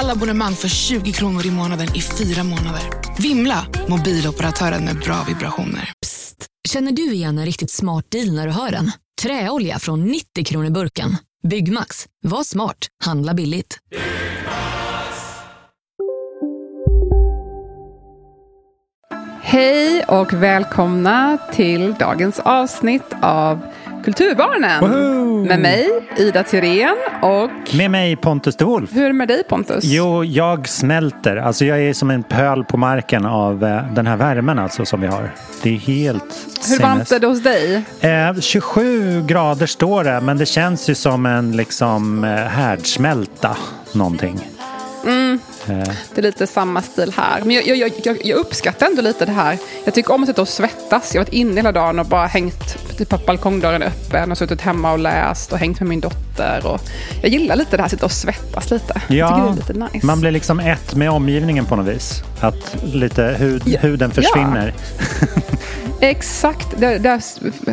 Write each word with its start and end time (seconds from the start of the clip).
Alla 0.00 0.12
abonnemang 0.12 0.54
för 0.54 0.68
20 0.68 1.12
kronor 1.12 1.46
i 1.46 1.50
månaden 1.50 1.86
i 1.94 2.00
fyra 2.00 2.44
månader. 2.44 2.82
Vimla! 3.18 3.66
Mobiloperatören 3.88 4.84
med 4.84 4.98
bra 4.98 5.24
vibrationer. 5.28 5.92
Känner 6.68 6.92
du 6.92 7.12
igen 7.12 7.38
en 7.38 7.46
riktigt 7.46 7.70
smart 7.70 8.10
deal 8.10 8.32
när 8.32 8.46
du 8.46 8.52
hör 8.52 8.70
den? 8.70 8.90
Träolja 9.22 9.78
från 9.78 10.04
90 10.04 10.44
kronor 10.44 10.70
burken. 10.70 11.16
Byggmax. 11.48 12.06
Var 12.22 12.44
smart. 12.44 12.76
Handla 13.04 13.34
billigt. 13.34 13.78
Hej 19.42 20.04
och 20.04 20.32
välkomna 20.32 21.38
till 21.52 21.94
dagens 21.98 22.40
avsnitt 22.40 23.14
av 23.22 23.60
Kulturbarnen. 24.12 24.80
Woho! 24.80 25.44
Med 25.44 25.60
mig, 25.60 25.88
Ida 26.16 26.42
Thyrén 26.42 26.96
och 27.22 27.74
Med 27.74 27.90
mig 27.90 28.16
Pontus 28.16 28.56
de 28.56 28.64
Wolf. 28.64 28.90
hur 28.94 29.02
är 29.02 29.06
det 29.06 29.12
med 29.12 29.28
dig 29.28 29.44
Pontus? 29.44 29.84
Jo, 29.84 30.24
jag 30.24 30.68
smälter. 30.68 31.36
Alltså 31.36 31.64
jag 31.64 31.80
är 31.82 31.92
som 31.92 32.10
en 32.10 32.22
pöl 32.22 32.64
på 32.64 32.76
marken 32.76 33.26
av 33.26 33.64
eh, 33.64 33.92
den 33.94 34.06
här 34.06 34.16
värmen 34.16 34.58
alltså 34.58 34.84
som 34.84 35.00
vi 35.00 35.06
har. 35.06 35.30
Det 35.62 35.70
är 35.70 35.78
helt 35.78 36.46
hur 36.68 36.78
varmt 36.78 37.12
är 37.12 37.20
det 37.20 37.26
hos 37.26 37.42
dig? 37.42 37.82
Eh, 38.00 38.40
27 38.40 39.22
grader 39.26 39.66
står 39.66 40.04
det, 40.04 40.20
men 40.20 40.38
det 40.38 40.46
känns 40.46 40.90
ju 40.90 40.94
som 40.94 41.26
en 41.26 41.56
liksom 41.56 42.24
eh, 42.24 42.30
härdsmälta 42.30 43.56
någonting. 43.92 44.40
Eh, 45.68 45.88
Det 46.14 46.18
är 46.20 46.22
lite 46.22 46.46
samma 46.46 46.82
stil 46.82 47.12
här. 47.16 47.40
Men 47.44 47.50
jag, 47.50 47.66
jag, 47.66 47.92
jag, 48.04 48.18
jag- 48.24 48.38
uppskattar 48.38 48.86
ändå 48.86 49.02
lite 49.02 49.24
det 49.26 49.32
här. 49.32 49.58
Jag 49.84 49.94
tycker 49.94 50.14
om 50.14 50.22
att 50.22 50.28
sitta 50.28 50.42
och 50.42 50.48
svettas. 50.48 51.14
Jag 51.14 51.20
har 51.20 51.24
varit 51.26 51.34
inne 51.34 51.54
hela 51.56 51.72
dagen 51.72 51.98
och 51.98 52.06
bara 52.06 52.26
hängt 52.26 52.96
typ 52.98 53.12
att 53.12 53.26
balkongdörren 53.26 53.82
öppen 53.82 54.30
och 54.32 54.38
suttit 54.38 54.60
hemma 54.60 54.92
och 54.92 54.98
läst 54.98 55.52
och 55.52 55.58
hängt 55.58 55.80
med 55.80 55.88
min 55.88 56.00
dotter. 56.00 56.66
Och 56.66 56.80
jag 57.22 57.30
gillar 57.32 57.56
lite 57.56 57.76
det 57.76 57.82
här, 57.82 57.90
sitta 57.90 58.04
och 58.04 58.12
svettas 58.12 58.70
lite. 58.70 59.00
är 59.08 59.56
lite 59.56 59.72
nice. 59.72 60.06
man 60.06 60.20
blir 60.20 60.30
liksom 60.30 60.60
ett 60.60 60.94
med 60.94 61.10
omgivningen 61.10 61.64
på 61.64 61.76
något 61.76 61.86
vis. 61.86 62.22
Att 62.40 62.76
lite 62.84 63.22
hud, 63.38 63.62
Ja. 63.66 63.78
huden 63.80 64.10
försvinner. 64.10 64.74
Exakt. 66.00 66.66
Det, 66.76 66.98
det 66.98 67.20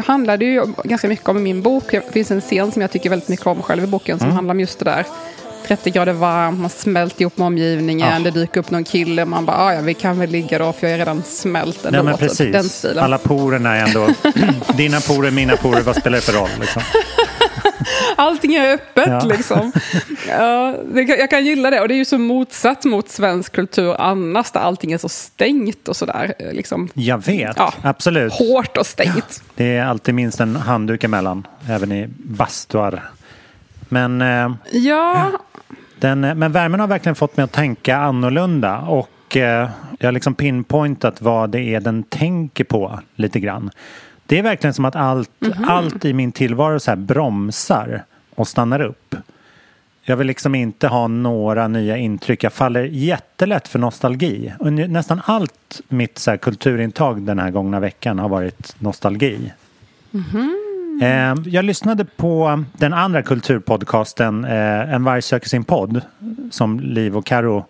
handlar 0.05 0.37
det 0.37 0.45
ju 0.45 0.63
ganska 0.83 1.07
mycket 1.07 1.29
om 1.29 1.43
min 1.43 1.61
bok. 1.61 1.83
Det 1.91 2.11
finns 2.11 2.31
en 2.31 2.41
scen 2.41 2.71
som 2.71 2.81
jag 2.81 2.91
tycker 2.91 3.09
väldigt 3.09 3.29
mycket 3.29 3.47
om 3.47 3.61
själv 3.61 3.83
i 3.83 3.87
boken 3.87 4.17
som 4.17 4.25
Mm. 4.25 4.35
handlar 4.35 4.53
om 4.53 4.59
just 4.59 4.79
det 4.79 4.85
där. 4.85 5.05
30 5.67 5.89
grader 5.91 6.13
varmt, 6.13 6.59
man 6.59 6.69
smälter 6.69 7.21
ihop 7.21 7.37
med 7.37 7.47
omgivningen, 7.47 8.09
Ja. 8.13 8.19
det 8.19 8.31
dyker 8.39 8.59
upp 8.59 8.71
någon 8.71 8.83
kille, 8.83 9.25
man 9.25 9.45
bara, 9.45 9.57
"Ah, 9.57 9.73
ja 9.73 9.81
vi 9.81 9.93
kan 9.93 10.19
väl 10.19 10.29
ligga 10.29 10.59
då 10.59 10.73
för 10.73 10.87
jag 10.87 10.93
är 10.93 10.97
redan 10.97 11.23
smält 11.23 11.85
ändå. 11.85 11.89
Nej 11.91 12.03
men. 12.03 12.05
Den 12.17 12.17
precis. 12.29 12.73
stilen. 12.73 13.03
Alla 13.03 13.17
porerna 13.17 13.75
är 13.75 13.83
ändå... 13.87 14.07
dina 14.77 14.99
porer, 15.01 15.31
mina 15.31 15.55
porer, 15.57 15.81
vad 15.81 15.95
spelar 15.95 16.15
det 16.17 16.21
för 16.21 16.33
roll? 16.33 16.49
Liksom? 16.61 16.81
Allting 18.15 18.55
är 18.55 18.73
öppet 18.73 19.07
Ja. 19.07 19.19
liksom. 19.19 19.71
Ja, 20.29 20.75
det, 20.93 21.01
jag 21.01 21.29
kan 21.29 21.45
gilla 21.45 21.69
det 21.69 21.81
och 21.81 21.87
det 21.87 21.93
är 21.93 21.97
ju 21.97 22.05
så 22.05 22.17
motsatt 22.17 22.85
mot 22.85 23.09
svensk 23.09 23.51
kultur 23.55 23.95
annars 24.01 24.51
där 24.51 24.59
allting 24.59 24.91
är 24.91 24.97
så 24.97 25.09
stängt 25.09 25.87
och 25.87 25.95
sådär. 25.95 26.33
eh, 26.39 26.51
Liksom, 26.53 26.89
Jag 26.93 27.25
vet, 27.25 27.55
Ja. 27.57 27.73
absolut. 27.81 28.33
hårt 28.33 28.77
och 28.77 28.85
stängt. 28.85 29.41
Det 29.55 29.77
är 29.77 29.85
alltid 29.85 30.15
minst 30.15 30.39
en 30.39 30.55
handduk 30.55 31.03
emellan, 31.03 31.47
även 31.69 31.91
i 31.91 32.07
bastuar. 32.17 33.03
Men, 33.89 34.21
eh, 34.21 34.51
Ja, 34.71 35.31
den, 35.99 36.23
eh, 36.23 36.35
men 36.35 36.51
värmen 36.51 36.79
har 36.79 36.87
verkligen 36.87 37.15
fått 37.15 37.37
mig 37.37 37.43
att 37.43 37.51
tänka 37.51 37.97
annorlunda 37.97 38.79
och 38.79 39.37
eh, 39.37 39.69
jag 39.99 40.07
har 40.07 40.11
liksom 40.11 40.35
pinpointat 40.35 41.21
vad 41.21 41.49
det 41.49 41.61
är 41.61 41.79
den 41.79 42.03
tänker 42.03 42.63
på 42.63 42.99
lite 43.15 43.39
grann. 43.39 43.71
Det 44.25 44.39
är 44.39 44.43
verkligen 44.43 44.73
som 44.73 44.85
att 44.85 44.95
allt, 44.95 45.29
allt 45.67 46.05
i 46.05 46.13
min 46.13 46.31
tillvaro 46.31 46.79
så 46.79 46.91
här 46.91 46.95
bromsar 46.95 48.03
och 48.35 48.47
stannar 48.47 48.81
upp. 48.81 49.15
Jag 50.07 50.17
vill 50.17 50.27
liksom 50.27 50.55
inte 50.55 50.87
ha 50.87 51.07
några 51.07 51.67
nya 51.67 51.97
intryck. 51.97 52.43
Jag 52.43 52.53
faller 52.53 52.83
jättelätt 52.83 53.67
för 53.67 53.79
nostalgi. 53.79 54.53
Och 54.59 54.73
nästan 54.73 55.21
allt 55.25 55.81
mitt 55.87 56.17
så 56.17 56.37
kulturintag 56.37 57.21
den 57.21 57.39
här 57.39 57.51
gångna 57.51 57.79
veckan 57.79 58.19
har 58.19 58.29
varit 58.29 58.75
nostalgi. 58.79 59.53
Eh, 61.01 61.35
jag 61.45 61.65
lyssnade 61.65 62.05
på 62.05 62.63
den 62.73 62.93
andra 62.93 63.21
kulturpodcasten 63.21 64.45
eh, 64.45 64.93
En 64.93 65.03
varg 65.03 65.21
söker 65.21 65.49
sin 65.49 65.63
podd 65.63 66.01
som 66.51 66.79
Liv 66.79 67.17
och 67.17 67.25
Karo 67.25 67.65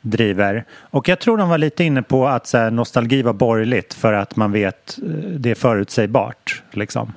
driver. 0.00 0.64
Och 0.80 1.08
jag 1.08 1.18
tror 1.18 1.36
de 1.36 1.48
var 1.48 1.58
lite 1.58 1.84
inne 1.84 2.02
på 2.02 2.28
att 2.28 2.46
så 2.46 2.58
här, 2.58 2.70
nostalgi 2.70 3.22
var 3.22 3.32
borgerligt 3.32 3.94
för 3.94 4.12
att 4.12 4.36
man 4.36 4.52
vet 4.52 4.98
eh, 5.02 5.08
det 5.12 5.50
är 5.50 5.54
förutsägbart. 5.54 6.62
Liksom. 6.70 7.12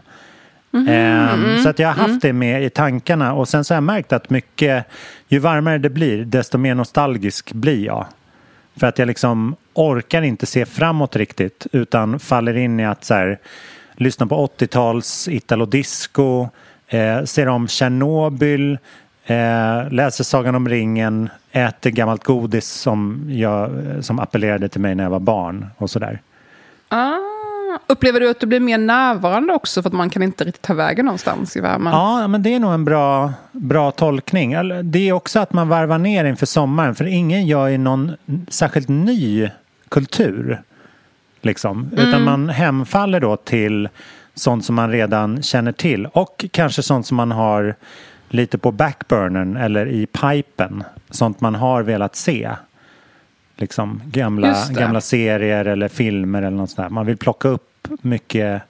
Ehm, 0.87 1.57
Så 1.63 1.69
att 1.69 1.79
jag 1.79 1.87
har 1.87 2.07
haft 2.07 2.21
det 2.21 2.33
med 2.33 2.63
i 2.63 2.69
tankarna 2.69 3.33
och 3.33 3.47
sen 3.47 3.63
så 3.63 3.73
har 3.73 3.75
jag 3.75 3.83
märkt 3.83 4.13
att 4.13 4.29
mycket, 4.29 4.85
ju 5.27 5.39
varmare 5.39 5.77
det 5.77 5.89
blir 5.89 6.25
desto 6.25 6.57
mer 6.57 6.75
nostalgisk 6.75 7.53
blir 7.53 7.85
jag. 7.85 8.05
För 8.79 8.87
att 8.87 8.99
jag 8.99 9.07
liksom 9.07 9.55
orkar 9.73 10.21
inte 10.21 10.45
se 10.45 10.65
framåt 10.65 11.15
riktigt 11.15 11.67
utan 11.71 12.19
faller 12.19 12.57
in 12.57 12.79
i 12.79 12.85
att 12.85 13.03
så 13.03 13.13
här, 13.13 13.39
lyssna 13.95 14.27
på 14.27 14.47
80-tals 14.47 15.27
Italo-disco, 15.27 16.49
eh, 16.87 17.23
ser 17.23 17.47
om 17.47 17.67
Tjernobyl, 17.67 18.77
eh, 19.25 19.91
läser 19.91 20.23
Sagan 20.23 20.55
om 20.55 20.69
ringen, 20.69 21.29
äter 21.51 21.89
gammalt 21.89 22.23
godis 22.23 22.67
som, 22.67 23.25
jag, 23.29 23.71
som 24.01 24.19
appellerade 24.19 24.69
till 24.69 24.81
mig 24.81 24.95
när 24.95 25.03
jag 25.03 25.11
var 25.11 25.19
barn 25.19 25.67
och 25.77 25.89
sådär. 25.89 26.21
Ah, 26.89 27.13
upplever 27.87 28.19
du 28.19 28.29
att 28.29 28.39
du 28.39 28.47
blir 28.47 28.59
mer 28.59 28.77
närvarande 28.77 29.53
också 29.53 29.81
för 29.81 29.89
att 29.89 29.93
man 29.93 30.09
kan 30.09 30.23
inte 30.23 30.43
riktigt 30.43 30.61
ta 30.61 30.73
vägen 30.73 31.05
någonstans 31.05 31.57
i 31.57 31.59
värmen? 31.59 31.93
Ja, 31.93 32.27
men 32.27 32.43
det 32.43 32.55
är 32.55 32.59
nog 32.59 32.73
en 32.73 32.85
bra, 32.85 33.33
bra 33.51 33.91
tolkning. 33.91 34.55
Det 34.83 35.09
är 35.09 35.13
också 35.13 35.39
att 35.39 35.53
man 35.53 35.69
varvar 35.69 35.97
ner 35.97 36.25
inför 36.25 36.45
sommaren 36.45 36.95
för 36.95 37.05
ingen 37.05 37.45
gör 37.45 37.67
ju 37.67 37.77
någon 37.77 38.11
särskilt 38.47 38.87
ny 38.89 39.49
kultur. 39.89 40.61
Liksom. 41.41 41.89
Utan 41.97 42.23
man 42.23 42.49
hemfaller 42.49 43.19
då 43.19 43.37
till 43.37 43.89
sånt 44.33 44.65
som 44.65 44.75
man 44.75 44.91
redan 44.91 45.41
känner 45.43 45.71
till 45.71 46.05
och 46.05 46.45
kanske 46.51 46.83
sånt 46.83 47.05
som 47.05 47.17
man 47.17 47.31
har 47.31 47.75
lite 48.29 48.57
på 48.57 48.71
backburnern 48.71 49.57
eller 49.57 49.85
i 49.87 50.05
pipen. 50.05 50.83
Sånt 51.09 51.41
man 51.41 51.55
har 51.55 51.83
velat 51.83 52.15
se. 52.15 52.49
Liksom 53.55 54.01
gamla, 54.05 54.55
gamla 54.69 55.01
serier 55.01 55.65
eller 55.65 55.87
filmer 55.87 56.41
eller 56.41 56.57
något 56.57 56.69
sånt 56.69 56.87
där. 56.87 56.93
Man 56.93 57.05
vill 57.05 57.17
plocka 57.17 57.47
upp 57.47 57.87
mycket 58.01 58.61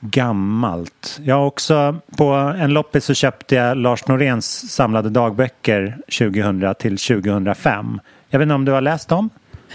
gammalt. 0.00 1.18
Jag 1.22 1.36
har 1.36 1.46
också 1.46 1.96
på 2.16 2.32
en 2.32 2.72
loppis 2.72 3.04
så 3.04 3.14
köpte 3.14 3.54
jag 3.54 3.76
Lars 3.76 4.06
Noréns 4.06 4.72
samlade 4.72 5.10
dagböcker 5.10 5.96
2000 6.18 6.74
till 6.78 6.98
2005. 6.98 8.00
Jag 8.28 8.38
vet 8.38 8.46
inte 8.46 8.54
om 8.54 8.64
du 8.64 8.72
har 8.72 8.80
läst 8.80 9.08
dem? 9.08 9.30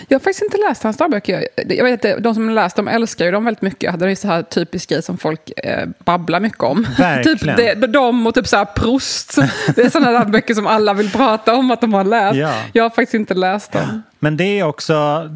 Jag 0.08 0.16
har 0.16 0.20
faktiskt 0.20 0.42
inte 0.44 0.58
läst 0.58 0.84
hans 0.84 0.98
dagböcker. 0.98 1.34
Jag- 1.56 1.76
Jag 1.78 1.84
vet, 1.84 2.24
de 2.24 2.34
som 2.36 2.50
läst 2.50 2.76
dem 2.76 2.88
älskar 2.88 3.26
ju 3.26 3.32
dem 3.32 3.46
väldigt 3.46 3.62
mycket. 3.62 4.00
Det 4.00 4.12
är 4.12 4.16
så 4.16 4.28
här 4.28 4.42
typisk 4.44 4.90
grej 4.90 5.04
som 5.04 5.18
folk 5.18 5.52
eh, 5.58 5.88
babblar 6.06 6.40
mycket 6.40 6.64
om. 6.64 6.88
Verkligen. 6.98 7.38
typ 7.38 7.82
det, 7.82 7.88
de 7.88 8.28
och 8.28 8.34
typ 8.36 8.48
så 8.48 8.58
här 8.58 8.66
Proust. 8.66 9.36
Det 9.76 9.82
är 9.82 9.90
sådana 9.90 10.12
där 10.12 10.26
böcker 10.26 10.54
som 10.54 10.68
alla 10.68 10.94
vill 10.94 11.12
prata 11.12 11.56
om 11.56 11.72
att 11.72 11.82
de 11.82 11.94
har 11.94 12.04
läst. 12.04 12.36
Ja. 12.38 12.54
Jag 12.74 12.84
har 12.84 12.90
faktiskt 12.90 13.14
inte 13.14 13.34
läst 13.34 13.72
dem. 13.72 14.04
Men 14.20 14.38
det 14.38 14.44
är 14.60 14.64
också, 14.64 15.30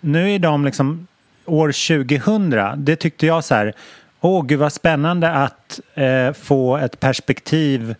nu 0.00 0.30
är 0.34 0.38
de 0.38 0.64
liksom 0.64 1.06
år 1.46 1.72
2000, 1.72 2.84
det 2.84 2.96
tyckte 2.96 3.26
jag 3.26 3.44
så 3.44 3.54
här, 3.54 3.72
åh 4.20 4.46
gud 4.46 4.58
vad 4.58 4.72
spännande 4.72 5.30
att 5.32 5.80
eh, 5.94 6.32
få 6.32 6.76
ett 6.76 7.00
perspektiv 7.00 7.94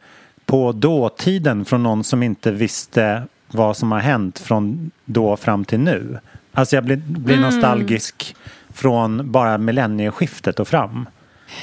på 0.46 0.72
dåtiden 0.72 1.64
från 1.64 1.82
någon 1.82 2.04
som 2.04 2.22
inte 2.22 2.50
visste 2.50 3.22
vad 3.54 3.76
som 3.76 3.92
har 3.92 3.98
hänt 3.98 4.38
från 4.38 4.90
då 5.04 5.36
fram 5.36 5.64
till 5.64 5.80
nu. 5.80 6.18
Alltså 6.52 6.76
jag 6.76 6.84
blir, 6.84 6.96
blir 6.96 7.40
nostalgisk 7.40 8.36
från 8.70 9.32
bara 9.32 9.58
millennieskiftet 9.58 10.60
och 10.60 10.68
fram. 10.68 11.06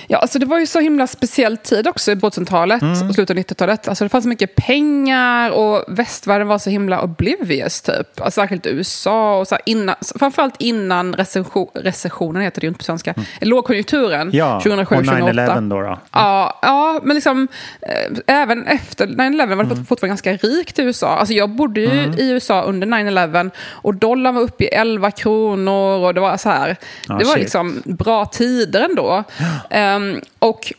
Ja, 0.08 0.18
alltså 0.18 0.40
det 0.40 0.46
var 0.46 0.60
ju 0.60 0.66
så 0.66 0.80
himla 0.80 1.08
speciell 1.08 1.58
tid 1.58 1.88
också 1.88 2.12
i 2.12 2.16
2000-talet 2.16 2.82
Mm. 2.82 3.10
och 3.10 3.16
slutet 3.16 3.30
av 3.30 3.44
90-talet. 3.44 3.88
Alltså 3.88 4.04
det 4.06 4.10
fanns 4.10 4.24
så 4.24 4.30
mycket 4.30 4.56
pengar 4.56 5.50
och 5.52 5.84
västvärlden 5.88 6.48
var 6.48 6.58
så 6.58 6.70
himla 6.70 7.02
oblivious 7.02 7.82
typ. 7.82 8.22
Alltså 8.22 8.42
särskilt 8.42 8.66
USA 8.68 9.38
och 9.40 9.48
så 9.48 9.56
här 9.56 9.62
innan, 9.66 9.96
framförallt 10.20 10.56
innan 10.60 11.14
recession, 11.16 11.68
recessionen 11.76 12.42
heter 12.42 12.62
det 12.62 12.66
ju 12.66 12.70
inte 12.70 12.78
på 12.78 12.84
svenska, 12.84 13.14
lågkonjunkturen 13.42 14.22
Mm. 14.22 14.36
Ja, 14.38 14.60
2007 14.64 14.96
och 14.96 15.06
2008. 15.06 15.32
9-11 15.56 15.70
då. 15.70 15.82
då. 15.82 16.00
Ja, 16.12 16.60
ja, 16.62 17.00
men 17.04 17.16
liksom 17.16 17.48
eh, 17.82 18.42
även 18.42 18.68
efter 18.68 19.08
9-11 19.08 19.56
var 19.56 19.64
det 19.64 19.72
Mm. 19.72 19.86
fortfarande 19.86 20.08
ganska 20.08 20.34
rikt 20.34 20.80
i 20.80 20.82
USA. 20.82 21.08
Alltså 21.08 21.34
jag 21.34 21.50
bodde 21.50 21.82
ju 21.82 22.14
i 22.18 22.30
USA 22.32 22.62
under 22.62 22.88
9-11 22.88 23.52
och 23.72 23.96
dollarn 23.96 24.36
var 24.36 24.42
uppe 24.42 24.64
i 24.64 24.68
11 24.68 25.12
kronor 25.12 26.08
och 26.08 26.14
det 26.14 26.22
var 26.22 26.38
så 26.38 26.50
här. 26.50 26.78
Ja, 27.08 27.14
det 27.16 27.26
var 27.26 27.34
shit. 27.34 27.42
liksom 27.44 27.82
bra 27.86 28.26
tider 28.26 28.82
ändå. 28.82 29.24
Ehm, 29.82 30.22
och 30.40 30.74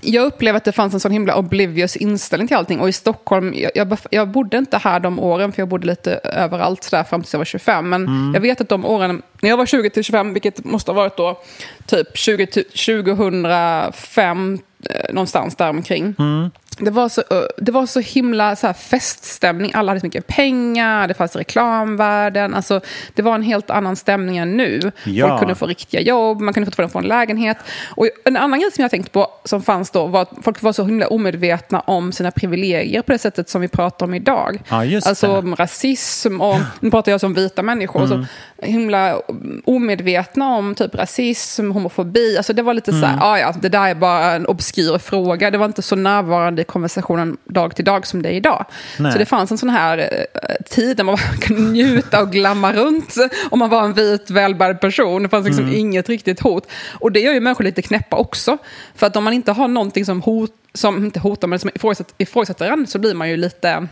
jag 0.00 0.24
upplevde 0.24 0.56
att 0.56 0.64
det 0.64 0.72
fanns 0.72 0.94
en 0.94 1.00
sån 1.00 1.12
himla 1.12 1.36
oblivious 1.36 1.96
inställning 1.96 2.48
till 2.48 2.56
allting. 2.56 2.80
Och 2.80 2.88
i 2.88 2.92
Stockholm, 2.92 3.54
jag, 3.56 3.70
jag, 3.74 3.98
jag 4.10 4.28
bodde 4.28 4.58
inte 4.58 4.78
här 4.78 5.00
de 5.00 5.18
åren, 5.20 5.52
för 5.52 5.62
jag 5.62 5.68
bodde 5.68 5.86
lite 5.86 6.12
överallt 6.24 6.84
så 6.84 6.96
där 6.96 7.04
fram 7.04 7.22
tills 7.22 7.32
jag 7.34 7.38
var 7.38 7.44
25. 7.44 7.88
Men 7.88 8.02
Mm. 8.06 8.34
jag 8.34 8.40
vet 8.40 8.60
att 8.60 8.68
de 8.68 8.84
åren, 8.84 9.22
när 9.40 9.50
jag 9.50 9.56
var 9.56 9.66
20 9.66 9.90
till 9.90 10.04
25, 10.04 10.32
vilket 10.32 10.64
måste 10.64 10.90
ha 10.90 10.96
varit 10.96 11.16
då 11.16 11.40
typ 11.86 12.16
20, 12.18 12.46
till- 12.46 12.64
2005, 12.64 14.58
eh, 14.90 15.14
någonstans 15.14 15.56
där 15.56 15.70
omkring. 15.70 16.14
Mm. 16.18 16.50
Det 16.78 16.90
var, 16.90 17.08
så, 17.08 17.22
det 17.56 17.72
var 17.72 17.86
så 17.86 18.00
himla 18.00 18.56
så 18.56 18.72
feststämning. 18.72 19.70
Alla 19.74 19.90
hade 19.90 20.00
så 20.00 20.06
mycket 20.06 20.26
pengar, 20.26 21.08
det 21.08 21.14
fanns 21.14 21.36
reklamvärden. 21.36 22.54
Alltså, 22.54 22.80
det 23.14 23.22
var 23.22 23.34
en 23.34 23.42
helt 23.42 23.70
annan 23.70 23.96
stämning 23.96 24.36
än 24.36 24.56
nu. 24.56 24.92
Ja. 25.04 25.28
Folk 25.28 25.40
kunde 25.40 25.54
få 25.54 25.66
riktiga 25.66 26.00
jobb, 26.00 26.40
man 26.40 26.54
kunde 26.54 26.66
fortfarande 26.66 26.92
få 26.92 26.98
en 26.98 27.04
lägenhet. 27.04 27.56
Och 27.84 28.08
en 28.24 28.36
annan 28.36 28.60
grej 28.60 28.72
som 28.72 28.82
jag 28.82 28.90
tänkt 28.90 29.12
på 29.12 29.28
som 29.44 29.62
fanns 29.62 29.90
då 29.90 30.06
var 30.06 30.22
att 30.22 30.30
folk 30.42 30.62
var 30.62 30.72
så 30.72 30.84
himla 30.84 31.06
omedvetna 31.06 31.80
om 31.80 32.12
sina 32.12 32.30
privilegier 32.30 33.02
på 33.02 33.12
det 33.12 33.18
sättet 33.18 33.48
som 33.48 33.60
vi 33.60 33.68
pratar 33.68 34.06
om 34.06 34.14
idag. 34.14 34.62
Ja, 34.68 34.76
alltså 35.06 35.26
det. 35.26 35.38
om 35.38 35.56
rasism 35.56 36.40
och 36.40 36.56
nu 36.80 36.90
pratar 36.90 37.12
jag 37.12 37.20
som 37.20 37.34
vita 37.34 37.62
människor. 37.62 38.04
Mm. 38.04 38.08
Så 38.08 38.26
himla 38.62 39.20
omedvetna 39.64 40.48
om 40.56 40.74
typ 40.74 40.94
rasism, 40.94 41.70
homofobi. 41.70 42.36
Alltså 42.36 42.52
det 42.52 42.62
var 42.62 42.74
lite 42.74 42.90
så 42.92 42.96
Mm. 42.98 43.10
här, 43.10 43.18
ah, 43.32 43.38
ja, 43.38 43.54
det 43.62 43.68
där 43.68 43.88
är 43.88 43.94
bara 43.94 44.32
en 44.32 44.46
obskyr 44.46 44.98
fråga. 44.98 45.50
Det 45.50 45.58
var 45.58 45.66
inte 45.66 45.82
så 45.82 45.96
närvarande 45.96 46.62
i 46.62 46.64
konversationen 46.64 47.36
dag 47.44 47.76
till 47.76 47.84
dag 47.84 48.06
som 48.06 48.22
det 48.22 48.28
är 48.28 48.32
idag. 48.32 48.64
Nej. 48.98 49.12
Så 49.12 49.18
det 49.18 49.26
fanns 49.26 49.50
en 49.50 49.58
sån 49.58 49.68
här 49.70 49.98
eh, 49.98 50.50
tid 50.70 50.96
där 50.96 51.04
man 51.04 51.16
kunde 51.40 51.62
njuta 51.62 52.22
och 52.22 52.32
glamma 52.32 52.72
runt 52.72 53.14
om 53.50 53.58
man 53.58 53.70
var 53.70 53.84
en 53.84 53.92
vit 53.92 54.30
välbärgad 54.30 54.80
person. 54.80 55.22
Det 55.22 55.28
fanns 55.28 55.46
liksom 55.46 55.64
Mm. 55.64 55.76
inget 55.78 56.08
riktigt 56.08 56.40
hot. 56.40 56.66
Och 57.00 57.12
det 57.12 57.20
gör 57.20 57.32
ju 57.32 57.40
människor 57.40 57.64
lite 57.64 57.82
knäppa 57.82 58.16
också. 58.16 58.58
För 58.94 59.06
att 59.06 59.16
om 59.16 59.24
man 59.24 59.32
inte 59.32 59.52
har 59.52 59.68
någonting 59.68 60.04
som, 60.04 60.22
hot, 60.22 60.50
som 60.74 61.04
inte 61.04 61.20
hotar, 61.20 61.48
men 61.48 61.58
som 61.58 61.70
ifrågasätter, 61.74 62.14
ifrågasätter 62.18 62.66
en 62.70 62.86
så 62.86 62.98
blir 62.98 63.14
man 63.14 63.30
ju 63.30 63.36
lite 63.36 63.86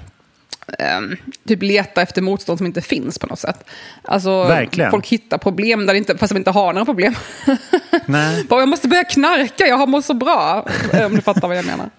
ehm, 0.79 1.17
typ 1.49 1.63
leta 1.63 2.03
efter 2.03 2.23
motstånd 2.23 2.59
som 2.59 2.67
inte 2.67 2.81
finns 2.81 3.19
på 3.19 3.27
något 3.27 3.39
sätt. 3.39 3.65
Alltså, 4.03 4.45
Verkligen. 4.45 4.91
Folk 4.91 5.07
hittar 5.07 5.39
problem 5.39 5.87
där 5.87 5.95
inte, 5.95 6.17
fast 6.17 6.33
de 6.33 6.37
inte 6.37 6.51
har 6.51 6.73
några 6.73 6.85
problem. 6.85 7.15
Nej. 8.07 8.45
Bara, 8.45 8.61
jag 8.61 8.69
måste 8.69 8.89
börja 8.89 9.05
knarka, 9.05 9.67
jag 9.67 9.77
har 9.77 9.87
mått 9.87 10.05
så 10.05 10.15
bra. 10.15 10.67
Om 11.07 11.15
du 11.15 11.21
fattar 11.21 11.49
vad 11.49 11.57
jag 11.57 11.67
menar. 11.67 11.91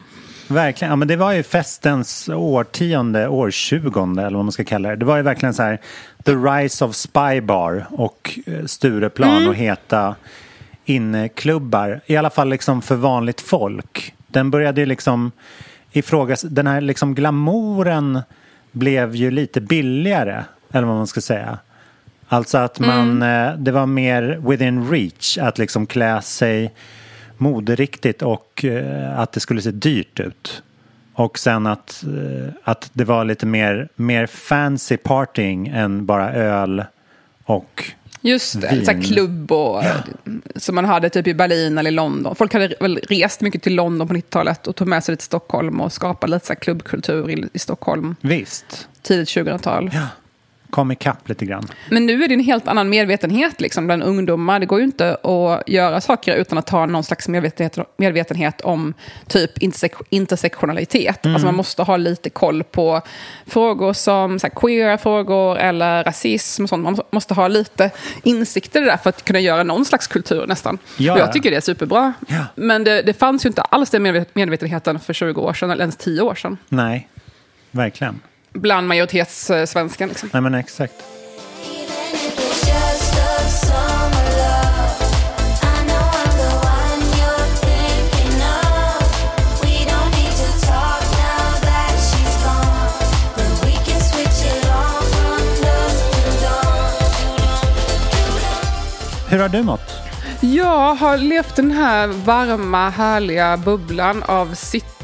Verkligen. 0.48 0.90
Ja, 0.90 0.96
men 0.96 1.08
det 1.08 1.16
var 1.16 1.32
ju 1.32 1.44
festens 1.44 2.30
årtionde, 2.30 3.28
årtjugonde 3.28 4.22
eller 4.22 4.38
vad 4.38 4.46
man 4.46 4.52
ska 4.52 4.64
kalla 4.64 4.90
det. 4.90 4.96
Det 4.96 5.06
var 5.06 5.18
ju 5.18 5.24
verkligen 5.24 5.54
så 5.54 5.64
här 5.64 5.82
The 6.24 6.32
Rise 6.32 6.86
of 6.86 6.96
Spy 6.96 7.42
Bar 7.42 7.86
och 7.90 8.40
eh, 8.46 8.66
Stureplan 8.66 9.48
och 9.48 9.56
heta 9.56 10.16
inneklubbar. 10.86 12.02
I 12.06 12.18
alla 12.18 12.30
fall 12.30 12.50
liksom 12.50 12.82
för 12.82 12.96
vanligt 12.96 13.42
folk. 13.42 14.14
Den 14.28 14.52
började 14.52 14.82
ju 14.82 14.86
liksom 14.86 15.32
ifrågas... 15.92 16.42
Den 16.42 16.68
här 16.68 16.82
liksom 16.82 17.16
glamouren 17.16 18.22
blev 18.76 19.16
ju 19.16 19.32
lite 19.32 19.62
billigare, 19.62 20.44
eller 20.72 20.88
vad 20.88 20.96
man 20.96 21.08
ska 21.08 21.22
säga. 21.22 21.58
Alltså 22.28 22.58
att 22.58 22.80
man, 22.80 23.22
eh, 23.22 23.54
det 23.58 23.72
var 23.72 23.86
mer 23.86 24.42
within 24.48 24.90
reach 24.92 25.38
att 25.38 25.58
liksom 25.58 25.86
klä 25.86 26.22
sig 26.22 26.74
moderiktigt 27.38 28.22
och 28.22 28.66
eh, 28.66 29.20
att 29.20 29.32
det 29.32 29.40
skulle 29.40 29.62
se 29.62 29.72
dyrt 29.72 30.20
ut. 30.20 30.64
Och 31.14 31.40
sen 31.40 31.68
att, 31.68 32.04
eh, 32.04 32.54
att 32.64 32.90
det 32.94 33.04
var 33.04 33.26
lite 33.26 33.46
mer, 33.46 33.90
mer 33.96 34.28
fancy 34.28 34.98
partying 34.98 35.68
än 35.68 36.06
bara 36.06 36.34
öl 36.34 36.84
och 37.44 37.84
Just 38.26 38.62
det, 38.62 38.72
Vin. 38.72 38.86
så 38.86 39.14
klubb 39.14 39.52
och, 39.52 39.84
som 40.56 40.76
man 40.76 40.86
hade 40.86 41.10
typ 41.10 41.28
i 41.28 41.34
Berlin 41.34 41.78
eller 41.78 41.90
i 41.90 41.94
London. 41.94 42.36
Folk 42.36 42.54
hade 42.54 42.76
väl 42.80 43.00
rest 43.10 43.42
mycket 43.42 43.64
till 43.64 43.76
London 43.76 44.08
på 44.08 44.14
90-talet 44.14 44.68
och 44.68 44.76
tog 44.76 44.88
med 44.88 45.04
sig 45.04 45.14
det 45.14 45.18
till 45.18 45.26
Stockholm 45.26 45.82
och 45.82 45.94
skapade 45.94 46.34
lite 46.34 46.46
så 46.46 46.54
här 46.54 46.60
klubbkultur 46.60 47.30
i, 47.30 47.50
i 47.54 47.60
Stockholm 47.60 48.16
visst, 48.22 48.88
tidigt 49.02 49.30
2000-tal. 49.30 49.92
ja, 49.94 50.08
kom 50.70 50.92
ikapp 50.92 51.30
lite 51.30 51.46
grann. 51.46 51.68
Men 51.90 52.06
nu 52.06 52.24
är 52.24 52.28
det 52.28 52.34
en 52.34 52.40
helt 52.40 52.68
annan 52.68 52.90
medvetenhet 52.90 53.62
liksom, 53.62 53.86
bland 53.86 54.04
ungdomar. 54.04 54.60
Det 54.60 54.66
går 54.66 54.80
ju 54.80 54.86
inte 54.86 55.16
att 55.16 55.64
göra 55.70 56.02
saker 56.02 56.36
utan 56.36 56.58
att 56.58 56.70
ha 56.70 56.86
någon 56.86 57.04
slags 57.04 57.28
medvetenhet, 57.28 57.78
medvetenhet 57.98 58.62
om 58.62 58.94
typ 59.28 59.58
intersek- 59.58 60.02
intersektionalitet. 60.10 61.26
Alltså 61.26 61.46
man 61.46 61.56
måste 61.56 61.84
ha 61.84 61.98
lite 61.98 62.30
koll 62.30 62.64
på 62.64 63.02
frågor 63.48 63.94
som 63.94 64.40
så 64.40 64.48
här, 64.48 64.54
queera 64.56 64.98
frågor 64.98 65.58
eller 65.58 66.04
rasism 66.04 66.64
och 66.64 66.70
sånt. 66.70 66.84
Man 66.84 67.00
måste 67.12 67.34
ha 67.34 67.48
lite 67.48 67.92
insikt 68.24 68.76
i 68.76 68.80
det 68.80 68.86
där 68.86 68.98
för 68.98 69.10
att 69.10 69.26
kunna 69.26 69.40
göra 69.40 69.64
någon 69.64 69.86
slags 69.86 70.08
kultur 70.08 70.48
nästan. 70.48 70.78
Ja, 70.98 71.14
och 71.14 71.20
jag 71.20 71.34
tycker 71.34 71.52
det 71.52 71.58
är 71.58 71.62
superbra. 71.62 72.14
Ja. 72.28 72.46
Men 72.56 72.84
det, 72.84 73.02
det 73.02 73.14
fanns 73.14 73.46
ju 73.46 73.48
inte 73.48 73.62
alls 73.62 73.90
den 73.90 74.04
medvet- 74.06 74.30
medvetenheten 74.36 75.00
för 75.00 75.14
20 75.14 75.42
år 75.42 75.54
sedan, 75.54 75.72
eller 75.72 75.82
ens 75.82 75.98
10 75.98 76.22
år 76.22 76.36
sedan. 76.36 76.58
Nej, 76.70 77.08
verkligen. 77.72 78.20
Bland 78.56 78.88
majoritetssvenskan. 78.88 80.10
Liksom. 80.10 80.30
Nej 80.34 80.42
men 80.42 80.54
exakt. 80.54 80.94
Hur 99.30 99.42
har 99.42 99.50
du 99.50 99.64
mått? 99.64 99.92
Jag 100.42 100.96
har 100.96 101.18
levt 101.18 101.56
den 101.56 101.72
här 101.72 102.08
varma, 102.08 102.90
härliga 102.90 103.58
bubblan 103.58 104.24
av 104.24 104.54
City 104.54 104.95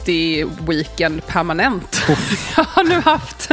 Weekend 0.68 1.28
permanent. 1.28 2.02
Jag 2.58 2.64
har 2.64 2.84
nu 2.84 3.00
haft 3.00 3.52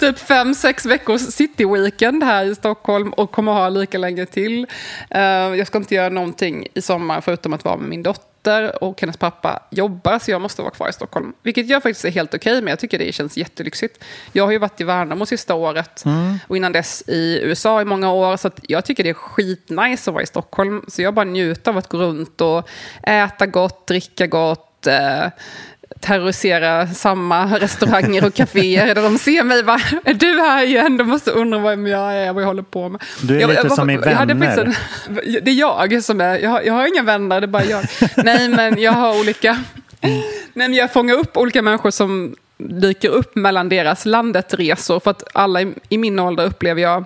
typ 0.00 0.18
fem, 0.18 0.54
sex 0.54 0.86
veckors 0.86 1.20
City 1.20 1.64
Weekend 1.64 2.24
här 2.24 2.44
i 2.44 2.54
Stockholm 2.54 3.12
och 3.12 3.30
kommer 3.32 3.52
ha 3.52 3.68
lika 3.68 3.98
länge 3.98 4.26
till. 4.26 4.66
Eh, 5.10 5.20
Jag 5.22 5.66
ska 5.66 5.78
inte 5.78 5.94
göra 5.94 6.08
någonting 6.08 6.66
i 6.74 6.82
sommar 6.82 7.20
förutom 7.20 7.52
att 7.52 7.64
vara 7.64 7.76
med 7.76 7.88
min 7.88 8.02
dotter 8.02 8.84
och 8.84 9.00
hennes 9.00 9.16
pappa 9.16 9.62
jobbar 9.70 10.18
så 10.18 10.30
jag 10.30 10.40
måste 10.40 10.62
vara 10.62 10.72
kvar 10.72 10.88
i 10.88 10.92
Stockholm. 10.92 11.32
Vilket 11.42 11.68
jag 11.68 11.82
faktiskt 11.82 12.04
är 12.04 12.10
helt 12.10 12.34
okej 12.34 12.62
med. 12.62 12.70
Jag 12.70 12.78
tycker 12.78 12.98
det 12.98 13.12
känns 13.14 13.36
jättelyxigt. 13.36 14.04
Jag 14.32 14.44
har 14.44 14.52
ju 14.52 14.58
varit 14.58 14.80
i 14.80 14.84
Värnamo 14.84 15.26
sista 15.26 15.54
året 15.54 16.04
och 16.48 16.56
innan 16.56 16.72
dess 16.72 17.02
i 17.06 17.40
USA 17.42 17.80
i 17.82 17.84
många 17.84 18.12
år. 18.12 18.36
Så 18.36 18.50
jag 18.62 18.84
tycker 18.84 19.04
det 19.04 19.10
är 19.10 19.14
skitnice 19.14 20.10
att 20.10 20.14
vara 20.14 20.22
i 20.22 20.26
Stockholm. 20.26 20.84
Så 20.88 21.02
jag 21.02 21.14
bara 21.14 21.24
njuter 21.24 21.70
av 21.70 21.76
att 21.78 21.88
gå 21.88 21.98
runt 21.98 22.40
och 22.40 22.68
äta 23.02 23.46
gott, 23.46 23.86
dricka 23.86 24.26
gott. 24.26 24.86
Eh, 24.86 25.26
terrorisera 26.00 26.86
samma 26.86 27.58
restauranger 27.58 28.24
och 28.26 28.34
kaféer 28.34 28.94
där 28.94 29.02
de 29.02 29.18
ser 29.18 29.44
mig 29.44 29.62
bara, 29.62 29.80
är 30.04 30.14
du 30.14 30.40
här 30.40 30.64
igen? 30.64 30.96
De 30.96 31.04
måste 31.08 31.30
undra 31.30 31.58
vem 31.58 31.86
jag 31.86 32.14
är, 32.16 32.32
vad 32.32 32.42
jag 32.42 32.46
håller 32.46 32.62
på 32.62 32.88
med. 32.88 33.02
Du 33.22 33.36
är 33.36 33.40
jag, 33.40 33.48
lite 33.50 33.62
jag, 33.62 33.72
som 33.72 33.90
i 33.90 33.96
Vänner. 33.96 34.64
en- 34.64 34.74
det 35.44 35.50
är 35.50 35.54
jag 35.54 36.04
som 36.04 36.20
är, 36.20 36.38
jag 36.38 36.50
har, 36.50 36.62
jag 36.62 36.72
har 36.74 36.86
inga 36.86 37.02
vänner, 37.02 37.40
det 37.40 37.44
är 37.44 37.48
bara 37.48 37.64
jag. 37.64 37.84
Nej, 38.16 38.48
men 38.48 38.80
jag 38.80 38.92
har 38.92 39.20
olika, 39.20 39.58
nej, 40.00 40.24
men 40.54 40.74
jag 40.74 40.92
fångar 40.92 41.14
upp 41.14 41.36
olika 41.36 41.62
människor 41.62 41.90
som 41.90 42.36
dyker 42.58 43.08
upp 43.08 43.36
mellan 43.36 43.68
deras 43.68 44.06
landet-resor. 44.06 45.00
För 45.00 45.10
att 45.10 45.22
alla 45.34 45.62
i, 45.62 45.72
i 45.88 45.98
min 45.98 46.18
ålder 46.18 46.44
upplever 46.46 46.82
jag 46.82 47.04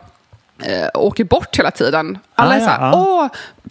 eh, 0.62 0.88
åker 0.94 1.24
bort 1.24 1.58
hela 1.58 1.70
tiden. 1.70 2.18
Alla 2.34 2.50
Ah, 2.50 2.56
är 2.56 2.60
så 2.60 2.66
här, 2.66 2.80
ja, 2.80 2.92
åh, 2.96 3.28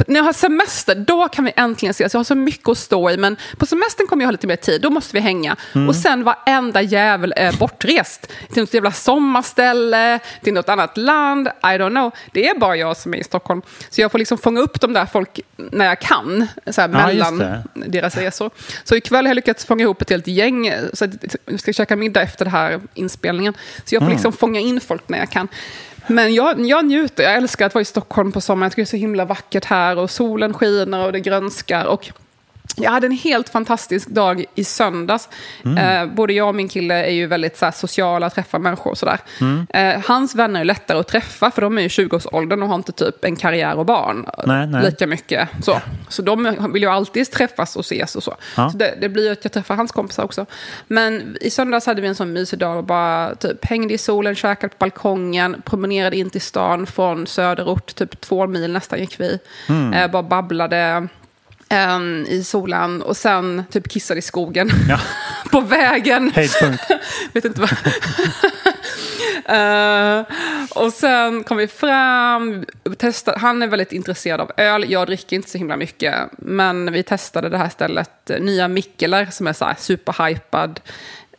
när 0.08 0.16
jag 0.16 0.24
har 0.24 0.34
semester, 0.34 0.96
då 0.96 1.28
kan 1.28 1.46
vi 1.46 1.52
äntligen 1.56 1.92
ses. 1.92 2.14
Jag 2.14 2.20
har 2.20 2.24
så 2.24 2.36
mycket 2.36 2.70
att 2.70 2.78
stå 2.78 3.10
i, 3.10 3.18
men 3.18 3.38
på 3.58 3.66
semestern 3.66 4.08
kommer 4.08 4.24
jag 4.24 4.28
ha 4.28 4.32
lite 4.32 4.48
mer 4.48 4.56
tid, 4.56 4.82
då 4.82 4.90
måste 4.90 5.14
vi 5.14 5.20
hänga. 5.20 5.56
Mm. 5.76 5.90
Och 5.90 5.96
sen 5.96 6.24
varenda 6.24 6.82
jävel 6.82 7.34
är 7.36 7.52
bortrest. 7.54 8.32
Till 8.54 8.62
något 8.64 8.74
jävla 8.74 8.92
sommarställe, 8.92 10.20
till 10.44 10.54
något 10.54 10.70
annat 10.70 10.98
land, 10.98 11.48
I 11.48 11.52
don't 11.66 11.90
know. 11.90 12.12
Det 12.34 12.48
är 12.48 12.60
bara 12.60 12.76
jag 12.76 12.98
som 12.98 13.14
är 13.14 13.18
i 13.18 13.24
Stockholm. 13.24 13.62
Så 13.90 14.02
jag 14.02 14.12
får 14.12 14.20
liksom 14.20 14.38
fånga 14.38 14.62
upp 14.62 14.82
de 14.82 14.94
där 14.94 15.06
folk 15.06 15.40
när 15.56 15.86
jag 15.86 16.00
kan, 16.02 16.48
så 16.68 16.82
här, 16.82 16.90
Ja, 16.90 17.08
mellan 17.08 17.64
deras 17.74 18.18
resor. 18.18 18.50
Så 18.84 18.96
ikväll 18.96 19.26
har 19.26 19.30
jag 19.30 19.36
lyckats 19.36 19.66
fånga 19.66 19.84
ihop 19.84 20.02
ett 20.02 20.10
helt 20.10 20.28
gäng, 20.28 20.74
så 20.94 21.06
att 21.06 21.12
jag 21.46 21.60
ska 21.60 21.74
käka 21.74 21.96
middag 21.96 22.22
efter 22.22 22.46
den 22.46 22.52
här 22.54 22.80
inspelningen. 22.94 23.54
Så 23.86 23.96
jag 23.96 24.02
får 24.02 24.06
Mm. 24.06 24.16
liksom 24.16 24.34
fånga 24.34 24.60
in 24.60 24.82
folk 24.82 25.10
när 25.10 25.18
jag 25.20 25.30
kan. 25.30 25.48
Men 26.10 26.34
jag, 26.34 26.66
jag 26.66 26.86
njuter, 26.86 27.24
jag 27.24 27.36
älskar 27.36 27.66
att 27.66 27.74
vara 27.74 27.82
i 27.82 27.86
Stockholm 27.86 28.32
på 28.32 28.42
sommaren. 28.42 28.66
Jag 28.66 28.72
tycker 28.72 28.82
det 28.82 28.86
är 28.86 28.98
så 28.98 28.98
himla 28.98 29.26
vackert 29.26 29.66
här 29.66 29.98
och 29.98 30.12
solen 30.12 30.54
skiner 30.54 31.06
och 31.06 31.12
det 31.12 31.20
grönskar. 31.20 31.86
Och 31.86 32.10
jag 32.80 32.92
hade 32.92 33.08
en 33.08 33.12
helt 33.12 33.50
fantastisk 33.50 34.10
dag 34.10 34.46
i 34.56 34.64
söndags. 34.64 35.30
Eh, 35.64 36.06
både 36.06 36.34
jag 36.34 36.48
och 36.48 36.56
min 36.56 36.70
kille 36.70 37.06
är 37.06 37.12
ju 37.12 37.28
väldigt 37.28 37.58
så 37.58 37.66
här, 37.66 37.72
sociala, 37.72 38.30
träffar 38.30 38.60
människor 38.60 38.92
och 38.92 38.98
sådär. 38.98 39.20
Eh, 39.70 40.02
hans 40.06 40.36
vänner 40.36 40.60
är 40.60 40.66
lättare 40.66 41.00
att 41.00 41.08
träffa 41.08 41.52
för 41.52 41.62
de 41.62 41.78
är 41.78 41.82
i 41.82 41.88
20-årsåldern 41.88 42.64
och 42.64 42.70
har 42.70 42.76
inte 42.76 42.92
typ 42.92 43.26
en 43.26 43.36
karriär 43.36 43.76
och 43.76 43.86
barn 43.86 44.26
Nej, 44.46 44.68
nej. 44.68 44.84
lika 44.84 45.08
mycket. 45.08 45.50
Så. 45.64 45.82
så 46.10 46.22
de 46.22 46.56
vill 46.74 46.84
ju 46.84 46.90
alltid 46.90 47.32
träffas 47.32 47.76
och 47.76 47.86
ses 47.86 48.16
och 48.16 48.24
så. 48.24 48.36
Ja. 48.58 48.70
så 48.70 48.78
det, 48.78 48.98
det 49.02 49.10
blir 49.10 49.26
ju 49.26 49.32
att 49.32 49.46
jag 49.46 49.52
träffar 49.52 49.76
hans 49.76 49.92
kompisar 49.92 50.24
också. 50.24 50.46
Men 50.88 51.38
i 51.42 51.50
söndags 51.50 51.86
hade 51.86 52.02
vi 52.02 52.08
en 52.08 52.16
sån 52.16 52.34
mysig 52.34 52.60
dag 52.60 52.78
och 52.78 52.84
bara 52.84 53.36
typ 53.36 53.66
hängde 53.66 53.94
i 53.94 53.98
solen, 53.98 54.36
käkade 54.36 54.70
på 54.70 54.76
balkongen, 54.80 55.62
promenerade 55.66 56.18
in 56.18 56.30
till 56.30 56.42
stan 56.42 56.86
från 56.86 57.28
söderort, 57.28 57.96
typ 57.96 58.22
två 58.22 58.48
mil 58.48 58.72
nästan 58.74 59.00
gick 59.00 59.20
vi. 59.20 59.40
Mm. 59.70 59.94
Eh, 59.94 60.12
bara 60.12 60.24
babblade 60.24 61.08
ehm, 61.70 62.26
i 62.30 62.44
solen 62.44 63.02
och 63.02 63.18
sen 63.18 63.64
typ 63.72 63.90
kissade 63.90 64.18
i 64.18 64.22
skogen 64.22 64.70
Ja. 64.90 65.00
på 65.52 65.62
vägen. 65.62 66.32
Höjdpunkt. 66.36 66.84
Vet 67.34 67.46
inte 67.46 67.62
vad. 67.62 67.70
Eh, 69.46 70.24
och 70.70 70.94
sen 70.94 71.44
kom 71.44 71.58
vi 71.58 71.68
fram, 71.68 72.66
testade, 72.98 73.40
han 73.40 73.62
är 73.62 73.68
väldigt 73.68 73.92
intresserad 73.92 74.42
av 74.42 74.52
öl, 74.58 74.92
jag 74.92 75.08
dricker 75.08 75.36
inte 75.36 75.50
så 75.50 75.58
himla 75.58 75.78
mycket. 75.78 76.16
Men 76.38 76.92
vi 76.92 77.04
testade 77.04 77.50
det 77.50 77.58
här 77.58 77.70
stället, 77.70 78.30
eh, 78.30 78.40
nya 78.40 78.68
Mikkeler 78.68 79.26
som 79.32 79.48
är 79.48 79.54
så 79.54 79.66
här 79.66 79.76
superhypad. 79.80 80.80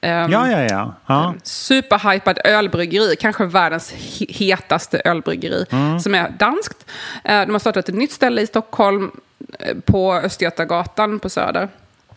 Ehm, 0.01 0.31
Ja, 0.33 0.51
ja, 0.51 0.61
ja. 0.71 0.95
ja. 1.07 1.35
Superhypad 1.43 2.39
ölbryggeri, 2.45 3.17
kanske 3.17 3.45
världens 3.45 3.93
he- 3.93 4.33
hetaste 4.33 5.03
ölbryggeri, 5.05 5.65
som 6.03 6.15
är 6.15 6.29
danskt. 6.39 6.91
Eh, 7.25 7.41
De 7.41 7.51
har 7.53 7.59
startat 7.59 7.89
ett 7.89 7.95
nytt 7.95 8.13
ställe 8.13 8.41
i 8.41 8.47
Stockholm 8.47 9.11
eh, 9.59 9.77
på 9.85 10.15
Östgötagatan 10.15 11.19
på 11.19 11.29
Söder. 11.29 11.69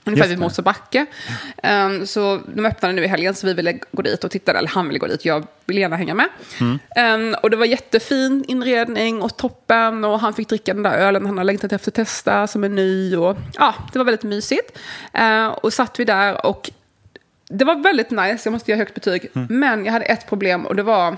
Ungefär 0.06 0.30
vid. 0.30 0.40
Mosebacke. 0.40 1.06
Um, 1.64 2.08
så 2.08 2.40
de 2.56 2.66
öppnade 2.66 2.94
nu 2.94 3.04
i 3.04 3.08
helgen, 3.08 3.36
så 3.36 3.48
vi 3.48 3.54
ville 3.54 3.80
gå 3.92 4.02
dit 4.02 4.24
och 4.24 4.32
titta. 4.32 4.54
Eller 4.58 4.70
han 4.70 4.88
ville 4.88 5.00
gå 5.00 5.08
dit, 5.08 5.26
jag 5.26 5.48
ville 5.66 5.82
gärna 5.82 5.96
hänga 5.96 6.14
med. 6.14 6.28
Um, 6.60 7.36
och 7.44 7.50
det 7.50 7.58
var 7.58 7.66
jättefin 7.66 8.46
inredning 8.48 9.22
och 9.22 9.38
toppen. 9.38 10.06
Och 10.06 10.20
han 10.20 10.34
fick 10.34 10.50
dricka 10.50 10.74
den 10.74 10.84
där 10.84 10.98
ölen 10.98 11.26
han 11.26 11.38
har 11.38 11.44
längtat 11.46 11.72
efter 11.74 11.92
att 11.92 11.96
testa, 11.96 12.48
som 12.48 12.64
är 12.64 12.70
ny. 12.70 13.16
Och, 13.16 13.38
ja, 13.60 13.74
det 13.94 14.00
var 14.00 14.06
väldigt 14.06 14.24
mysigt. 14.24 14.80
Uh, 15.20 15.48
och 15.48 15.74
satt 15.74 16.00
vi 16.00 16.06
där 16.06 16.46
och 16.46 16.72
det 17.54 17.66
var 17.66 17.76
väldigt 17.76 18.12
nice, 18.12 18.42
jag 18.44 18.52
måste 18.52 18.72
ge 18.72 18.78
högt 18.78 18.94
betyg. 18.94 19.32
Men 19.34 19.86
jag 19.86 19.94
hade 19.94 20.06
ett 20.06 20.30
problem 20.30 20.66
och 20.66 20.76
det 20.76 20.84
var 20.84 21.18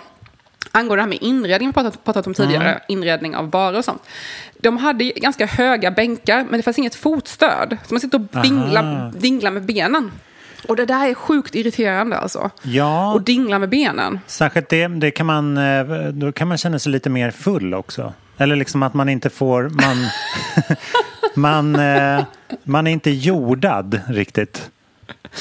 angående 0.71 0.95
det 0.95 1.01
här 1.01 1.09
med 1.09 1.17
inredning, 1.21 1.69
vi 1.69 1.73
pratat, 1.73 2.03
pratat 2.03 2.27
om 2.27 2.33
tidigare, 2.33 2.79
inredning 2.87 3.35
av 3.35 3.49
barer 3.49 3.77
och 3.77 3.85
sånt. 3.85 4.01
De 4.59 4.77
hade 4.77 5.03
ganska 5.03 5.45
höga 5.45 5.91
bänkar, 5.91 6.45
men 6.49 6.59
det 6.59 6.63
fanns 6.63 6.79
inget 6.79 6.95
fotstöd. 6.95 7.77
Så 7.87 7.93
man 7.93 8.01
sitter 8.01 8.19
och 8.19 8.41
dinglar, 8.41 9.11
dinglar 9.19 9.51
med 9.51 9.65
benen. 9.65 10.11
Och 10.67 10.75
det 10.75 10.85
där 10.85 11.09
är 11.09 11.13
sjukt 11.13 11.55
irriterande 11.55 12.17
alltså. 12.17 12.49
Ja. 12.61 13.13
Och 13.13 13.21
dingla 13.21 13.59
med 13.59 13.69
benen. 13.69 14.19
Särskilt 14.27 14.69
det, 14.69 14.87
det 14.87 15.11
kan 15.11 15.25
man, 15.25 15.57
eh, 15.57 15.85
då 16.13 16.31
kan 16.31 16.47
man 16.47 16.57
känna 16.57 16.79
sig 16.79 16.91
lite 16.91 17.09
mer 17.09 17.31
full 17.31 17.73
också. 17.73 18.13
Eller 18.37 18.55
liksom 18.55 18.83
att 18.83 18.93
man 18.93 19.09
inte 19.09 19.29
får, 19.29 19.69
man, 19.69 20.07
man, 21.35 21.75
eh, 21.75 22.25
man 22.63 22.87
är 22.87 22.91
inte 22.91 23.11
jordad 23.11 23.99
riktigt. 24.07 24.71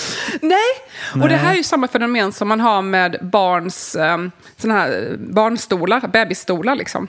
Nej, 0.40 0.58
och 1.12 1.18
det 1.18 1.26
Nej. 1.26 1.36
här 1.36 1.52
är 1.52 1.56
ju 1.56 1.62
samma 1.62 1.88
fenomen 1.88 2.32
som 2.32 2.48
man 2.48 2.60
har 2.60 2.82
med 2.82 3.18
barns 3.22 3.96
um, 3.96 4.30
såna 4.56 4.74
här 4.74 5.16
barnstolar, 5.18 6.00
bebisstolar 6.00 6.74
liksom. 6.74 7.08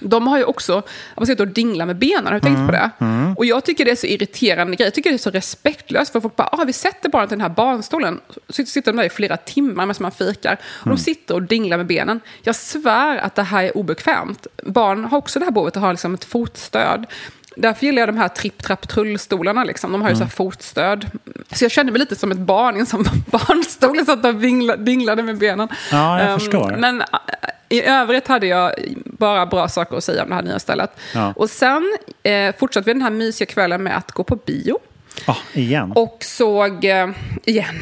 De 0.00 0.26
har 0.26 0.38
ju 0.38 0.44
också, 0.44 0.82
man 1.16 1.26
sitter 1.26 1.44
och 1.44 1.52
dinglar 1.52 1.86
med 1.86 1.96
benen, 1.96 2.26
har 2.26 2.34
du 2.34 2.40
tänkt 2.40 2.66
på 2.66 2.72
det? 2.72 2.90
Och 3.36 3.44
jag 3.44 3.64
tycker 3.64 3.84
det 3.84 3.90
är 3.90 3.96
så 3.96 4.06
irriterande 4.06 4.76
grej, 4.76 4.86
jag 4.86 4.94
tycker 4.94 5.10
det 5.10 5.16
är 5.16 5.18
så 5.18 5.30
respektlöst, 5.30 6.12
för 6.12 6.20
folk 6.20 6.36
bara, 6.36 6.48
ah, 6.52 6.64
vi 6.64 6.72
sätter 6.72 7.08
barnet 7.08 7.32
i 7.32 7.34
den 7.34 7.40
här 7.40 7.48
barnstolen, 7.48 8.20
så 8.48 8.64
sitter 8.64 8.92
de 8.92 8.96
där 8.96 9.04
i 9.04 9.10
flera 9.10 9.36
timmar 9.36 9.86
medan 9.86 9.94
man 10.00 10.12
fikar, 10.12 10.58
och 10.64 10.88
de 10.88 10.98
sitter 10.98 11.34
och 11.34 11.42
dinglar 11.42 11.76
med 11.76 11.86
benen. 11.86 12.20
Jag 12.42 12.56
svär 12.56 13.18
att 13.18 13.34
det 13.34 13.42
här 13.42 13.64
är 13.64 13.76
obekvämt. 13.76 14.46
Barn 14.62 15.04
har 15.04 15.18
också 15.18 15.38
det 15.38 15.44
här 15.44 15.52
behovet 15.52 15.76
att 15.76 15.82
ha 15.82 15.92
liksom 15.92 16.14
ett 16.14 16.24
fotstöd. 16.24 17.06
Därför 17.60 17.86
gillar 17.86 18.00
jag 18.02 18.08
de 18.08 18.16
här 18.16 18.28
tripp-trapp-trullstolarna. 18.28 19.64
Liksom. 19.64 19.92
De 19.92 20.02
har 20.02 20.08
ju 20.10 20.16
så 20.16 20.22
här 20.22 20.30
fotstöd. 20.30 21.06
Så 21.52 21.64
jag 21.64 21.70
kände 21.70 21.92
mig 21.92 21.98
lite 21.98 22.16
som 22.16 22.32
ett 22.32 22.38
barn 22.38 22.76
i 22.76 22.80
en 22.80 22.86
sån 22.86 23.04
barnstol. 23.30 23.96
Jag 23.96 24.06
satt 24.06 24.24
och 24.24 24.34
dingla- 24.34 24.76
dinglade 24.76 25.22
med 25.22 25.38
benen. 25.38 25.68
Ja, 25.92 26.18
jag 26.20 26.30
Ehm, 26.30 26.38
förstår. 26.38 26.76
Men 26.78 27.00
äh, 27.00 27.06
i 27.68 27.82
övrigt 27.84 28.28
hade 28.28 28.46
jag 28.46 28.72
bara 29.04 29.46
bra 29.46 29.68
saker 29.68 29.96
att 29.96 30.04
säga 30.04 30.22
om 30.22 30.28
det 30.28 30.34
här 30.34 30.42
nya 30.42 30.58
stället. 30.58 30.90
Ja. 31.14 31.32
Och 31.36 31.50
sen 31.50 31.96
eh, 32.22 32.54
fortsatte 32.58 32.84
vi 32.86 32.92
den 32.92 33.02
här 33.02 33.10
mysiga 33.10 33.46
kvällen 33.46 33.82
med 33.82 33.96
att 33.96 34.12
gå 34.12 34.24
på 34.24 34.36
bio. 34.36 34.78
Ah, 35.26 35.36
igen. 35.52 35.92
Och 35.96 36.18
såg, 36.20 36.84
eh, 36.84 37.08
igen, 37.44 37.74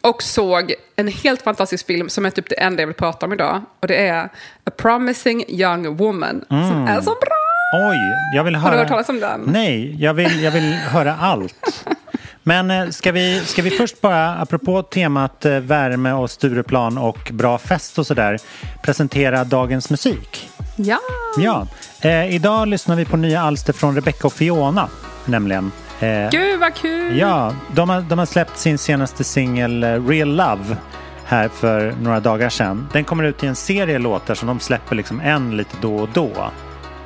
och 0.00 0.22
såg 0.22 0.74
en 0.96 1.08
helt 1.08 1.42
fantastisk 1.42 1.86
film 1.86 2.08
som 2.08 2.26
är 2.26 2.30
typ 2.30 2.48
det 2.48 2.60
enda 2.60 2.82
jag 2.82 2.86
vill 2.86 2.96
prata 2.96 3.26
om 3.26 3.32
idag. 3.32 3.62
Och 3.80 3.86
det 3.88 3.96
är 4.06 4.24
A 4.64 4.70
Promising 4.76 5.44
Young 5.48 5.96
Woman. 5.96 6.44
Som 6.48 6.86
är 6.88 7.00
så 7.00 7.10
bra! 7.10 7.43
Oj, 7.76 7.98
jag 8.32 8.44
vill 8.44 8.56
höra... 8.56 8.70
Har 8.70 8.72
du 8.72 8.78
hört 8.78 8.88
talas 8.88 9.08
om 9.08 9.20
den? 9.20 9.40
Nej, 9.46 9.96
jag 10.02 10.14
vill, 10.14 10.42
jag 10.42 10.50
vill 10.50 10.72
höra 10.72 11.16
allt. 11.16 11.86
Men 12.42 12.70
eh, 12.70 12.88
ska 12.88 13.12
vi, 13.12 13.40
ska 13.40 13.62
vi 13.62 13.70
först 13.70 14.00
bara, 14.00 14.34
apropå 14.34 14.82
temat 14.82 15.44
eh, 15.44 15.52
värme 15.52 16.12
och 16.12 16.30
Stureplan 16.30 16.98
och 16.98 17.30
bra 17.32 17.58
fest 17.58 17.98
och 17.98 18.06
sådär, 18.06 18.38
presentera 18.82 19.44
dagens 19.44 19.90
musik? 19.90 20.50
Ja! 20.76 20.98
Ja, 21.38 21.66
eh, 22.00 22.34
idag 22.34 22.68
lyssnar 22.68 22.96
vi 22.96 23.04
på 23.04 23.16
nya 23.16 23.40
alster 23.40 23.72
från 23.72 23.94
Rebecca 23.94 24.26
och 24.26 24.32
Fiona, 24.32 24.88
nämligen. 25.24 25.72
Eh, 26.00 26.30
Gud 26.30 26.60
vad 26.60 26.74
kul! 26.74 27.18
Ja, 27.18 27.54
de 27.74 27.88
har, 27.88 28.00
de 28.00 28.18
har 28.18 28.26
släppt 28.26 28.58
sin 28.58 28.78
senaste 28.78 29.24
singel 29.24 29.84
eh, 29.84 30.06
Real 30.06 30.28
Love 30.28 30.76
här 31.24 31.48
för 31.48 31.94
några 32.02 32.20
dagar 32.20 32.48
sedan. 32.48 32.88
Den 32.92 33.04
kommer 33.04 33.24
ut 33.24 33.44
i 33.44 33.46
en 33.46 33.56
serie 33.56 33.98
låtar 33.98 34.34
som 34.34 34.48
de 34.48 34.60
släpper 34.60 34.96
liksom 34.96 35.20
en 35.20 35.56
lite 35.56 35.76
då 35.80 35.96
och 35.96 36.08
då. 36.12 36.50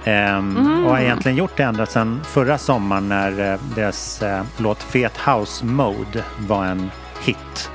Ehm, 0.08 0.84
Och 0.84 0.90
har 0.90 0.98
egentligen 1.00 1.36
gjort 1.36 1.56
det 1.56 1.62
ända 1.62 1.86
sedan 1.86 2.20
förra 2.24 2.58
sommaren 2.58 3.08
när 3.08 3.52
eh, 3.52 3.60
deras 3.74 4.22
eh, 4.22 4.42
låt 4.56 4.82
Fet 4.82 5.16
House 5.16 5.64
Mode 5.64 6.24
var 6.38 6.64
en 6.64 6.90
hit. 7.22 7.70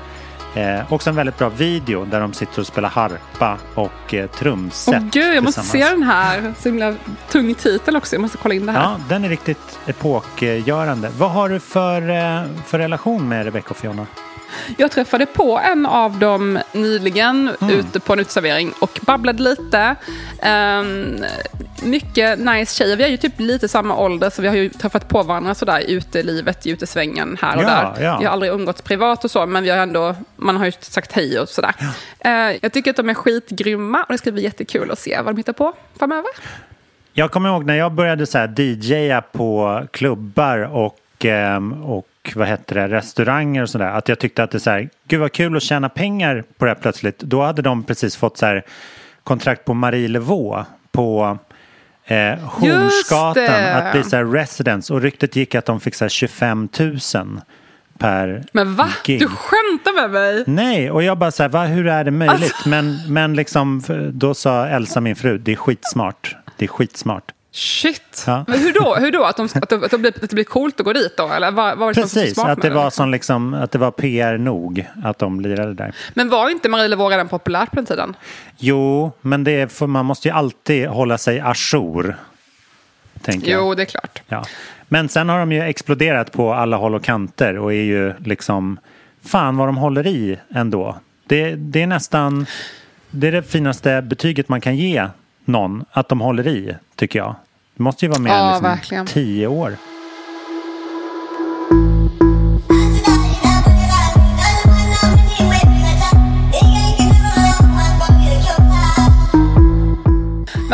Eh, 0.54 0.92
också 0.92 1.10
en 1.10 1.16
väldigt 1.16 1.38
bra 1.38 1.48
video 1.48 2.04
där 2.04 2.20
de 2.20 2.32
sitter 2.32 2.60
och 2.60 2.66
spelar 2.66 2.88
harpa 2.88 3.58
och 3.74 4.14
eh, 4.14 4.26
trumset 4.30 4.94
Åh 5.02 5.08
gud, 5.12 5.34
jag 5.36 5.44
måste 5.44 5.60
se 5.60 5.84
den 5.84 6.02
här. 6.02 6.54
Så 6.58 6.68
himla 6.68 6.94
tung 7.30 7.54
titel 7.54 7.96
också. 7.96 8.14
Jag 8.14 8.22
måste 8.22 8.38
kolla 8.38 8.54
in 8.54 8.66
det 8.66 8.72
här. 8.72 8.80
Ja, 8.82 8.96
den 9.08 9.24
är 9.24 9.28
riktigt 9.28 9.78
epokgörande. 9.86 11.10
Vad 11.18 11.30
har 11.30 11.48
du 11.48 11.60
för, 11.60 12.02
eh, 12.10 12.42
för 12.66 12.78
relation 12.78 13.28
med 13.28 13.44
Rebecca 13.44 13.70
och 13.70 13.76
Fiona? 13.76 14.06
Jag 14.76 14.90
träffade 14.90 15.26
på 15.26 15.60
en 15.64 15.86
av 15.86 16.18
dem 16.18 16.58
nyligen 16.72 17.50
ute 17.70 18.00
på 18.00 18.12
en 18.12 18.18
uteservering 18.18 18.72
och 18.80 19.00
babblade 19.02 19.42
lite. 19.42 19.96
Um, 20.80 21.24
mycket 21.82 22.38
nice 22.38 22.74
tjejer. 22.74 22.96
Vi 22.96 23.04
är 23.04 23.08
ju 23.08 23.16
typ 23.16 23.40
lite 23.40 23.68
samma 23.68 23.96
ålder 23.96 24.30
så 24.30 24.42
vi 24.42 24.48
har 24.48 24.54
ju 24.54 24.68
träffat 24.68 25.08
på 25.08 25.22
varandra 25.22 25.54
sådär 25.54 25.80
i 25.80 25.92
utelivet, 25.92 26.66
i 26.66 26.70
utesvängen 26.70 27.38
här 27.42 27.56
och 27.56 27.62
Ja, 27.62 27.66
där. 27.96 28.04
ja. 28.04 28.18
Vi 28.18 28.24
har 28.24 28.32
aldrig 28.32 28.52
umgåtts 28.52 28.82
privat 28.82 29.24
och 29.24 29.30
så, 29.30 29.46
men 29.46 29.62
vi 29.64 29.70
har 29.70 29.78
ändå, 29.78 30.14
man 30.36 30.56
har 30.56 30.64
ju 30.66 30.72
sagt 30.80 31.12
hej 31.12 31.38
och 31.40 31.48
sådär. 31.48 31.74
Eh, 32.18 32.32
jag 32.62 32.72
tycker 32.72 32.90
att 32.90 32.96
de 32.96 33.08
är 33.08 33.14
skitgrymma 33.14 34.02
och 34.02 34.12
det 34.12 34.18
ska 34.18 34.32
bli 34.32 34.42
jättekul 34.42 34.90
att 34.90 34.98
se 34.98 35.16
vad 35.16 35.34
de 35.34 35.36
hittar 35.36 35.52
på 35.52 35.72
framöver. 35.98 36.30
Jag 37.12 37.30
kommer 37.30 37.48
ihåg 37.48 37.64
när 37.64 37.74
jag 37.74 37.92
började 37.92 38.26
så 38.26 38.38
här 38.38 38.54
DJa 38.60 39.22
på 39.22 39.82
klubbar 39.90 40.58
och, 40.58 40.98
ehm, 41.24 41.82
och 42.24 42.36
vad 42.36 42.48
heter 42.48 42.74
det, 42.74 42.88
restauranger 42.88 43.62
och 43.62 43.70
sådär. 43.70 43.86
Att 43.90 44.08
jag 44.08 44.18
tyckte 44.18 44.42
att 44.42 44.50
det 44.50 44.58
är 44.58 44.60
så 44.60 44.70
här, 44.70 44.88
gud 45.08 45.20
vad 45.20 45.32
kul 45.32 45.56
att 45.56 45.62
tjäna 45.62 45.88
pengar 45.88 46.44
på 46.58 46.64
det 46.64 46.70
här 46.70 46.78
plötsligt. 46.80 47.18
Då 47.18 47.42
hade 47.42 47.62
de 47.62 47.82
precis 47.82 48.16
fått 48.16 48.38
så 48.38 48.46
här 48.46 48.62
kontrakt 49.24 49.64
på 49.64 49.74
Marie 49.74 50.08
Levaux 50.08 50.68
på 50.92 51.38
eh, 52.04 52.38
Hornsgatan 52.38 53.64
att 53.74 53.92
bli 53.92 54.02
så 54.02 54.16
här 54.16 54.24
residence. 54.24 54.94
Och 54.94 55.02
ryktet 55.02 55.36
gick 55.36 55.54
att 55.54 55.64
de 55.64 55.80
fick 55.80 55.94
så 55.94 56.04
här 56.04 56.08
25 56.08 56.68
000 56.80 57.40
per 57.98 58.44
Men 58.52 58.74
va? 58.74 58.88
gig. 59.04 59.20
Du 59.20 59.28
skämtar 59.28 60.00
med 60.00 60.10
mig? 60.10 60.44
Nej, 60.46 60.90
och 60.90 61.02
jag 61.02 61.18
bara 61.18 61.30
så 61.30 61.42
här, 61.42 61.50
va, 61.50 61.64
hur 61.64 61.86
är 61.86 62.04
det 62.04 62.10
möjligt? 62.10 62.66
Men, 62.66 62.98
men 63.08 63.34
liksom, 63.34 63.82
då 64.12 64.34
sa 64.34 64.66
Elsa, 64.66 65.00
min 65.00 65.16
fru, 65.16 65.38
det 65.38 65.52
är 65.52 65.56
skitsmart. 65.56 66.36
Det 66.56 66.64
är 66.64 66.68
skitsmart. 66.68 67.32
Shit. 67.56 68.24
Ja. 68.26 68.44
Men 68.48 68.58
hur 68.58 68.72
då? 68.72 68.94
Hur 68.94 69.12
då? 69.12 69.24
Att, 69.24 69.36
de, 69.36 69.44
att, 69.54 69.68
det, 69.68 69.76
att, 69.76 69.90
det 69.90 69.98
blir, 69.98 70.14
att 70.22 70.30
det 70.30 70.34
blir 70.34 70.44
coolt 70.44 70.80
att 70.80 70.86
gå 70.86 70.92
dit 70.92 71.16
då? 71.16 71.28
Eller 71.28 71.50
vad, 71.50 71.78
vad 71.78 71.94
Precis, 71.94 72.38
att 72.38 72.62
det 72.62 72.70
var, 72.70 72.84
liksom? 72.84 72.90
som 72.90 73.10
liksom, 73.10 73.54
att 73.54 73.70
det 73.70 73.78
var 73.78 73.90
PR 73.90 74.38
nog 74.38 74.88
att 75.04 75.18
de 75.18 75.40
lirade 75.40 75.74
där. 75.74 75.94
Men 76.14 76.28
var 76.28 76.50
inte 76.50 76.68
Marie 76.68 76.88
Levaux 76.88 77.10
redan 77.10 77.28
populärt 77.28 77.70
på 77.70 77.76
den 77.76 77.86
tiden? 77.86 78.16
Jo, 78.58 79.12
men 79.20 79.44
det 79.44 79.72
för 79.72 79.86
man 79.86 80.06
måste 80.06 80.28
ju 80.28 80.34
alltid 80.34 80.86
hålla 80.86 81.18
sig 81.18 81.40
ajour. 81.40 82.16
Tänker 83.22 83.50
jag. 83.50 83.60
Jo, 83.60 83.74
det 83.74 83.82
är 83.82 83.86
klart. 83.86 84.22
Ja. 84.28 84.44
Men 84.88 85.08
sen 85.08 85.28
har 85.28 85.38
de 85.38 85.52
ju 85.52 85.62
exploderat 85.62 86.32
på 86.32 86.52
alla 86.52 86.76
håll 86.76 86.94
och 86.94 87.04
kanter 87.04 87.58
och 87.58 87.72
är 87.72 87.82
ju 87.82 88.12
liksom 88.18 88.78
fan 89.24 89.56
vad 89.56 89.68
de 89.68 89.76
håller 89.76 90.06
i 90.06 90.38
ändå. 90.54 90.98
Det, 91.26 91.54
det 91.54 91.82
är 91.82 91.86
nästan 91.86 92.46
det 93.10 93.28
är 93.28 93.32
det 93.32 93.42
finaste 93.42 94.02
betyget 94.02 94.48
man 94.48 94.60
kan 94.60 94.76
ge 94.76 95.08
någon, 95.44 95.84
att 95.90 96.08
de 96.08 96.20
håller 96.20 96.48
i, 96.48 96.74
tycker 96.96 97.18
jag. 97.18 97.36
Det 97.76 97.82
måste 97.82 98.04
ju 98.04 98.08
vara 98.10 98.20
mer 98.20 98.30
Ja, 98.30 98.48
liksom 98.50 98.62
verkligen. 98.70 99.06
tio 99.06 99.46
år. 99.46 99.76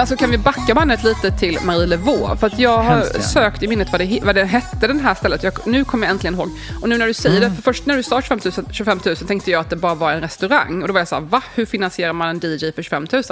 Alltså, 0.00 0.16
kan 0.16 0.30
vi 0.30 0.38
backa 0.38 0.74
bandet 0.74 1.04
lite 1.04 1.30
till 1.30 1.58
Marie 1.64 1.86
Levaux? 1.86 2.40
För 2.40 2.46
att 2.46 2.58
jag 2.58 2.76
har 2.78 2.82
Hemskt 2.82 3.30
sökt 3.30 3.62
i 3.62 3.68
minnet 3.68 3.88
vad 3.92 4.00
det, 4.00 4.20
vad 4.24 4.34
det 4.34 4.44
hette, 4.44 4.86
den 4.86 5.00
här 5.00 5.14
stället. 5.14 5.42
Jag, 5.42 5.52
nu 5.66 5.84
kommer 5.84 6.06
jag 6.06 6.10
äntligen 6.12 6.34
ihåg. 6.34 6.48
Och 6.82 6.88
nu 6.88 6.98
när 6.98 7.06
du 7.06 7.14
säger 7.14 7.36
Mm. 7.36 7.50
det, 7.50 7.56
för 7.56 7.62
först 7.62 7.86
när 7.86 7.96
du 7.96 8.02
sa 8.02 8.22
25 8.22 8.40
000, 8.44 8.64
25 8.72 9.00
000 9.06 9.16
tänkte 9.16 9.50
jag 9.50 9.60
att 9.60 9.70
det 9.70 9.76
bara 9.76 9.94
var 9.94 10.12
en 10.12 10.20
restaurang. 10.20 10.82
Och 10.82 10.88
då 10.88 10.92
var 10.94 11.00
jag 11.00 11.08
så 11.08 11.14
här, 11.14 11.22
va? 11.22 11.42
Hur 11.54 11.66
finansierar 11.66 12.12
man 12.12 12.28
en 12.28 12.36
DJ 12.42 12.72
för 12.72 12.82
25 12.82 13.06
000? 13.12 13.22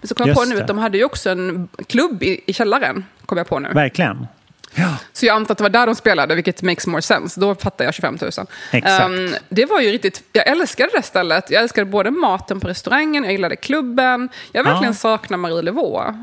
Men 0.00 0.08
så 0.08 0.14
kom 0.14 0.26
jag 0.26 0.36
på 0.36 0.42
Just 0.42 0.50
nu 0.50 0.56
det. 0.56 0.62
att 0.62 0.68
de 0.68 0.78
hade 0.78 0.98
ju 0.98 1.04
också 1.04 1.30
en 1.30 1.68
klubb 1.86 2.22
i, 2.22 2.40
i 2.46 2.52
källaren, 2.52 3.04
kom 3.26 3.38
jag 3.38 3.48
på 3.48 3.58
nu. 3.58 3.68
Verkligen. 3.74 4.26
Så 5.12 5.26
jag 5.26 5.36
antar 5.36 5.52
att 5.52 5.58
det 5.58 5.64
var 5.64 5.68
där 5.70 5.86
de 5.86 5.94
spelade, 5.94 6.34
vilket 6.34 6.62
makes 6.62 6.86
more 6.86 7.02
sense. 7.02 7.40
Då 7.40 7.54
fattar 7.54 7.84
jag 7.84 7.94
25 7.94 8.18
000. 8.20 8.30
Exakt. 8.72 9.02
Ehm, 9.04 9.34
det 9.48 9.64
var 9.66 9.80
ju 9.80 9.90
riktigt, 9.92 10.22
jag 10.32 10.46
älskade 10.48 10.90
det 10.94 11.02
stället. 11.02 11.50
Jag 11.50 11.62
älskade 11.62 11.84
både 11.84 12.10
maten 12.10 12.60
på 12.60 12.68
restaurangen, 12.68 13.24
jag 13.24 13.32
gillade 13.32 13.56
klubben. 13.56 14.28
Jag 14.52 14.64
verkligen 14.64 14.92
Ja. 14.92 14.98
saknar 14.98 15.38
Marie 15.38 15.62
Levaux. 15.62 16.16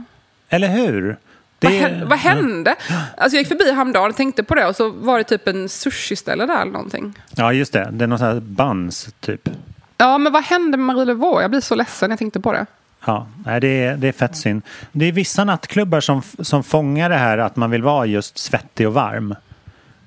Eller 0.50 0.68
hur? 0.68 1.18
Vad, 1.62 1.72
Det- 1.72 1.78
hände, 1.78 2.06
vad 2.06 2.20
hände? 2.20 2.76
Alltså 3.18 3.36
jag 3.36 3.42
gick 3.42 3.48
förbi 3.48 3.72
häromdagen 3.72 4.10
och 4.10 4.16
tänkte 4.18 4.44
på 4.44 4.56
det 4.56 4.66
och 4.66 4.76
så 4.76 4.90
var 4.90 5.18
det 5.18 5.24
typ 5.24 5.48
en 5.48 5.70
sushi-ställe 5.70 6.46
där 6.46 6.62
eller 6.62 6.72
någonting. 6.72 7.14
Ja, 7.36 7.54
just 7.54 7.74
det. 7.74 7.90
Det 7.92 8.04
är 8.04 8.08
någon 8.08 8.20
sån 8.20 8.28
här 8.28 8.40
buns, 8.40 9.10
typ. 9.20 9.50
Ja, 9.98 10.18
men 10.18 10.34
vad 10.34 10.44
hände 10.44 10.78
med 10.78 10.86
Marie 10.86 11.06
Levaux? 11.06 11.42
Jag 11.42 11.52
blir 11.52 11.62
så 11.62 11.76
ledsen 11.76 12.10
när 12.10 12.14
jag 12.14 12.20
tänkte 12.20 12.40
på 12.40 12.52
det. 12.54 12.66
Ja, 13.06 13.28
nej, 13.46 13.60
det, 13.62 13.68
är, 13.84 13.98
det 13.98 14.08
är 14.08 14.12
fett 14.12 14.36
synd. 14.38 14.62
Det 14.92 15.06
är 15.06 15.12
vissa 15.12 15.44
nattklubbar 15.44 16.00
som, 16.02 16.22
som 16.40 16.64
fångar 16.64 17.10
det 17.10 17.16
här 17.18 17.38
att 17.38 17.56
man 17.56 17.72
vill 17.72 17.84
vara 17.84 18.06
just 18.06 18.38
svettig 18.38 18.88
och 18.88 18.94
varm. 18.94 19.36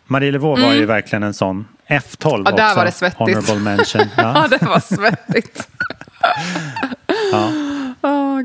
Marie 0.07 0.31
Levaux 0.33 0.63
var 0.63 0.73
ju 0.73 0.87
verkligen 0.87 1.23
en 1.23 1.35
sån. 1.35 1.67
F12 1.89 2.35
Mm. 2.35 2.45
Ja, 2.45 2.51
där 2.57 2.65
också. 2.67 2.77
var 2.77 2.85
det 2.85 2.93
svettigt. 2.93 3.19
Honorable 3.19 3.55
mention. 3.59 4.03
Ja, 4.17 4.23
Ja. 4.51 4.59
det 4.59 4.67
var 4.67 4.81
svettigt. 4.81 5.69
Åh, 7.33 7.49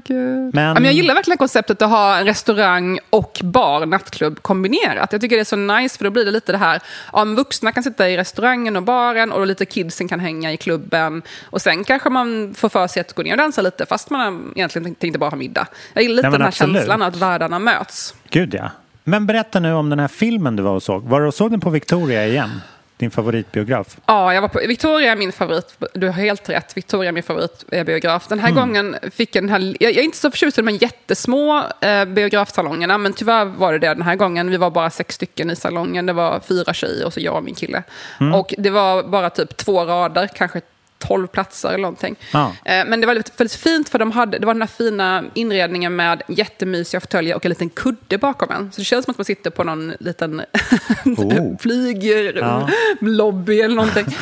gud. 0.05 0.53
Men- 0.55 0.63
Ja, 0.63 0.73
men 0.73 0.83
jag 0.83 0.93
gillar 0.93 1.13
verkligen 1.13 1.37
konceptet 1.37 1.81
att 1.81 1.89
ha 1.89 2.17
en 2.17 2.25
restaurang 2.25 2.99
och 3.09 3.39
bar, 3.43 3.85
nattklubb 3.85 4.41
kombinerat. 4.41 5.11
Jag 5.11 5.21
tycker 5.21 5.35
det 5.35 5.41
är 5.41 5.43
så 5.43 5.55
nice 5.55 5.97
för 5.97 6.03
då 6.03 6.09
blir 6.11 6.25
det 6.25 6.31
lite 6.31 6.51
det 6.51 6.57
här, 6.57 6.81
ja, 7.13 7.25
vuxna 7.25 7.71
kan 7.71 7.83
sitta 7.83 8.09
i 8.09 8.17
restaurangen 8.17 8.75
och 8.75 8.83
baren 8.83 9.31
och 9.31 9.47
lite 9.47 9.65
kidsen 9.65 10.07
kan 10.07 10.19
hänga 10.19 10.53
i 10.53 10.57
klubben. 10.57 11.21
Och 11.45 11.61
sen 11.61 11.83
kanske 11.83 12.09
man 12.09 12.53
får 12.57 12.69
för 12.69 12.87
sig 12.87 13.01
att 13.01 13.13
gå 13.13 13.23
ner 13.23 13.31
och 13.31 13.37
dansa 13.37 13.61
lite 13.61 13.85
fast 13.85 14.09
man 14.09 14.51
egentligen 14.55 14.95
tänkte 14.95 15.19
bara 15.19 15.29
ha 15.29 15.37
middag. 15.37 15.67
Jag 15.93 16.01
gillar 16.03 16.15
lite 16.15 16.27
Nej, 16.29 16.31
den 16.31 16.41
här 16.41 16.47
absolut. 16.47 16.75
känslan 16.75 17.01
att 17.01 17.15
världarna 17.15 17.59
möts. 17.59 18.15
Gud 18.29 18.53
ja. 18.53 18.71
Men 19.03 19.25
berätta 19.25 19.59
nu 19.59 19.73
om 19.73 19.89
den 19.89 19.99
här 19.99 20.07
filmen 20.07 20.55
du 20.55 20.63
var 20.63 20.71
och 20.75 20.83
såg. 20.83 21.03
Var 21.03 21.21
du 21.21 21.27
och 21.27 21.33
såg 21.33 21.51
den 21.51 21.59
på 21.59 21.69
Victoria 21.69 22.27
igen? 22.27 22.61
Din 22.97 23.11
favoritbiograf? 23.11 23.97
Ja, 24.05 24.33
jag 24.33 24.41
var 24.41 24.47
på, 24.47 24.59
Victoria 24.59 25.11
är 25.11 25.15
min 25.15 25.31
favorit. 25.31 25.77
Du 25.93 26.07
har 26.07 26.13
helt 26.13 26.49
rätt. 26.49 26.77
Victoria 26.77 27.07
är 27.07 27.11
min 27.11 27.23
favoritbiograf. 27.23 28.27
Den 28.27 28.39
här 28.39 28.49
Mm. 28.51 28.59
gången 28.61 28.95
fick 29.11 29.35
jag 29.35 29.43
den 29.43 29.49
här... 29.49 29.59
Jag, 29.59 29.91
jag 29.91 29.97
är 29.97 30.03
inte 30.03 30.17
så 30.17 30.31
förtjust 30.31 30.57
i 30.57 30.61
de 30.61 30.67
här 30.67 30.81
jättesmå 30.83 31.63
eh, 31.81 32.05
biografsalongerna, 32.05 32.97
men 32.97 33.13
tyvärr 33.13 33.45
var 33.45 33.73
det 33.73 33.79
det 33.79 33.87
den 33.87 34.01
här 34.01 34.15
gången. 34.15 34.49
Vi 34.51 34.57
var 34.57 34.69
bara 34.71 34.89
sex 34.89 35.15
stycken 35.15 35.49
i 35.49 35.55
salongen. 35.55 36.05
Det 36.05 36.13
var 36.13 36.39
fyra 36.39 36.73
tjejer 36.73 37.05
och 37.05 37.13
så 37.13 37.19
jag 37.19 37.35
och 37.35 37.43
min 37.43 37.55
kille. 37.55 37.83
Mm. 38.19 38.33
Och 38.35 38.53
det 38.57 38.69
var 38.69 39.03
bara 39.03 39.29
typ 39.29 39.57
två 39.57 39.85
rader, 39.85 40.29
kanske 40.35 40.61
12 40.99 41.27
platser 41.27 41.69
eller 41.69 41.77
någonting. 41.77 42.15
Ja. 42.33 42.51
Eh, 42.65 42.85
Men 42.87 43.01
det 43.01 43.07
var 43.07 43.13
väldigt, 43.13 43.39
väldigt 43.39 43.55
fint 43.55 43.89
för 43.89 43.99
de 43.99 44.11
hade, 44.11 44.39
det 44.39 44.45
var 44.45 44.53
den 44.53 44.61
här 44.61 44.69
fina 44.77 45.23
inredningen 45.33 45.95
med 45.95 46.21
jättemysiga 46.27 47.01
fåtöljer 47.01 47.35
och 47.35 47.45
en 47.45 47.49
liten 47.49 47.69
kudde 47.69 48.17
bakom 48.17 48.51
en. 48.51 48.71
Så 48.71 48.81
det 48.81 48.85
känns 48.85 49.05
som 49.05 49.11
att 49.11 49.17
man 49.17 49.25
sitter 49.25 49.49
på 49.49 49.63
någon 49.63 49.93
liten 49.99 50.41
Oh. 51.05 51.57
flyglobby 51.59 53.61
eller 53.61 53.75
någonting. 53.75 54.05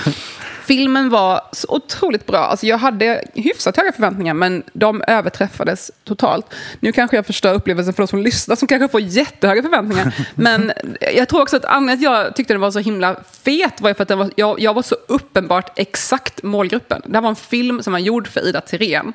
Filmen 0.66 1.10
var 1.10 1.42
så 1.52 1.68
otroligt 1.70 2.26
bra. 2.26 2.38
Alltså 2.38 2.66
jag 2.66 2.78
hade 2.78 3.24
hyfsat 3.34 3.78
höga 3.78 3.92
förväntningar, 3.92 4.34
men 4.34 4.64
de 4.74 5.04
överträffades 5.08 5.92
totalt. 6.04 6.46
Nu 6.80 6.92
kanske 6.92 7.16
jag 7.18 7.26
förstör 7.26 7.54
upplevelsen 7.54 7.94
för 7.94 8.04
de 8.04 8.08
som 8.08 8.20
lyssnar, 8.20 8.56
som 8.56 8.68
kanske 8.68 8.88
får 8.88 9.02
jättehöga 9.02 9.62
förväntningar. 9.62 10.16
Men 10.36 10.72
jag 11.16 11.30
tror 11.30 11.42
också 11.42 11.58
att 11.58 11.66
anledningen 11.66 12.00
till 12.00 12.08
att 12.20 12.26
jag 12.26 12.36
tyckte 12.36 12.54
den 12.54 12.62
var 12.62 12.72
så 12.72 12.80
himla 12.80 13.16
fet 13.44 13.82
var 13.82 13.94
för 13.94 14.02
att 14.04 14.08
den 14.08 14.18
var, 14.18 14.30
jag, 14.36 14.60
jag 14.60 14.74
var 14.74 14.82
så 14.82 14.96
uppenbart 15.08 15.80
exakt 15.80 16.44
målgruppen. 16.66 17.02
Det 17.06 17.18
här 17.18 17.22
var 17.22 17.30
en 17.30 17.36
film 17.36 17.84
som 17.84 17.94
var 17.94 18.00
gjord 18.00 18.28
för 18.28 18.48
Ida 18.48 18.62
Tirén. 18.62 19.14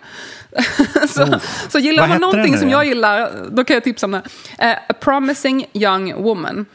så, 1.08 1.40
så 1.68 1.78
gillar 1.78 2.02
Vad 2.02 2.10
man 2.10 2.20
någonting 2.20 2.58
som 2.58 2.70
jag 2.70 2.86
gillar, 2.86 3.30
då 3.50 3.64
kan 3.64 3.74
jag 3.74 3.84
tipsa 3.84 4.06
om 4.06 4.14
här. 4.14 4.22
Eh, 4.58 4.76
A 4.88 4.94
Promising 5.00 5.66
Young 5.72 6.22
Woman. 6.22 6.66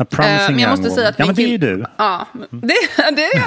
A 0.00 0.04
promising 0.04 0.54
men 0.54 0.58
jag 0.58 0.70
måste 0.70 0.90
säga 0.90 1.08
att 1.08 1.18
Ja, 1.18 1.26
men 1.26 1.34
det 1.34 1.42
är 1.42 1.48
ju 1.48 1.58
du. 1.58 1.84
Ja, 1.96 2.26
det, 2.50 2.74
det 3.16 3.24
är 3.24 3.42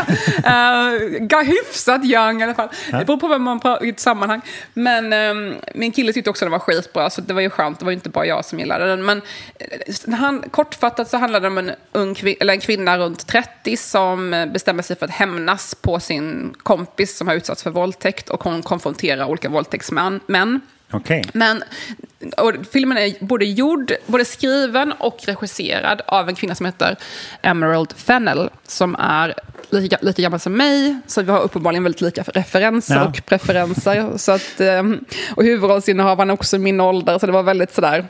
jag. 1.23 1.41
Uh, 1.41 1.49
hyfsat 1.49 2.05
young 2.05 2.41
i 2.41 2.43
alla 2.43 2.53
fall. 2.53 2.69
Det 2.91 3.05
beror 3.05 3.17
på 3.17 3.27
vem 3.27 3.41
man 3.41 3.59
pratar 3.59 3.85
i 3.85 3.89
ett 3.89 3.99
sammanhang. 3.99 4.41
Men 4.73 5.13
ehm, 5.13 5.55
min 5.75 5.91
kille 5.91 6.13
tyckte 6.13 6.29
också 6.29 6.45
den 6.45 6.51
var 6.51 6.59
skitbra, 6.59 7.09
så 7.09 7.21
det 7.21 7.33
var 7.33 7.41
ju 7.41 7.49
skönt. 7.49 7.79
Det 7.79 7.85
var 7.85 7.91
ju 7.91 7.95
inte 7.95 8.09
bara 8.09 8.25
jag 8.25 8.45
som 8.45 8.59
gillade 8.59 8.87
den. 8.87 9.05
Men 9.05 9.21
eh, 9.59 10.13
han, 10.13 10.41
kortfattat 10.51 11.09
så 11.09 11.17
handlar 11.17 11.39
det 11.39 11.47
om 11.47 11.57
en, 11.57 11.71
ung 11.91 12.13
kvin- 12.13 12.37
eller 12.39 12.53
en 12.53 12.59
kvinna 12.59 12.97
runt 12.97 13.27
30 13.27 13.77
som 13.77 14.49
bestämmer 14.53 14.83
sig 14.83 14.95
för 14.95 15.05
att 15.05 15.11
hämnas 15.11 15.75
på 15.75 15.99
sin 15.99 16.53
kompis 16.57 17.17
som 17.17 17.27
har 17.27 17.35
utsatts 17.35 17.63
för 17.63 17.71
våldtäkt 17.71 18.29
och 18.29 18.43
hon 18.43 18.63
konfronterar 18.63 19.25
olika 19.25 19.49
våldtäktsmän. 19.49 20.19
Okej. 20.91 21.23
Men 21.33 21.63
filmen 22.71 22.97
är 22.97 23.13
både 23.25 23.45
gjord, 23.45 23.91
både 24.05 24.25
skriven 24.25 24.91
och 24.91 25.17
regisserad 25.25 26.01
av 26.07 26.29
en 26.29 26.35
kvinna 26.35 26.55
som 26.55 26.65
heter 26.65 26.95
Emerald 27.41 27.93
Fennell 27.97 28.49
som 28.67 28.95
är 28.95 29.33
lika, 29.69 29.97
lika 30.01 30.21
gammal 30.21 30.39
som 30.39 30.53
mig, 30.57 30.99
så 31.07 31.21
vi 31.21 31.31
har 31.31 31.39
uppenbarligen 31.41 31.83
väldigt 31.83 32.01
lika 32.01 32.23
referenser 32.23 32.95
Ja. 32.95 33.05
och 33.07 33.25
preferenser. 33.25 34.17
Så 34.17 34.31
att, 34.31 34.59
ehm, 34.61 35.05
och 35.35 35.43
huvudrollsinnehavaren 35.43 36.29
är 36.29 36.33
också 36.33 36.57
min 36.57 36.79
ålder, 36.81 37.19
så 37.19 37.25
det 37.25 37.31
var 37.31 37.43
väldigt 37.43 37.73
sådär 37.73 38.05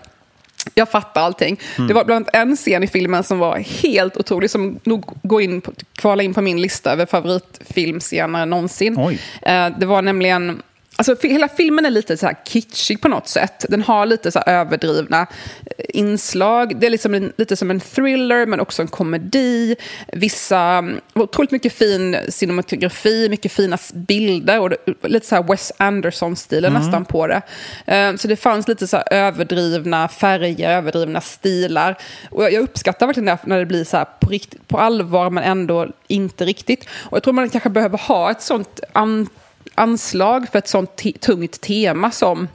jag 0.76 0.90
fattar 0.90 1.22
allting. 1.22 1.60
Mm. 1.78 1.88
Det 1.88 1.94
var 1.94 2.06
bland 2.06 2.18
annat 2.34 2.36
en 2.50 2.56
scen 2.56 2.84
i 2.84 2.88
filmen 2.88 3.24
som 3.24 3.40
var 3.40 3.58
helt 3.58 4.18
otrolig, 4.18 4.50
som 4.50 4.80
nog 4.84 5.06
går 5.24 5.42
in 5.42 5.62
på, 5.62 5.72
kvalar 5.96 6.24
in 6.24 6.34
på 6.34 6.42
min 6.42 6.62
lista 6.62 6.92
över 6.92 7.06
favoritfilmscener 7.06 8.46
någonsin. 8.46 8.96
Oj. 9.00 9.20
Eh, 9.42 9.68
Det 9.80 9.86
var 9.86 10.02
nämligen... 10.02 10.62
Alltså, 11.02 11.28
hela 11.28 11.48
filmen 11.48 11.86
är 11.86 11.90
lite 11.90 12.18
så 12.18 12.26
här 12.26 12.36
kitschig 12.46 13.02
på 13.02 13.08
något 13.08 13.28
sätt. 13.28 13.66
Den 13.70 13.82
har 13.82 14.06
lite 14.06 14.32
så 14.32 14.40
överdrivna 14.40 15.22
eh, 15.66 15.86
inslag. 15.90 16.80
Det 16.80 16.86
är 16.86 16.90
liksom 16.90 17.14
en, 17.14 17.34
lite 17.38 17.56
som 17.56 17.72
en 17.72 17.80
thriller, 17.80 18.46
men 18.46 18.60
också 18.60 18.82
en 18.82 18.88
komedi. 18.88 19.76
Vissa... 20.14 20.60
mm, 20.60 21.00
Otroligt 21.14 21.52
mycket 21.52 21.74
fin 21.74 22.18
cinematografi, 22.30 23.30
mycket 23.30 23.52
fina 23.52 23.78
bilder. 23.94 24.60
Och 24.60 24.72
lite 25.04 25.28
så 25.28 25.36
här 25.36 25.44
Wes 25.44 25.72
Anderson-stilen 25.78 26.74
nästan 26.74 27.06
på 27.06 27.28
det. 27.28 27.42
Eh, 27.86 28.16
Så 28.16 28.28
det 28.28 28.36
fanns 28.36 28.68
lite 28.68 28.88
så 28.88 28.98
överdrivna 28.98 30.08
färger, 30.08 30.70
överdrivna 30.78 31.22
stilar. 31.22 31.98
Och 32.32 32.44
jag 32.44 32.54
uppskattar 32.64 33.06
verkligen 33.08 33.26
det 33.26 33.38
när 33.44 33.60
det 33.60 33.66
blir 33.66 33.84
så 33.84 33.98
här 33.98 34.06
på, 34.20 34.30
rikt, 34.30 34.68
på 34.68 34.78
allvar, 34.78 35.30
men 35.30 35.44
ändå 35.44 35.88
inte 36.08 36.46
riktigt. 36.46 36.88
Och 37.10 37.16
jag 37.16 37.24
tror 37.24 37.34
man 37.34 37.50
kanske 37.50 37.70
behöver 37.70 37.98
ha 37.98 38.32
ett 38.32 38.42
sånt 38.42 38.80
an, 38.94 39.30
anslag 39.76 40.48
för 40.52 40.60
ett 40.60 40.68
sånt 40.68 41.02
tungt 41.22 41.62
tema 41.62 42.12
som 42.12 42.48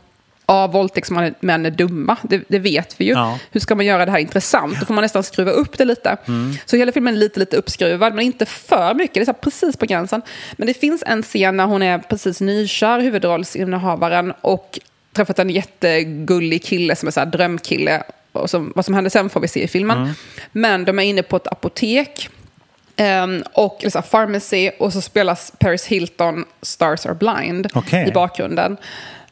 Ja, 0.48 0.66
våldtäktsmän 0.66 1.66
är 1.66 1.70
dumma, 1.70 2.16
det, 2.22 2.44
det 2.48 2.58
vet 2.58 3.00
vi 3.00 3.04
ju. 3.04 3.12
Ja. 3.12 3.38
Hur 3.50 3.60
ska 3.60 3.74
man 3.74 3.86
göra 3.86 4.04
det 4.04 4.10
här 4.10 4.18
intressant? 4.18 4.80
Då 4.80 4.86
får 4.86 4.94
man 4.94 5.02
nästan 5.02 5.22
skruva 5.22 5.50
upp 5.50 5.78
det 5.78 5.84
lite. 5.84 6.16
Så 6.66 6.76
hela 6.76 6.92
filmen 6.92 7.14
är 7.14 7.18
lite, 7.18 7.40
lite 7.40 7.56
uppskruvad, 7.56 8.14
men 8.14 8.24
inte 8.24 8.46
för 8.46 8.94
mycket. 8.94 9.26
Det 9.26 9.32
är 9.32 9.32
precis 9.32 9.76
på 9.76 9.86
gränsen. 9.86 10.22
Men 10.56 10.66
det 10.66 10.74
finns 10.74 11.02
en 11.06 11.22
scen 11.22 11.56
när 11.56 11.66
hon 11.66 11.82
är 11.82 11.98
precis 11.98 12.40
nykär, 12.40 13.00
huvudrollsinnehavaren, 13.00 14.32
och 14.40 14.78
träffat 15.12 15.38
en 15.38 15.50
jättegullig 15.50 16.64
kille 16.64 16.96
som 16.96 17.06
är 17.06 17.12
så 17.12 17.24
drömkille. 17.24 18.02
Och 18.32 18.50
som, 18.50 18.72
vad 18.76 18.84
som 18.84 18.94
händer 18.94 19.10
sen 19.10 19.30
får 19.30 19.40
vi 19.40 19.48
se 19.48 19.62
i 19.62 19.68
filmen. 19.68 20.14
Men 20.52 20.84
de 20.84 20.98
är 20.98 21.02
inne 21.02 21.22
på 21.22 21.36
ett 21.36 21.46
apotek. 21.46 22.28
Ehm, 22.96 23.42
och 23.52 23.78
här, 23.82 24.02
Pharmacy 24.02 24.70
och 24.78 24.92
så 24.92 25.00
spelas 25.00 25.52
Paris 25.58 25.86
Hilton 25.86 26.44
Stars 26.62 27.06
Are 27.06 27.14
Blind 27.14 27.68
Okej. 27.74 28.08
i 28.08 28.12
bakgrunden. 28.12 28.76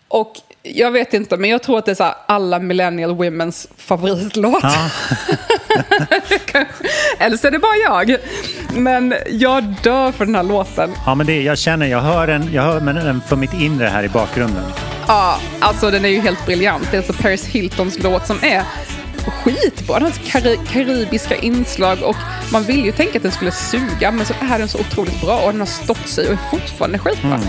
Och 0.09 0.33
jag 0.63 0.91
vet 0.91 1.15
inte, 1.15 1.37
men 1.37 1.51
jag 1.51 1.63
tror 1.63 1.79
att 1.79 1.85
det 1.85 1.91
är 1.91 1.95
så 1.95 2.15
alla 2.27 2.59
millennial 2.59 3.15
womens 3.15 3.69
favoritlåt. 3.77 4.63
Ja. 4.63 4.91
Eller 7.19 7.37
så 7.37 7.47
är 7.47 7.51
det 7.51 7.59
bara 7.59 7.77
jag. 7.77 8.17
Men 8.73 9.15
jag 9.31 9.65
dör 9.83 10.13
för 10.13 10.27
den 10.27 10.35
här 10.35 10.43
låten. 10.43 10.91
ja, 11.07 11.15
men 11.15 11.27
det, 11.27 11.43
jag 11.43 11.59
känner, 11.59 11.87
jag 11.87 12.01
hör 12.01 12.27
den, 12.27 12.53
jag 12.53 12.63
hör 12.63 12.81
den 12.81 13.21
för 13.21 13.37
mitt 13.37 13.55
inre 13.55 13.87
här 13.87 14.03
i 14.05 14.09
bakgrunden. 14.09 14.65
Ja, 15.07 15.39
alltså 15.61 15.91
den 15.91 16.05
är 16.05 16.09
ju 16.09 16.21
helt 16.21 16.47
briljant. 16.47 16.89
Det 16.91 16.97
är 16.97 16.99
alltså 16.99 17.23
Paris 17.23 17.47
Hiltons 17.47 18.03
låt 18.03 18.27
som 18.27 18.39
är 18.43 18.63
skitbra. 19.31 19.95
Den 19.99 20.03
har 20.03 20.11
kari- 20.13 20.59
karibiska 20.73 21.37
inslag 21.37 21.99
och 22.03 22.17
man 22.53 22.63
vill 22.63 22.85
ju 22.85 22.93
tänka 22.93 23.17
att 23.19 23.23
den 23.23 23.33
skulle 23.33 23.51
suga 23.53 24.11
men 24.11 24.27
så 24.27 24.35
är 24.53 24.59
den 24.59 24.69
så 24.69 24.79
otroligt 24.81 25.21
bra 25.21 25.39
och 25.41 25.51
den 25.51 25.61
har 25.61 25.67
stått 25.67 26.09
sig 26.09 26.27
och 26.27 26.33
är 26.33 26.39
fortfarande 26.51 26.99
skitbra. 26.99 27.41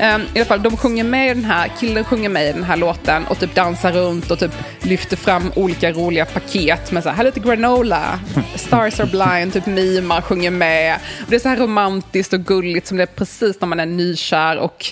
Ehm, 0.00 0.22
I 0.34 0.38
alla 0.38 0.44
fall, 0.44 0.62
de 0.62 0.76
sjunger 0.76 1.04
med 1.04 1.30
i 1.30 1.34
den 1.34 1.44
här, 1.44 1.72
killen 1.80 2.04
sjunger 2.04 2.28
med 2.28 2.48
i 2.48 2.52
den 2.52 2.64
här 2.64 2.76
låten 2.76 3.24
och 3.26 3.38
typ 3.38 3.54
dansar 3.54 3.92
runt 3.92 4.30
och 4.30 4.38
typ 4.38 4.52
lyfter 4.82 5.16
fram 5.16 5.52
olika 5.56 5.92
roliga 5.92 6.24
paket 6.24 6.92
med 6.92 7.02
så 7.02 7.08
här, 7.08 7.16
här 7.16 7.24
är 7.24 7.28
lite 7.28 7.40
granola, 7.40 8.20
stars 8.54 9.00
are 9.00 9.06
blind, 9.06 9.52
typ 9.52 9.66
mimar, 9.66 10.20
sjunger 10.20 10.50
med. 10.50 10.98
Och 11.24 11.26
det 11.30 11.36
är 11.36 11.40
så 11.40 11.48
här 11.48 11.56
romantiskt 11.56 12.32
och 12.32 12.40
gulligt 12.44 12.86
som 12.86 12.96
det 12.96 13.02
är 13.02 13.06
precis 13.06 13.60
när 13.60 13.68
man 13.68 13.80
är 13.80 13.86
nykär 13.86 14.56
och 14.56 14.86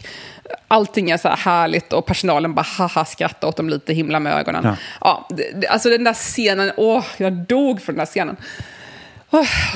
allting 0.69 1.11
är 1.11 1.17
så 1.17 1.29
här 1.29 1.37
härligt 1.37 1.93
och 1.93 2.07
personalen 2.07 2.55
bara 2.55 2.67
haha 2.79 3.05
skrattar 3.05 3.49
åt 3.49 3.57
dem 3.57 3.69
lite, 3.69 3.95
himla 3.95 4.21
med 4.21 4.37
ögonen. 4.37 4.65
Ja. 4.65 4.77
Ja. 5.01 5.29
det, 5.31 5.67
alltså 5.69 5.89
den 5.89 6.05
där 6.05 6.15
scenen, 6.15 6.73
åh, 6.77 7.05
jag 7.17 7.33
dog 7.33 7.81
för 7.83 7.93
den 7.93 7.99
där 7.99 8.07
scenen. 8.07 8.37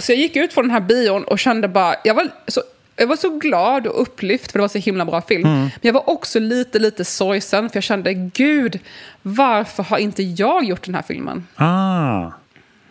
Så 0.01 0.13
jag 0.13 0.19
gick 0.19 0.37
ut 0.37 0.53
från 0.53 0.65
den 0.65 0.71
här 0.71 0.81
bion 0.81 1.25
och 1.25 1.39
kände 1.39 1.69
bara, 1.69 1.95
jag 2.05 2.15
var 2.15 2.29
så, 2.47 2.63
jag 2.97 3.07
var 3.07 3.17
så 3.17 3.39
glad 3.39 3.87
och 3.87 4.03
upplyft 4.03 4.53
för 4.53 4.59
det 4.59 4.63
var 4.63 4.69
så 4.69 4.79
himla 4.79 5.05
bra 5.05 5.21
film. 5.21 5.45
Mm. 5.45 5.61
Men 5.61 5.71
jag 5.81 5.93
var 5.93 6.11
också 6.11 6.41
lite, 6.41 6.79
lite 6.79 7.05
sorgsen 7.05 7.71
för 7.71 7.77
jag 7.77 7.85
kände, 7.85 8.15
gud, 8.15 8.81
varför 9.23 9.83
har 9.83 9.99
inte 9.99 10.23
jag 10.23 10.65
gjort 10.65 10.85
den 10.85 10.95
här 10.95 11.03
filmen? 11.03 11.47
Ah. 11.57 12.31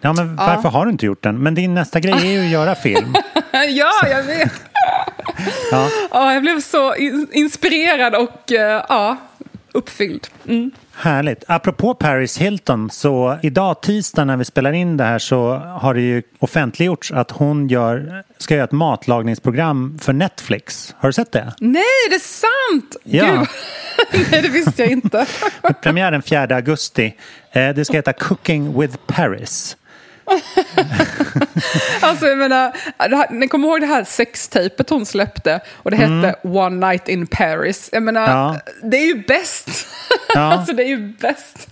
Ja, 0.02 0.14
men 0.14 0.36
varför 0.36 0.70
har 0.70 0.86
du 0.86 0.92
inte 0.92 1.06
gjort 1.06 1.24
den? 1.24 1.44
Men 1.44 1.56
din 1.56 1.74
nästa 1.74 2.00
grej 2.00 2.14
är 2.14 2.32
ju 2.32 2.40
att 2.40 2.52
göra 2.52 2.76
film. 2.76 3.16
ja, 3.52 3.92
jag 4.10 4.24
vet. 4.24 4.54
Ja. 5.72 5.90
Ja, 6.12 6.34
jag 6.34 6.42
blev 6.42 6.60
så 6.62 6.96
in- 6.96 7.28
inspirerad 7.32 8.16
och 8.16 8.52
eh, 8.52 8.86
ja, 8.90 9.18
uppfylld. 9.72 10.28
Mm. 10.48 10.72
Härligt. 10.98 11.44
Apropå 11.48 11.94
Paris 11.94 12.38
Hilton, 12.38 12.90
så 12.92 13.38
idag 13.44 13.82
tisdag 13.82 14.26
när 14.26 14.38
vi 14.38 14.46
spelar 14.46 14.72
in 14.72 14.98
det 14.98 15.04
här 15.04 15.20
så 15.20 15.54
har 15.56 15.94
det 15.94 16.02
ju 16.02 16.24
offentliggjorts 16.40 17.12
att 17.12 17.32
hon 17.32 17.68
gör, 17.68 18.24
ska 18.38 18.54
göra 18.56 18.64
ett 18.64 18.72
matlagningsprogram 18.72 20.00
för 20.02 20.14
Netflix. 20.14 20.96
Har 20.98 21.10
du 21.10 21.14
sett 21.14 21.32
det? 21.32 21.54
Nej, 21.60 21.84
det 22.10 22.16
är 22.16 22.20
sant! 22.20 22.96
Ja. 23.04 23.46
Nej, 24.32 24.42
det 24.42 24.50
visste 24.50 24.82
jag 24.82 24.92
inte. 24.92 25.26
Premiären 25.82 26.22
4 26.22 26.56
augusti. 26.56 27.16
Eh, 27.52 27.70
Det 27.70 27.86
ska 27.86 27.94
heta 27.94 28.14
Cooking 28.14 28.80
with 28.80 28.98
Paris. 29.08 29.78
Alltså, 32.02 32.26
jag 32.28 32.38
menar, 32.38 32.72
här, 32.98 33.28
ni 33.32 33.48
kommer 33.48 33.68
ihåg 33.68 33.82
det 33.82 33.88
här 33.88 34.04
sextejpet 34.04 34.90
hon 34.90 35.06
släppte 35.06 35.60
och 35.74 35.92
det 35.92 35.98
hette 35.98 36.36
One 36.44 36.88
Night 36.88 37.08
in 37.08 37.28
Paris. 37.28 37.90
Jag 37.92 38.04
menar, 38.04 38.26
Mm. 38.26 38.38
Ja. 38.38 38.60
det 38.84 38.98
är 38.98 39.06
ju 39.06 39.24
bäst. 39.28 39.88
Ja. 40.34 40.40
alltså, 40.54 40.74
det 40.74 40.84
är 40.84 40.88
ju 40.88 40.98
bäst. 40.98 41.68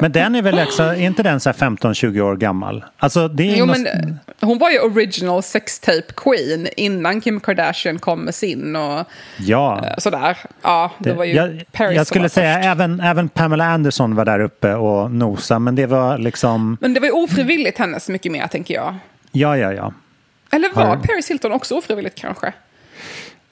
Men 0.00 0.12
den 0.12 0.34
är 0.34 0.42
väl 0.42 0.58
också, 0.58 0.82
är 0.82 0.94
inte 1.00 1.22
den 1.22 1.40
så 1.40 1.48
här 1.50 1.56
15-20 1.56 2.20
år 2.20 2.36
gammal? 2.36 2.84
Alltså 2.98 3.28
det 3.28 3.50
är 3.52 3.56
Jo, 3.56 3.66
något- 3.66 3.76
men, 3.78 3.86
eh, 3.86 4.46
hon 4.48 4.58
var 4.58 4.70
ju 4.70 4.78
original 4.80 5.42
sextape 5.42 6.12
queen 6.16 6.68
innan 6.76 7.20
Kim 7.20 7.40
Kardashian 7.40 7.98
kom 7.98 8.20
med 8.20 8.34
sin 8.34 8.76
och 8.76 9.06
Ja. 9.38 9.84
eh, 9.86 9.94
sådär. 9.98 10.38
Ja, 10.62 10.92
det, 10.98 11.12
var 11.12 11.24
ju 11.24 11.32
jag, 11.34 11.62
Paris 11.72 11.96
jag 11.96 12.06
skulle 12.06 12.28
säga 12.28 12.54
först. 12.56 12.66
även, 12.66 13.00
även 13.00 13.28
Pamela 13.28 13.64
Anderson 13.64 14.14
var 14.14 14.24
där 14.24 14.40
uppe 14.40 14.74
och 14.74 15.10
nosa 15.10 15.58
men 15.58 15.74
det 15.74 15.86
var 15.86 16.18
liksom, 16.18 16.76
Men 16.80 16.94
det 16.94 17.00
var 17.00 17.06
ju 17.06 17.12
ofrivilligt 17.12 17.78
hennes 17.78 18.08
mycket 18.08 18.32
mer, 18.32 18.46
tänker 18.46 18.74
jag. 18.74 18.94
ja 19.32 19.56
ja 19.56 19.72
ja. 19.72 19.92
Eller 20.52 20.70
var 20.74 20.96
Paris 20.96 21.30
Hilton 21.30 21.52
också 21.52 21.74
ofrivilligt 21.78 22.18
kanske? 22.20 22.52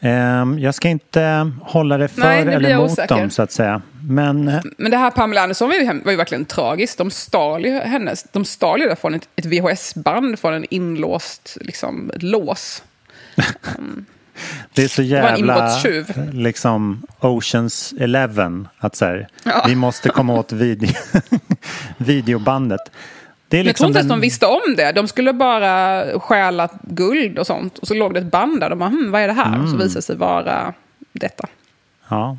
Ehm, 0.01 0.59
jag 0.59 0.75
ska 0.75 0.89
inte 0.89 1.51
hålla 1.63 1.99
det 1.99 2.09
för 2.09 2.21
Nej, 2.21 2.45
blir 2.45 2.55
eller 2.55 2.71
emot 2.71 2.91
osäker. 2.91 3.17
dem 3.17 3.31
så 3.31 3.43
att 3.43 3.53
säga. 3.53 3.83
Men 4.09 4.49
eh, 4.49 4.61
Men 4.79 4.91
det 4.91 4.97
här 4.97 5.11
Pamela 5.11 5.43
Anderson 5.43 5.69
var 5.69 5.77
ju, 5.77 6.01
var 6.05 6.11
ju 6.11 6.17
verkligen 6.17 6.45
tragiskt. 6.45 6.99
De 6.99 7.11
stal 7.11 7.65
ju 7.65 7.73
hennes, 7.81 8.23
de 8.33 8.45
stal 8.45 8.81
ju 8.81 8.89
det 8.89 8.97
från 8.97 9.15
ett, 9.15 9.29
ett 9.37 9.45
VHS-band 9.47 10.39
från 10.39 10.55
en 10.55 10.65
inlåst 10.71 11.59
liksom, 11.61 12.11
ett 12.15 12.23
lås. 12.23 12.83
det 14.75 14.85
är 14.85 14.89
så 14.89 15.03
jävla 15.03 15.71
liksom 16.33 17.03
Oceans 17.21 17.95
Eleven 18.01 18.69
att 18.79 18.97
så 18.97 19.05
här, 19.05 19.29
vi 19.67 19.75
måste 19.75 20.09
komma 20.09 20.35
åt 20.35 20.53
video, 20.53 20.91
videobandet. 21.97 22.81
Det 23.49 23.57
är 23.57 23.61
Men 23.61 23.67
jag 23.67 23.77
tror 23.77 23.87
liksom 23.87 23.87
inte 23.87 23.99
ens 23.99 24.09
den, 24.09 24.21
de 24.21 24.27
visste 24.27 24.47
om 24.47 24.77
det. 24.77 24.93
De 24.93 25.09
skulle 25.09 25.33
bara 25.33 26.05
stjäla 26.21 26.69
guld 26.83 27.39
och 27.39 27.47
sånt. 27.47 27.79
Och 27.79 27.89
så 27.89 27.95
låg 27.95 28.15
det 28.15 28.21
ett 28.21 28.31
band 28.31 28.61
där. 28.61 28.71
De 28.71 28.79
bara, 28.79 28.89
hm, 28.89 29.11
vad 29.11 29.21
är 29.21 29.27
det 29.27 29.35
här? 29.35 29.47
Mm. 29.47 29.63
Och 29.63 29.69
så 29.69 29.77
visade 29.77 29.99
det 29.99 30.03
sig 30.03 30.17
vara 30.17 30.75
detta. 31.13 31.49
ja, 32.09 32.39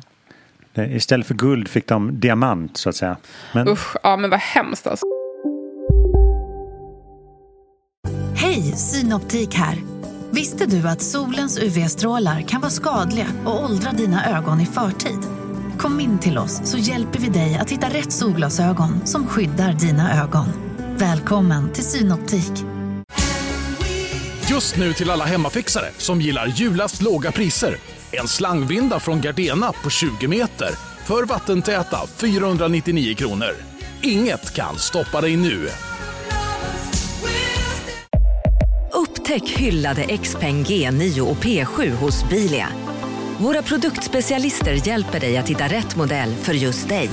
istället 0.74 1.26
för 1.26 1.34
guld 1.34 1.68
fick 1.68 1.86
de 1.86 2.20
diamant 2.20 2.76
så 2.76 2.88
att 2.88 2.96
säga. 2.96 3.16
Men, 3.52 3.68
Usch, 3.68 3.96
ja 4.02 4.16
men 4.16 4.30
vad 4.30 4.40
hemskt 4.40 4.86
alltså. 4.86 5.06
Hej, 8.36 8.62
Synoptik 8.62 9.54
här. 9.54 9.76
Visste 10.30 10.66
du 10.66 10.88
att 10.88 11.02
solens 11.02 11.58
UV-strålar 11.58 12.40
kan 12.40 12.60
vara 12.60 12.70
skadliga 12.70 13.26
och 13.44 13.64
åldra 13.64 13.92
dina 13.92 14.38
ögon 14.38 14.60
i 14.60 14.66
förtid? 14.66 15.18
Kom 15.78 16.00
in 16.00 16.18
till 16.18 16.38
oss 16.38 16.60
så 16.64 16.78
hjälper 16.78 17.18
vi 17.18 17.28
dig 17.28 17.58
att 17.60 17.70
hitta 17.70 17.86
rätt 17.86 18.12
solglasögon 18.12 19.06
som 19.06 19.26
skyddar 19.26 19.72
dina 19.72 20.22
ögon. 20.22 20.67
Välkommen 21.00 21.72
till 21.72 21.84
Synoptik. 21.84 22.52
Just 24.50 24.76
nu 24.76 24.92
till 24.92 25.10
alla 25.10 25.24
hemmafixare 25.24 25.86
som 25.98 26.20
gillar 26.20 26.46
julast 26.46 27.02
låga 27.02 27.32
priser. 27.32 27.76
En 28.12 28.28
slangvinda 28.28 29.00
från 29.00 29.20
Gardena 29.20 29.72
på 29.72 29.90
20 29.90 30.28
meter 30.28 30.70
för 31.04 31.24
vattentäta 31.24 31.98
499 32.16 33.14
kronor. 33.14 33.50
Inget 34.02 34.54
kan 34.54 34.78
stoppa 34.78 35.20
dig 35.20 35.36
nu. 35.36 35.68
Upptäck 38.92 39.48
hyllade 39.48 40.16
XPeng 40.18 40.64
G9 40.64 41.20
och 41.20 41.36
P7 41.36 41.90
hos 41.90 42.28
Bilia. 42.28 42.68
Våra 43.38 43.62
produktspecialister 43.62 44.88
hjälper 44.88 45.20
dig 45.20 45.36
att 45.36 45.48
hitta 45.48 45.64
rätt 45.64 45.96
modell 45.96 46.34
för 46.34 46.52
just 46.52 46.88
dig. 46.88 47.10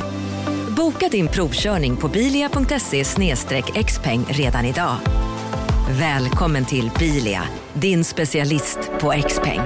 Boka 0.75 1.09
din 1.09 1.27
provkörning 1.27 1.97
på 1.97 2.07
bilia.se 2.07 3.03
xpeng 3.83 4.25
redan 4.29 4.65
idag. 4.65 4.97
Välkommen 5.89 6.65
till 6.65 6.91
Bilia, 6.99 7.43
din 7.73 8.03
specialist 8.03 8.79
på 8.99 9.13
XPeng. 9.27 9.59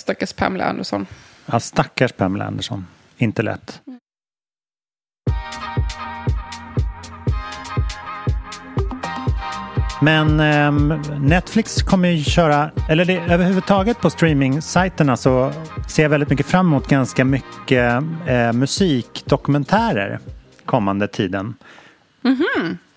Stackars 0.00 0.32
Pamela 0.32 0.64
Anderson. 0.64 1.06
ja, 1.46 1.60
stackars 1.60 2.12
Pamela 2.12 2.44
Anderson. 2.44 2.86
Inte 3.18 3.42
lätt. 3.42 3.82
Men 10.02 10.40
ehm, 10.40 11.02
Netflix 11.20 11.82
kommer 11.82 12.08
ju 12.08 12.24
köra, 12.24 12.70
eller 12.88 13.04
det, 13.04 13.18
överhuvudtaget 13.18 14.00
på 14.00 14.10
streaming-sajterna 14.10 15.16
så 15.16 15.52
ser 15.88 16.02
jag 16.02 16.10
väldigt 16.10 16.30
mycket 16.30 16.46
fram 16.46 16.66
emot 16.66 16.88
ganska 16.88 17.24
mycket 17.24 18.02
eh, 18.26 18.52
musikdokumentärer 18.52 20.18
kommande 20.64 21.08
tiden. 21.08 21.54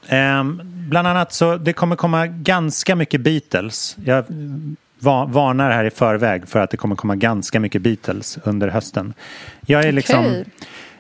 Ehm, 0.07 0.61
bland 0.89 1.07
annat 1.07 1.33
så 1.33 1.57
det 1.57 1.73
kommer 1.73 1.95
komma 1.95 2.27
ganska 2.27 2.95
mycket 2.95 3.21
Beatles. 3.21 3.97
Jag 4.05 4.25
va- 4.99 5.25
varnar 5.25 5.71
här 5.71 5.83
i 5.83 5.89
förväg 5.89 6.47
för 6.47 6.59
att 6.59 6.71
det 6.71 6.77
kommer 6.77 6.95
komma 6.95 7.15
ganska 7.15 7.59
mycket 7.59 7.81
Beatles 7.81 8.37
under 8.43 8.67
hösten. 8.67 9.13
Jag 9.65 9.83
är 9.85 9.91
liksom, 9.91 10.19
Okej. 10.19 10.39
eh, 10.39 10.45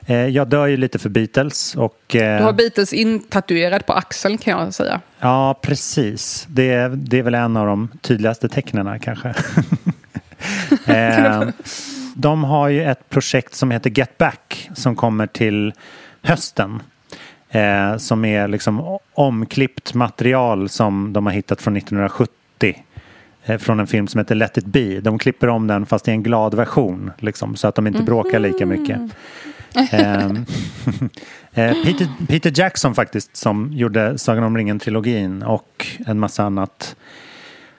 jag 0.07 0.47
dör 0.47 0.67
ju 0.67 0.77
lite 0.77 0.99
för 0.99 1.09
Beatles 1.09 1.75
och 1.75 2.15
eh, 2.15 2.37
Du 2.37 2.43
har 2.43 2.53
Beatles 2.53 2.93
intatuerad 2.93 3.85
på 3.85 3.93
axeln 3.93 4.37
kan 4.37 4.59
jag 4.63 4.73
säga. 4.73 5.01
Ja, 5.19 5.59
precis. 5.61 6.45
Det, 6.49 6.69
är- 6.69 6.89
det 6.89 7.19
är 7.19 7.23
väl 7.23 7.35
en 7.35 7.57
av 7.57 7.67
de 7.67 7.87
tydligaste 8.01 8.49
tecknena 8.49 8.99
kanske. 8.99 9.27
eh, 10.85 11.43
de 12.15 12.43
har 12.43 12.67
ju 12.69 12.83
ett 12.83 13.09
projekt 13.09 13.55
som 13.55 13.71
heter 13.71 13.89
Get 13.89 14.17
Back 14.17 14.69
som 14.75 14.95
kommer 14.95 15.27
till 15.27 15.73
hösten. 16.21 16.81
Eh, 17.49 17.97
som 17.97 18.25
är 18.25 18.47
liksom 18.47 18.97
omklippt 19.13 19.93
material 19.93 20.69
som 20.69 21.13
de 21.13 21.25
har 21.25 21.33
hittat 21.33 21.61
från 21.61 21.77
1970. 21.77 22.83
Eh, 23.45 23.57
från 23.57 23.79
en 23.79 23.87
film 23.87 24.07
som 24.07 24.19
heter 24.19 24.35
Let 24.35 24.57
it 24.57 24.65
be. 24.65 24.99
De 24.99 25.19
klipper 25.19 25.47
om 25.47 25.67
den 25.67 25.85
fast 25.85 26.07
i 26.07 26.11
en 26.11 26.23
glad 26.23 26.53
version. 26.53 27.11
Liksom, 27.19 27.55
så 27.55 27.67
att 27.67 27.75
de 27.75 27.87
inte 27.87 28.03
bråkar 28.03 28.39
lika 28.39 28.65
mycket. 28.65 28.97
Ehm, 29.75 30.45
eh, 31.53 31.73
Peter, 31.83 32.07
Peter 32.27 32.51
Jackson 32.55 32.95
faktiskt 32.95 33.37
som 33.37 33.69
gjorde 33.73 34.17
Sagan 34.17 34.43
om 34.43 34.57
ringen-trilogin 34.57 35.43
och 35.43 35.87
en 36.05 36.19
massa 36.19 36.43
annat 36.43 36.95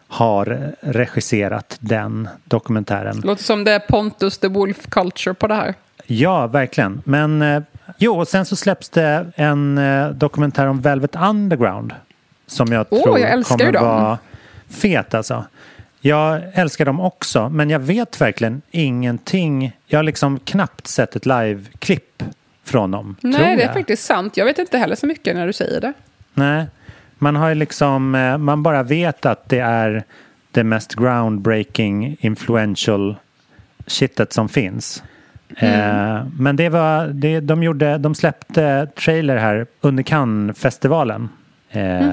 har 0.09 0.75
regisserat 0.81 1.77
den 1.81 2.29
dokumentären. 2.45 3.21
Låter 3.25 3.45
som 3.45 3.65
det 3.65 3.73
är 3.73 3.79
Pontus 3.79 4.39
the 4.39 4.49
Wolf 4.49 4.87
Culture 4.89 5.35
på 5.35 5.47
det 5.47 5.55
här. 5.55 5.75
Ja, 6.07 6.47
verkligen. 6.47 7.03
Men 7.05 7.43
eh, 7.43 7.63
jo, 7.99 8.19
och 8.19 8.29
sen 8.29 8.47
så 8.47 8.57
släpps 8.57 8.89
det 8.89 9.27
en 9.37 9.79
eh, 9.79 10.09
dokumentär 10.09 10.67
om 10.67 10.81
Velvet 10.81 11.17
Underground 11.17 11.95
som 12.47 12.73
jag 12.73 12.87
Åh, 12.91 13.03
tror 13.03 13.19
jag 13.19 13.45
kommer 13.45 13.73
dem. 13.73 13.85
vara 13.85 14.19
fet 14.69 15.15
alltså. 15.15 15.45
Jag 16.07 16.43
älskar 16.53 16.85
dem 16.85 17.01
också, 17.01 17.49
men 17.49 17.71
jag 17.71 17.79
vet 17.79 18.21
verkligen 18.21 18.63
ingenting. 18.71 19.77
Jag 19.87 19.99
har 19.99 20.03
liksom 20.03 20.39
knappt 20.39 20.87
sett 20.87 21.17
ett 21.17 21.27
live-klipp 21.27 22.23
från 22.65 22.91
dem. 22.91 23.17
Nej, 23.21 23.57
det 23.57 23.63
är 23.63 23.73
faktiskt 23.73 24.05
sant. 24.05 24.37
Jag 24.37 24.45
vet 24.45 24.59
inte 24.59 24.79
heller 24.79 24.97
så 24.97 25.07
mycket 25.07 25.37
när 25.37 25.47
du 25.47 25.53
säger 25.53 25.81
det. 25.81 25.93
Nej, 26.35 26.67
man 27.19 27.37
har 27.37 27.49
ju 27.49 27.55
liksom, 27.55 28.15
eh, 28.15 28.39
man 28.39 28.63
bara 28.63 28.83
vet 28.83 29.27
att 29.27 29.49
det 29.49 29.59
är 29.59 30.05
det 30.51 30.65
mest 30.65 30.95
groundbreaking, 30.95 32.17
influential 32.21 33.17
shitet 33.87 34.33
som 34.33 34.49
finns. 34.49 35.03
Eh, 35.57 36.27
men 36.39 36.57
det 36.57 36.69
var, 36.69 37.07
det, 37.07 37.41
de, 37.41 37.63
gjorde, 37.63 37.99
de 37.99 38.15
släppte 38.15 38.89
trailer 38.97 39.37
här 39.37 39.67
under 39.81 40.03
Cannes-festivalen. 40.03 41.29
Eh, 41.71 42.09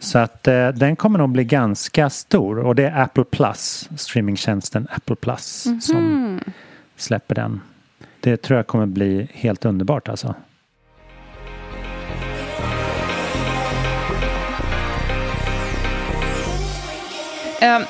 Så 0.00 0.18
att 0.18 0.48
eh, 0.48 0.68
den 0.68 0.96
kommer 0.96 1.18
nog 1.18 1.30
bli 1.30 1.44
ganska 1.44 2.10
stor 2.10 2.58
och 2.58 2.74
det 2.74 2.84
är 2.84 3.02
Apple 3.02 3.24
Plus, 3.24 3.88
streamingtjänsten 3.96 4.88
Apple 4.90 5.16
Plus 5.16 5.66
som 5.80 6.40
släpper 6.96 7.34
den. 7.34 7.60
Det 8.20 8.36
tror 8.36 8.56
jag 8.56 8.66
kommer 8.66 8.86
bli 8.86 9.28
helt 9.32 9.64
underbart 9.64 10.08
alltså. 10.08 10.34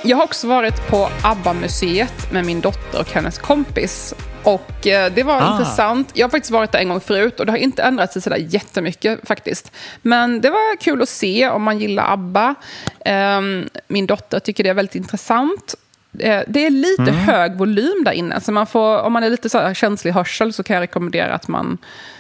Jag 0.03 0.17
har 0.17 0.25
också 0.25 0.47
varit 0.49 0.89
på 0.91 1.09
ABBA-museet 1.23 2.33
med 2.33 2.45
min 2.47 2.61
dotter 2.61 3.01
och 3.01 3.11
hennes 3.11 3.39
kompis. 3.39 4.15
Och 4.43 4.87
eh, 4.87 5.13
det 5.13 5.23
var 5.23 5.41
Ah. 5.43 5.53
intressant. 5.53 6.11
Jag 6.15 6.27
har 6.27 6.31
faktiskt 6.31 6.51
varit 6.51 6.73
där 6.73 6.79
en 6.79 6.89
gång 6.89 7.01
förut 7.01 7.41
och 7.41 7.47
det 7.47 7.53
har 7.53 7.57
inte 7.59 7.83
ändrat 7.83 8.13
sig 8.13 8.23
sådär 8.23 8.37
jättemycket 8.49 9.29
faktiskt. 9.29 9.73
Men 10.03 10.41
det 10.41 10.51
var 10.51 10.77
kul 10.81 11.03
att 11.03 11.09
se 11.09 11.49
om 11.49 11.63
man 11.63 11.79
gillar 11.79 12.13
ABBA. 12.13 12.55
Eh, 13.05 13.41
Min 13.89 14.07
dotter 14.07 14.41
tycker 14.41 14.65
det 14.65 14.71
är 14.71 14.75
väldigt 14.75 14.95
intressant. 14.95 15.75
Eh, 16.19 16.41
Det 16.47 16.67
är 16.67 16.71
lite 16.71 17.03
Mm. 17.03 17.15
hög 17.15 17.57
volym 17.59 18.05
där 18.05 18.13
inne, 18.13 18.41
så 18.41 18.53
man 18.53 18.67
får, 18.67 18.99
om 18.99 19.13
man 19.13 19.23
är 19.23 19.31
lite 19.31 19.49
så 19.49 19.59
här 19.59 19.75
känslig 19.75 20.13
hörsel 20.13 20.53
så 20.53 20.63
kan 20.63 20.75
jag 20.75 20.83
rekommendera 20.83 21.35
att 21.35 21.49
man 21.49 21.79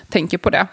tänker 0.08 0.38
på 0.38 0.50
det. 0.50 0.66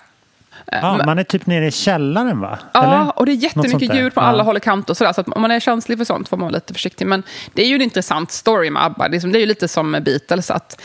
Ja, 0.65 1.01
man 1.05 1.19
är 1.19 1.23
typ 1.23 1.45
nere 1.45 1.65
i 1.67 1.71
källaren 1.71 2.39
va? 2.39 2.59
Ja, 2.73 2.83
Eller? 2.83 3.19
och 3.19 3.25
det 3.25 3.31
är 3.31 3.35
jättemycket 3.35 3.95
ljud 3.95 4.13
på 4.13 4.21
Ja. 4.21 4.25
alla 4.25 4.43
håll 4.43 4.55
och 4.55 4.61
kanter. 4.63 4.93
Så 4.93 5.05
att 5.05 5.17
om 5.29 5.41
man 5.41 5.51
är 5.51 5.59
känslig 5.59 5.97
för 5.97 6.05
sånt 6.05 6.29
får 6.29 6.37
man 6.37 6.45
vara 6.47 6.55
lite 6.55 6.73
försiktig. 6.73 7.07
Men 7.07 7.23
det 7.53 7.61
är 7.61 7.67
ju 7.67 7.75
en 7.75 7.81
intressant 7.81 8.31
story 8.31 8.69
med 8.69 8.83
ABBA. 8.83 9.07
Det 9.07 9.17
är, 9.17 9.39
ju 9.39 9.45
lite 9.45 9.67
som 9.67 9.91
med 9.91 10.03
Beatles. 10.03 10.51
Att 10.51 10.81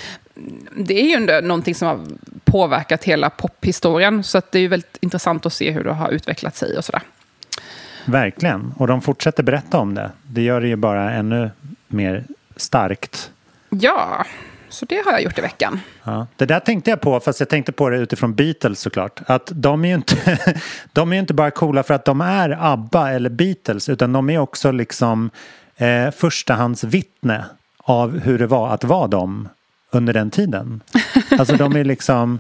det 0.77 1.01
är 1.01 1.05
ju 1.05 1.13
ändå 1.13 1.41
någonting 1.43 1.75
som 1.75 1.89
har 1.89 2.01
påverkat 2.45 3.05
hela 3.05 3.31
pophistorien. 3.31 4.25
Så 4.25 4.39
att 4.39 4.53
det 4.53 4.59
är 4.59 4.63
ju 4.63 4.69
väldigt 4.69 4.97
intressant 5.01 5.47
att 5.47 5.53
se 5.53 5.71
hur 5.71 5.85
det 5.85 5.93
har 5.93 6.11
utvecklat 6.11 6.57
sig 6.57 6.79
och 6.79 6.85
sådär. 6.85 7.03
Verkligen. 8.05 8.75
Och 8.77 8.87
de 8.87 9.03
fortsätter 9.03 9.43
berätta 9.43 9.79
om 9.79 9.95
det. 9.95 10.11
Det 10.23 10.43
gör 10.43 10.61
det 10.61 10.69
ju 10.69 10.77
bara 10.77 11.13
ännu 11.13 11.51
mer 11.89 12.25
starkt. 12.57 13.31
Ja, 13.71 14.25
så 14.75 14.85
det 14.85 15.05
har 15.05 15.13
jag 15.13 15.23
gjort 15.23 15.39
i 15.39 15.41
veckan. 15.41 15.81
Ja. 16.05 16.27
Det 16.37 16.47
där 16.47 16.61
tänkte 16.61 16.91
jag 16.91 17.01
på, 17.01 17.21
fast 17.21 17.41
jag 17.41 17.49
tänkte 17.49 17.73
på 17.73 17.91
det 17.91 17.97
utifrån 17.97 18.35
Beatles 18.35 18.81
såklart. 18.81 19.21
Att 19.27 19.53
de 19.55 19.85
är 19.85 19.89
ju 19.89 19.95
inte, 19.95 20.39
de 20.93 21.13
är 21.13 21.17
inte 21.17 21.35
bara 21.35 21.51
coola 21.51 21.83
för 21.83 21.95
att 21.95 22.05
de 22.05 22.21
är 22.21 22.59
ABBA 22.61 23.11
eller 23.11 23.31
Beatles, 23.31 23.89
utan 23.89 24.13
de 24.13 24.31
är 24.31 24.39
också 24.39 24.71
liksom 24.71 25.31
eh, 25.77 26.11
förstahandsvittne 26.11 27.45
av 27.79 28.19
hur 28.19 28.39
det 28.39 28.47
var 28.47 28.69
att 28.69 28.85
vara 28.85 29.07
dem 29.07 29.49
under 29.91 30.13
den 30.13 30.31
tiden. 30.31 30.81
Alltså 31.39 31.57
de 31.57 31.77
är 31.77 31.85
liksom, 31.85 32.39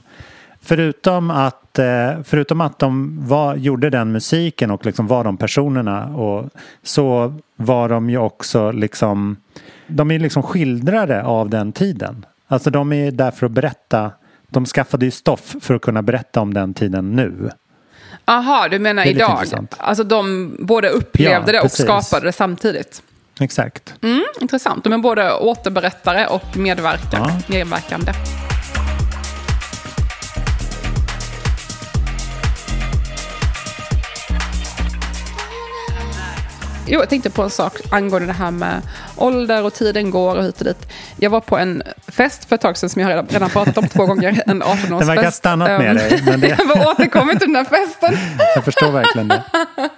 förutom 0.61 1.31
att, 1.31 1.79
eh, 1.79 2.13
förutom 2.25 2.61
att 2.61 2.79
de 2.79 3.19
var, 3.29 3.57
gjorde 3.57 3.91
den 3.91 4.13
musiken 4.13 4.71
och 4.71 4.87
liksom 4.87 5.07
var 5.07 5.25
de 5.25 5.37
personerna 5.37 6.07
och 6.07 6.51
så 6.83 7.35
var 7.57 7.89
de 7.89 8.11
ju 8.11 8.19
också 8.19 8.71
liksom, 8.71 9.37
de 9.87 10.11
är 10.11 10.19
liksom 10.19 10.43
skildrare 10.43 11.23
av 11.25 11.51
den 11.51 11.73
tiden. 11.73 12.27
Alltså 12.49 12.71
de 12.71 12.93
är 12.93 13.11
där 13.11 13.31
för 13.31 13.47
att 13.47 13.53
berätta, 13.53 14.11
de 14.49 14.67
skaffade 14.67 15.05
ju 15.05 15.11
stoff 15.11 15.55
för 15.61 15.75
att 15.75 15.83
kunna 15.83 16.03
berätta 16.03 16.41
om 16.41 16.55
den 16.55 16.75
tiden 16.75 17.13
nu. 17.13 17.51
Aha, 18.25 18.69
du 18.71 18.79
menar 18.79 19.07
idag? 19.07 19.31
intressant. 19.31 19.75
Alltså 19.79 20.05
de 20.05 20.57
både 20.61 20.89
upplevde 20.89 21.33
Ja, 21.47 21.53
det 21.53 21.59
och 21.59 21.63
precis. 21.65 21.85
skapade 21.85 22.27
det 22.27 22.33
samtidigt. 22.33 23.03
Exakt. 23.41 23.95
Mm, 24.03 24.25
intressant. 24.41 24.85
De 24.85 24.93
är 24.93 24.99
både 24.99 25.35
återberättare 25.35 26.27
och 26.27 26.57
medverkar, 26.57 27.19
Ja. 27.19 27.41
medverkande. 27.49 28.13
Jo, 36.87 37.01
jag 37.01 37.09
tänkte 37.09 37.31
på 37.31 37.43
en 37.43 37.51
sak 37.51 37.73
angående 37.91 38.27
det 38.27 38.33
här 38.33 38.51
med 38.51 38.83
ålder 39.17 39.65
och 39.65 39.75
tiden 39.75 40.11
går 40.11 40.37
och 40.37 40.45
hit 40.45 40.59
och 40.59 40.65
dit. 40.65 40.87
Jag 41.17 41.31
var 41.31 41.41
på 41.41 41.59
en 41.59 41.83
fest 42.09 42.45
för 42.49 42.55
ett 42.55 42.61
tag 42.61 42.77
sedan 42.77 42.91
som 42.91 43.03
jag 43.03 43.09
redan, 43.11 43.27
redan 43.27 43.51
pratat 43.51 43.79
om 43.79 43.89
två 43.89 44.07
gånger. 44.07 44.43
En 44.47 44.63
18-årsfest. 44.63 44.99
Den 44.99 45.07
verkar 45.07 45.25
ha 45.25 45.31
stannat 45.31 45.69
med 45.69 45.91
Ehm, 45.91 45.97
dig, 45.97 46.23
men 46.27 46.41
det- 46.41 46.49
jag 46.59 46.77
har 46.77 46.91
återkommit 46.91 47.39
till 47.41 47.53
den 47.53 47.57
här 47.57 47.65
festen. 47.65 48.17
Jag 48.55 48.65
förstår 48.65 48.91
verkligen 48.91 49.29
det. 49.29 49.43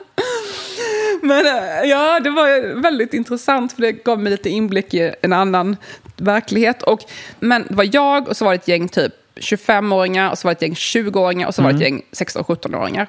Men 1.22 1.46
eh, 1.46 1.90
ja, 1.90 2.20
det 2.20 2.31
var 2.31 2.81
väldigt 2.83 3.14
intressant 3.14 3.72
för 3.72 3.83
det 3.83 3.92
gav 3.92 4.20
mig 4.20 4.31
lite 4.31 4.51
inblick 4.51 4.94
i 4.94 5.14
en 5.22 5.33
annan 5.33 5.77
verklighet. 6.16 6.83
Och, 6.83 7.01
men 7.40 7.66
det 7.68 7.75
var 7.75 7.88
jag 7.92 8.29
och 8.29 8.37
så 8.37 8.44
var 8.44 8.53
det 8.53 8.57
ett 8.57 8.68
gäng 8.68 8.88
typ 8.88 9.12
25-åringar 9.40 10.31
och 10.31 10.38
så 10.38 10.49
var 10.49 10.55
det 10.55 10.57
ett 10.57 10.62
gäng 10.62 10.75
20-åringar 10.75 11.46
och 11.49 11.55
så 11.55 11.62
var 11.62 11.72
det 11.72 11.77
ett 11.77 11.83
gäng 11.83 12.03
16-17-åringar. 12.12 13.07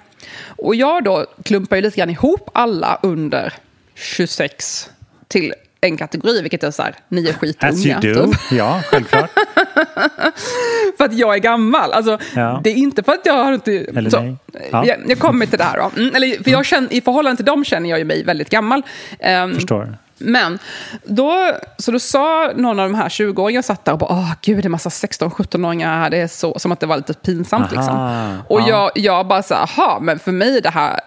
Och 0.58 0.76
jag 0.76 1.04
då 1.04 1.26
klumpar 1.44 1.76
ju 1.76 1.82
lite 1.82 1.98
grann 1.98 2.10
ihop 2.10 2.50
alla 2.54 3.00
under 3.04 3.54
26 3.98 4.90
till 5.28 5.54
en 5.82 5.98
kategori, 5.98 6.42
vilket 6.42 6.64
är 6.64 6.72
så 6.72 6.84
här, 6.84 6.96
ni 7.10 7.28
är 7.28 7.34
skitunga. 7.34 7.74
As 7.74 7.86
you 7.86 8.14
do. 8.14 8.32
typ. 8.32 8.52
Ja, 8.52 8.82
självklart. 8.86 9.30
För 10.98 11.06
att 11.06 11.14
jag 11.14 11.34
är 11.36 11.40
gammal. 11.40 11.94
Alltså, 11.94 12.20
Ja. 12.36 12.62
Det 12.64 12.70
är 12.70 12.76
inte 12.76 13.04
för 13.04 13.12
att 13.12 13.26
jag 13.26 13.34
har 13.34 13.54
inte... 13.54 13.72
Eller 13.72 14.10
så, 14.10 14.22
nej. 14.22 14.38
Ja. 14.72 14.86
jag, 14.86 14.98
jag 15.08 15.20
kommer 15.20 15.46
till 15.46 15.58
det 15.58 15.64
här 15.64 15.78
då. 15.78 15.92
Mm, 16.02 16.16
eller, 16.16 16.44
för 16.44 16.52
jag 16.52 16.66
känner, 16.66 16.94
I 16.94 17.02
förhållande 17.02 17.36
till 17.36 17.46
dem 17.46 17.66
känner 17.66 17.90
jag 17.90 18.00
ju 18.00 18.06
mig 18.06 18.24
väldigt 18.24 18.50
gammal. 18.50 18.82
Ehm, 19.20 19.54
Förstår. 19.54 19.98
Men 20.18 20.60
då, 21.04 21.52
så 21.78 21.92
då 21.92 22.00
sa 22.00 22.52
någon 22.56 22.80
av 22.80 22.90
de 22.90 22.96
här 22.96 23.10
20-åringarna 23.10 23.62
satt 23.62 23.86
där 23.86 23.92
och 23.94 24.00
bara, 24.00 24.12
åh 24.12 24.32
gud, 24.42 24.64
det 24.64 24.68
är 24.68 24.70
massa 24.70 24.90
16-17-åringar 24.90 26.00
här, 26.00 26.10
det 26.10 26.18
är 26.18 26.28
så, 26.28 26.60
som 26.60 26.72
att 26.72 26.80
det 26.80 26.86
var 26.86 26.98
lite 26.98 27.14
pinsamt 27.14 27.74
Aha, 27.74 27.76
liksom. 27.76 28.38
Och 28.48 28.62
ja. 28.62 28.68
jag, 28.70 28.92
jag 28.96 29.28
bara 29.28 29.44
så 29.44 29.56
här, 29.56 30.00
men 30.00 30.20
för 30.20 30.32
mig 30.32 30.62
det 30.62 30.70
här 30.70 31.00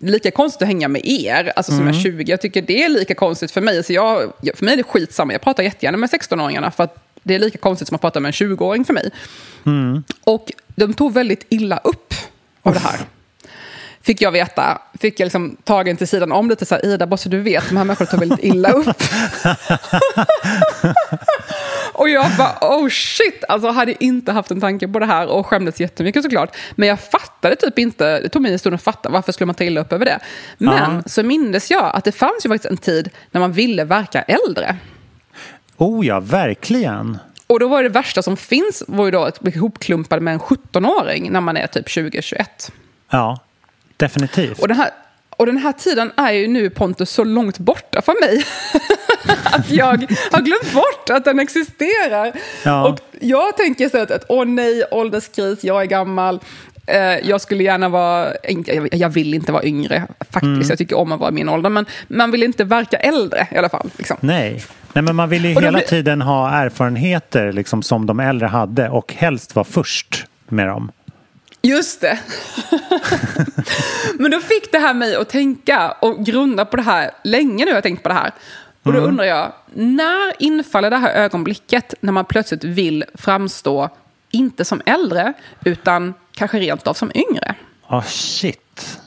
lika 0.00 0.30
konstigt 0.30 0.62
att 0.62 0.68
hänga 0.68 0.88
med 0.88 1.00
er, 1.04 1.52
alltså 1.56 1.72
som 1.72 1.88
är 1.88 1.92
20. 1.92 2.24
Jag 2.26 2.40
tycker 2.40 2.62
det 2.62 2.84
är 2.84 2.88
lika 2.88 3.14
konstigt 3.14 3.50
för 3.50 3.60
mig. 3.60 3.84
Så 3.84 3.92
jag, 3.92 4.32
för 4.54 4.64
mig 4.64 4.72
är 4.72 4.76
det 4.76 4.82
skitsamma, 4.82 5.32
jag 5.32 5.42
pratar 5.42 5.62
jättegärna 5.62 5.98
med 5.98 6.10
16-åringarna 6.10 6.70
för 6.70 6.84
att 6.84 6.96
det 7.22 7.34
är 7.34 7.38
lika 7.38 7.58
konstigt 7.58 7.88
som 7.88 7.94
att 7.94 8.00
prata 8.00 8.20
med 8.20 8.28
en 8.28 8.32
20-åring 8.32 8.84
för 8.84 8.92
mig. 8.94 9.10
Och 10.24 10.52
de 10.66 10.94
tog 10.94 11.12
väldigt 11.12 11.46
illa 11.48 11.78
upp 11.78 12.14
av 12.62 12.72
det 12.72 12.80
här. 12.80 13.00
Fick 14.02 14.22
jag 14.22 14.32
veta, 14.32 14.82
fick 15.00 15.20
jag 15.20 15.26
liksom 15.26 15.56
tagen 15.64 15.96
till 15.96 16.08
sidan 16.08 16.32
om 16.32 16.50
lite 16.50 16.66
så 16.66 16.74
här, 16.74 16.86
Ida, 16.86 17.06
bara 17.06 17.16
så 17.16 17.28
du 17.28 17.40
vet, 17.40 17.68
de 17.68 17.76
här 17.76 17.84
människorna 17.84 18.10
tar 18.10 18.18
väldigt 18.18 18.44
illa 18.44 18.70
upp. 18.70 19.02
och 21.98 22.08
jag 22.08 22.26
bara, 22.38 22.58
oh 22.60 22.88
shit, 22.88 23.44
alltså 23.48 23.68
hade 23.70 24.04
inte 24.04 24.32
haft 24.32 24.50
en 24.50 24.60
tanke 24.60 24.88
på 24.88 24.98
det 24.98 25.06
här 25.06 25.26
och 25.26 25.46
skämdes 25.46 25.80
jättemycket 25.80 26.22
såklart. 26.22 26.56
Men 26.74 26.88
jag 26.88 27.00
fattade 27.00 27.56
typ 27.56 27.78
inte, 27.78 28.20
det 28.20 28.28
tog 28.28 28.42
mig 28.42 28.52
en 28.52 28.58
stund 28.58 28.74
att 28.74 28.82
fatta, 28.82 29.08
varför 29.08 29.32
skulle 29.32 29.46
man 29.46 29.54
ta 29.54 29.64
illa 29.64 29.80
upp 29.80 29.92
över 29.92 30.04
det? 30.04 30.18
Men 30.58 30.94
Ja. 30.94 31.02
så 31.06 31.22
mindes 31.22 31.70
jag 31.70 31.90
att 31.96 32.04
det 32.04 32.12
fanns 32.12 32.44
ju 32.44 32.48
faktiskt 32.48 32.70
en 32.70 32.76
tid 32.76 33.10
när 33.30 33.40
man 33.40 33.52
ville 33.52 33.84
verka 33.84 34.22
äldre. 34.22 34.76
Oh 35.76 36.06
ja, 36.06 36.20
verkligen. 36.20 37.18
Och 37.46 37.60
då 37.60 37.68
var 37.68 37.82
det 37.82 37.88
värsta 37.88 38.22
som 38.22 38.36
finns 38.36 38.82
var 38.88 39.04
ju 39.04 39.10
då 39.10 39.22
att 39.24 39.40
bli 39.40 39.52
ihopklumpad 39.52 40.22
med 40.22 40.34
en 40.34 40.40
17-åring 40.40 41.32
när 41.32 41.40
man 41.40 41.56
är 41.56 41.66
typ 41.66 41.86
20-21. 41.86 42.44
Ja, 43.10 43.40
definitivt. 43.96 44.58
Och 44.58 44.68
den, 44.68 44.76
här, 44.76 44.90
och 45.36 45.46
den 45.46 45.56
här 45.56 45.72
tiden 45.72 46.12
är 46.16 46.32
ju 46.32 46.48
nu 46.48 46.70
Pontus 46.70 47.10
så 47.10 47.24
långt 47.24 47.58
borta 47.58 48.02
för 48.02 48.14
mig. 48.20 48.44
att 49.44 49.70
jag 49.70 49.86
har 50.32 50.40
glömt 50.42 50.72
bort 50.74 51.10
att 51.10 51.24
den 51.24 51.38
existerar. 51.38 52.32
Ja. 52.64 52.88
Och 52.88 53.00
jag 53.20 53.56
tänker 53.56 53.84
istället 53.84 54.10
att 54.10 54.24
åh 54.28 54.44
nej, 54.44 54.82
ålderskris, 54.90 55.64
jag 55.64 55.82
är 55.82 55.86
gammal. 55.86 56.40
Eh, 56.86 56.98
jag 57.28 57.40
skulle 57.40 57.64
gärna 57.64 57.88
vara, 57.88 58.28
jag, 58.66 58.88
jag 58.94 59.08
vill 59.08 59.34
inte 59.34 59.52
vara 59.52 59.64
yngre 59.64 60.06
faktiskt, 60.18 60.42
Mm. 60.42 60.62
jag 60.68 60.78
tycker 60.78 60.98
om 60.98 61.12
att 61.12 61.20
vara 61.20 61.30
min 61.30 61.48
ålder. 61.48 61.70
Men 61.70 61.86
man 62.08 62.30
vill 62.30 62.42
inte 62.42 62.64
verka 62.64 62.96
äldre 62.96 63.46
i 63.52 63.56
alla 63.56 63.68
fall. 63.68 63.90
Liksom. 63.96 64.16
Nej. 64.20 64.62
Nej, 64.92 65.02
men 65.02 65.16
man 65.16 65.28
vill 65.28 65.44
ju 65.44 65.56
Och 65.56 65.62
hela 65.62 65.78
blir- 65.78 65.86
tiden 65.88 66.22
ha 66.22 66.50
erfarenheter 66.50 67.52
liksom, 67.52 67.82
som 67.82 68.06
de 68.06 68.20
äldre 68.20 68.46
hade 68.46 68.88
och 68.88 69.12
helst 69.16 69.54
vara 69.54 69.64
först 69.64 70.24
med 70.48 70.66
dem. 70.68 70.90
Just 71.62 72.00
det. 72.00 72.18
Men 74.18 74.30
då 74.30 74.40
fick 74.40 74.72
det 74.72 74.78
här 74.78 74.94
mig 74.94 75.16
att 75.16 75.28
tänka 75.28 75.90
och 76.00 76.24
grunna 76.26 76.64
på 76.64 76.76
det 76.76 76.82
här. 76.82 77.10
Länge 77.24 77.64
nu 77.64 77.70
har 77.70 77.76
jag 77.76 77.82
tänkt 77.82 78.02
på 78.02 78.08
det 78.08 78.14
här. 78.14 78.32
Och 78.82 78.92
då 78.92 78.98
undrar 78.98 79.24
jag, 79.24 79.52
när 79.74 80.42
infaller 80.42 80.90
det 80.90 80.96
här 80.96 81.12
ögonblicket 81.14 81.94
när 82.00 82.12
man 82.12 82.24
plötsligt 82.24 82.64
vill 82.64 83.04
framstå, 83.14 83.88
inte 84.30 84.64
som 84.64 84.82
äldre, 84.86 85.32
utan 85.64 86.14
kanske 86.32 86.58
rent 86.58 86.86
av 86.86 86.94
som 86.94 87.12
yngre? 87.14 87.54
Ah, 87.86 88.02
shit. 88.02 88.98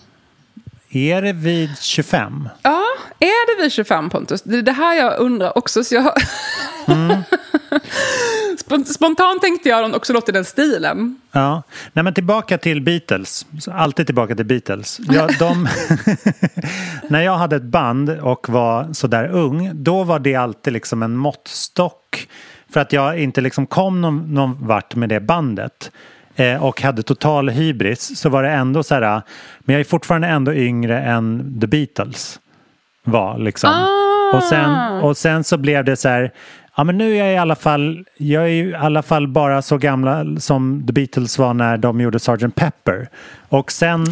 Är 0.90 1.22
det 1.22 1.34
vid 1.34 1.78
25? 1.82 2.50
Ja, 2.62 2.84
är 3.20 3.56
det 3.58 3.64
vid 3.64 3.72
25 3.72 4.10
Pontus? 4.10 4.42
Det 4.42 4.58
är 4.58 4.62
det 4.62 4.72
här 4.72 4.94
jag 4.96 5.20
undrar 5.20 5.58
också. 5.58 5.84
Så 5.84 5.96
jag... 5.96 6.14
Spont- 6.86 7.24
Spontant 8.86 9.42
tänkte 9.42 9.70
jag 9.70 9.96
också 9.96 10.14
låta 10.14 10.32
den 10.32 10.46
stilen. 10.46 11.20
Ja, 11.32 11.64
nej 11.94 12.04
men 12.04 12.14
tillbaka 12.14 12.58
till 12.58 12.82
Beatles. 12.82 13.46
Alltid 13.72 14.06
tillbaka 14.06 14.36
till 14.36 14.46
Beatles. 14.46 15.00
Ja, 15.10 15.30
de, 15.40 15.68
när 17.08 17.22
jag 17.22 17.38
hade 17.38 17.56
ett 17.56 17.64
band 17.64 18.10
och 18.10 18.50
var 18.50 18.94
sådär 18.94 19.28
ung, 19.28 19.72
då 19.74 20.04
var 20.04 20.20
det 20.20 20.36
alltid 20.36 20.74
liksom 20.74 21.04
en 21.04 21.18
måttstock 21.18 22.28
för 22.70 22.80
att 22.80 22.94
jag 22.94 23.20
inte 23.20 23.42
liksom 23.42 23.68
kom 23.68 24.02
någon, 24.02 24.34
någon 24.34 24.68
vart 24.68 24.96
med 24.96 25.10
det 25.10 25.20
bandet 25.20 25.92
eh, 26.36 26.64
och 26.64 26.82
hade 26.82 27.04
total 27.04 27.50
hybris 27.50 28.20
så 28.20 28.30
var 28.30 28.44
det 28.44 28.50
ändå 28.50 28.84
så 28.84 28.96
här, 28.96 29.22
men 29.60 29.74
jag 29.74 29.80
är 29.80 29.84
fortfarande 29.84 30.28
ändå 30.28 30.54
yngre 30.54 31.02
än 31.02 31.58
The 31.62 31.68
Beatles 31.68 32.40
var 33.04 33.38
liksom. 33.38 33.88
Och, 34.34 34.44
sen, 34.44 34.70
och 35.02 35.18
sen 35.18 35.44
så 35.44 35.58
blev 35.58 35.86
det 35.86 35.96
så 35.96 36.10
här, 36.10 36.32
ja 36.80 36.84
men 36.84 36.98
nu 36.98 37.18
är 37.18 37.26
jag 37.26 37.34
i 37.34 37.38
alla 37.38 37.56
fall, 37.56 38.06
jag 38.18 38.44
är 38.44 38.48
i 38.50 38.76
alla 38.76 39.02
fall 39.04 39.28
bara 39.28 39.62
så 39.62 39.78
gamla 39.78 40.26
som 40.38 40.84
The 40.88 40.94
Beatles 40.94 41.38
var 41.38 41.54
när 41.54 41.78
de 41.78 42.02
gjorde 42.02 42.20
Sgt. 42.20 42.56
Pepper. 42.56 43.10
Och 43.50 43.72
sen 43.72 44.06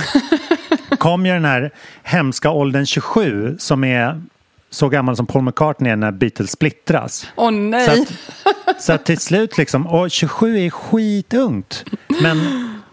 kom 0.99 1.25
ju 1.25 1.33
den 1.33 1.45
här 1.45 1.71
hemska 2.03 2.51
åldern 2.51 2.85
27 2.85 3.55
som 3.59 3.83
är 3.83 4.21
så 4.69 4.89
gammal 4.89 5.15
som 5.15 5.25
Paul 5.25 5.43
McCartney 5.43 5.91
är 5.91 5.95
när 5.95 6.11
Beatles 6.11 6.51
splittras. 6.51 7.27
Åh 7.35 7.45
Så 7.45 7.51
nej! 7.51 8.05
att, 8.65 8.81
så 8.81 8.93
att 8.93 9.05
till 9.05 9.19
slut 9.19 9.57
liksom, 9.57 9.87
och 9.87 10.11
27 10.11 10.59
är 10.59 10.69
skitungt. 10.69 11.85
Men 12.21 12.37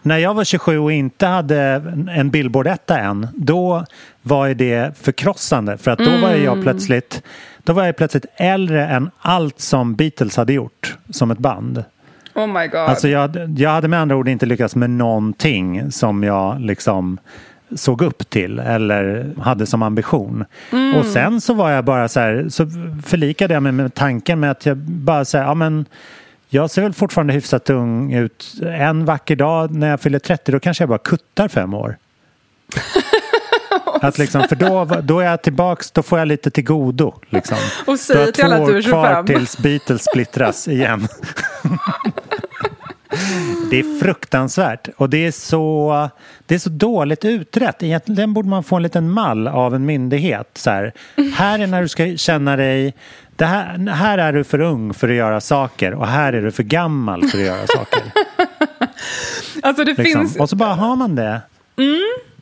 när 0.02 0.18
jag 0.18 0.34
var 0.34 0.44
27 0.44 0.78
och 0.78 0.92
inte 0.92 1.26
hade 1.26 1.82
en 2.10 2.30
Billboard-etta 2.30 2.98
än, 2.98 3.28
då 3.34 3.84
var 4.22 4.46
ju 4.46 4.54
det 4.54 4.98
förkrossande. 5.02 5.78
För 5.78 5.90
att 5.90 5.98
då 5.98 6.16
var 6.16 6.30
jag 6.30 6.62
plötsligt, 6.62 7.22
då 7.64 7.72
var 7.72 7.84
jag 7.84 7.96
plötsligt 7.96 8.26
äldre 8.36 8.86
än 8.86 9.10
allt 9.18 9.60
som 9.60 9.94
Beatles 9.94 10.36
hade 10.36 10.52
gjort 10.52 10.98
som 11.10 11.30
ett 11.30 11.38
band. 11.38 11.84
Oh 12.34 12.46
my 12.46 12.66
god. 12.66 12.80
Alltså 12.80 13.08
jag, 13.08 13.54
jag 13.56 13.70
hade 13.70 13.88
med 13.88 14.00
andra 14.00 14.16
ord 14.16 14.28
inte 14.28 14.46
lyckats 14.46 14.76
med 14.76 14.90
någonting 14.90 15.92
som 15.92 16.22
jag 16.22 16.60
liksom 16.60 17.18
såg 17.74 18.02
upp 18.02 18.30
till 18.30 18.58
eller 18.58 19.30
hade 19.40 19.66
som 19.66 19.82
ambition. 19.82 20.44
Och 20.98 21.06
sen 21.06 21.40
så 21.40 21.54
var 21.54 21.70
jag 21.70 21.84
bara 21.84 22.08
så 22.08 22.20
här, 22.20 22.46
så 22.48 22.66
förlikade 23.04 23.54
jag 23.54 23.62
mig 23.62 23.72
med 23.72 23.94
tanken 23.94 24.40
med 24.40 24.50
att 24.50 24.66
jag 24.66 24.76
bara 24.76 25.24
säger, 25.24 25.44
ja 25.44 25.54
men 25.54 25.84
jag 26.48 26.70
ser 26.70 26.82
väl 26.82 26.92
fortfarande 26.92 27.32
hyfsat 27.32 27.70
ung 27.70 28.12
ut. 28.12 28.54
En 28.62 29.04
vacker 29.04 29.36
dag 29.36 29.74
när 29.74 29.88
jag 29.88 30.00
fyller 30.00 30.18
30 30.18 30.52
då 30.52 30.60
kanske 30.60 30.82
jag 30.82 30.88
bara 30.88 30.98
kuttar 30.98 31.48
fem 31.48 31.74
år. 31.74 31.96
Att 34.04 34.18
liksom, 34.18 34.42
för 34.48 34.56
då, 34.56 34.84
då 35.02 35.20
är 35.20 35.24
jag 35.24 35.42
tillbaks, 35.42 35.90
då 35.90 36.02
får 36.02 36.18
jag 36.18 36.28
lite 36.28 36.50
till 36.50 36.64
godo. 36.64 37.14
Liksom. 37.30 37.56
Och 37.86 37.98
säger 37.98 38.24
har 38.24 38.32
till 38.32 38.44
alla 38.44 38.56
två 38.56 38.62
att 38.62 38.68
du 38.68 38.74
är 38.74 38.78
år 38.78 38.82
kvar 38.82 39.22
25. 39.22 39.26
tills 39.26 39.58
Beatles 39.58 40.04
splittras 40.04 40.68
igen. 40.68 41.08
Det 43.70 43.78
är 43.78 44.00
fruktansvärt 44.00 44.88
och 44.96 45.10
det 45.10 45.26
är, 45.26 45.30
så, 45.30 46.08
det 46.46 46.54
är 46.54 46.58
så 46.58 46.70
dåligt 46.70 47.24
utrett. 47.24 47.82
Egentligen 47.82 48.34
borde 48.34 48.48
man 48.48 48.64
få 48.64 48.76
en 48.76 48.82
liten 48.82 49.10
mall 49.10 49.48
av 49.48 49.74
en 49.74 49.86
myndighet. 49.86 50.50
Så 50.54 50.70
här, 50.70 50.92
här 51.34 51.58
är 51.58 51.66
när 51.66 51.82
du 51.82 51.88
ska 51.88 52.16
känna 52.16 52.56
dig... 52.56 52.94
Det 53.36 53.44
här, 53.44 53.90
här 53.90 54.18
är 54.18 54.32
du 54.32 54.44
för 54.44 54.60
ung 54.60 54.94
för 54.94 55.08
att 55.08 55.14
göra 55.14 55.40
saker 55.40 55.94
och 55.94 56.06
här 56.06 56.32
är 56.32 56.42
du 56.42 56.50
för 56.52 56.62
gammal 56.62 57.28
för 57.28 57.38
att 57.38 57.44
göra 57.44 57.66
saker. 57.66 58.02
alltså, 59.62 59.84
det 59.84 59.98
Liksom. 59.98 60.04
finns, 60.04 60.36
Och 60.36 60.50
så 60.50 60.56
bara 60.56 60.74
har 60.74 60.96
man 60.96 61.14
det 61.14 61.40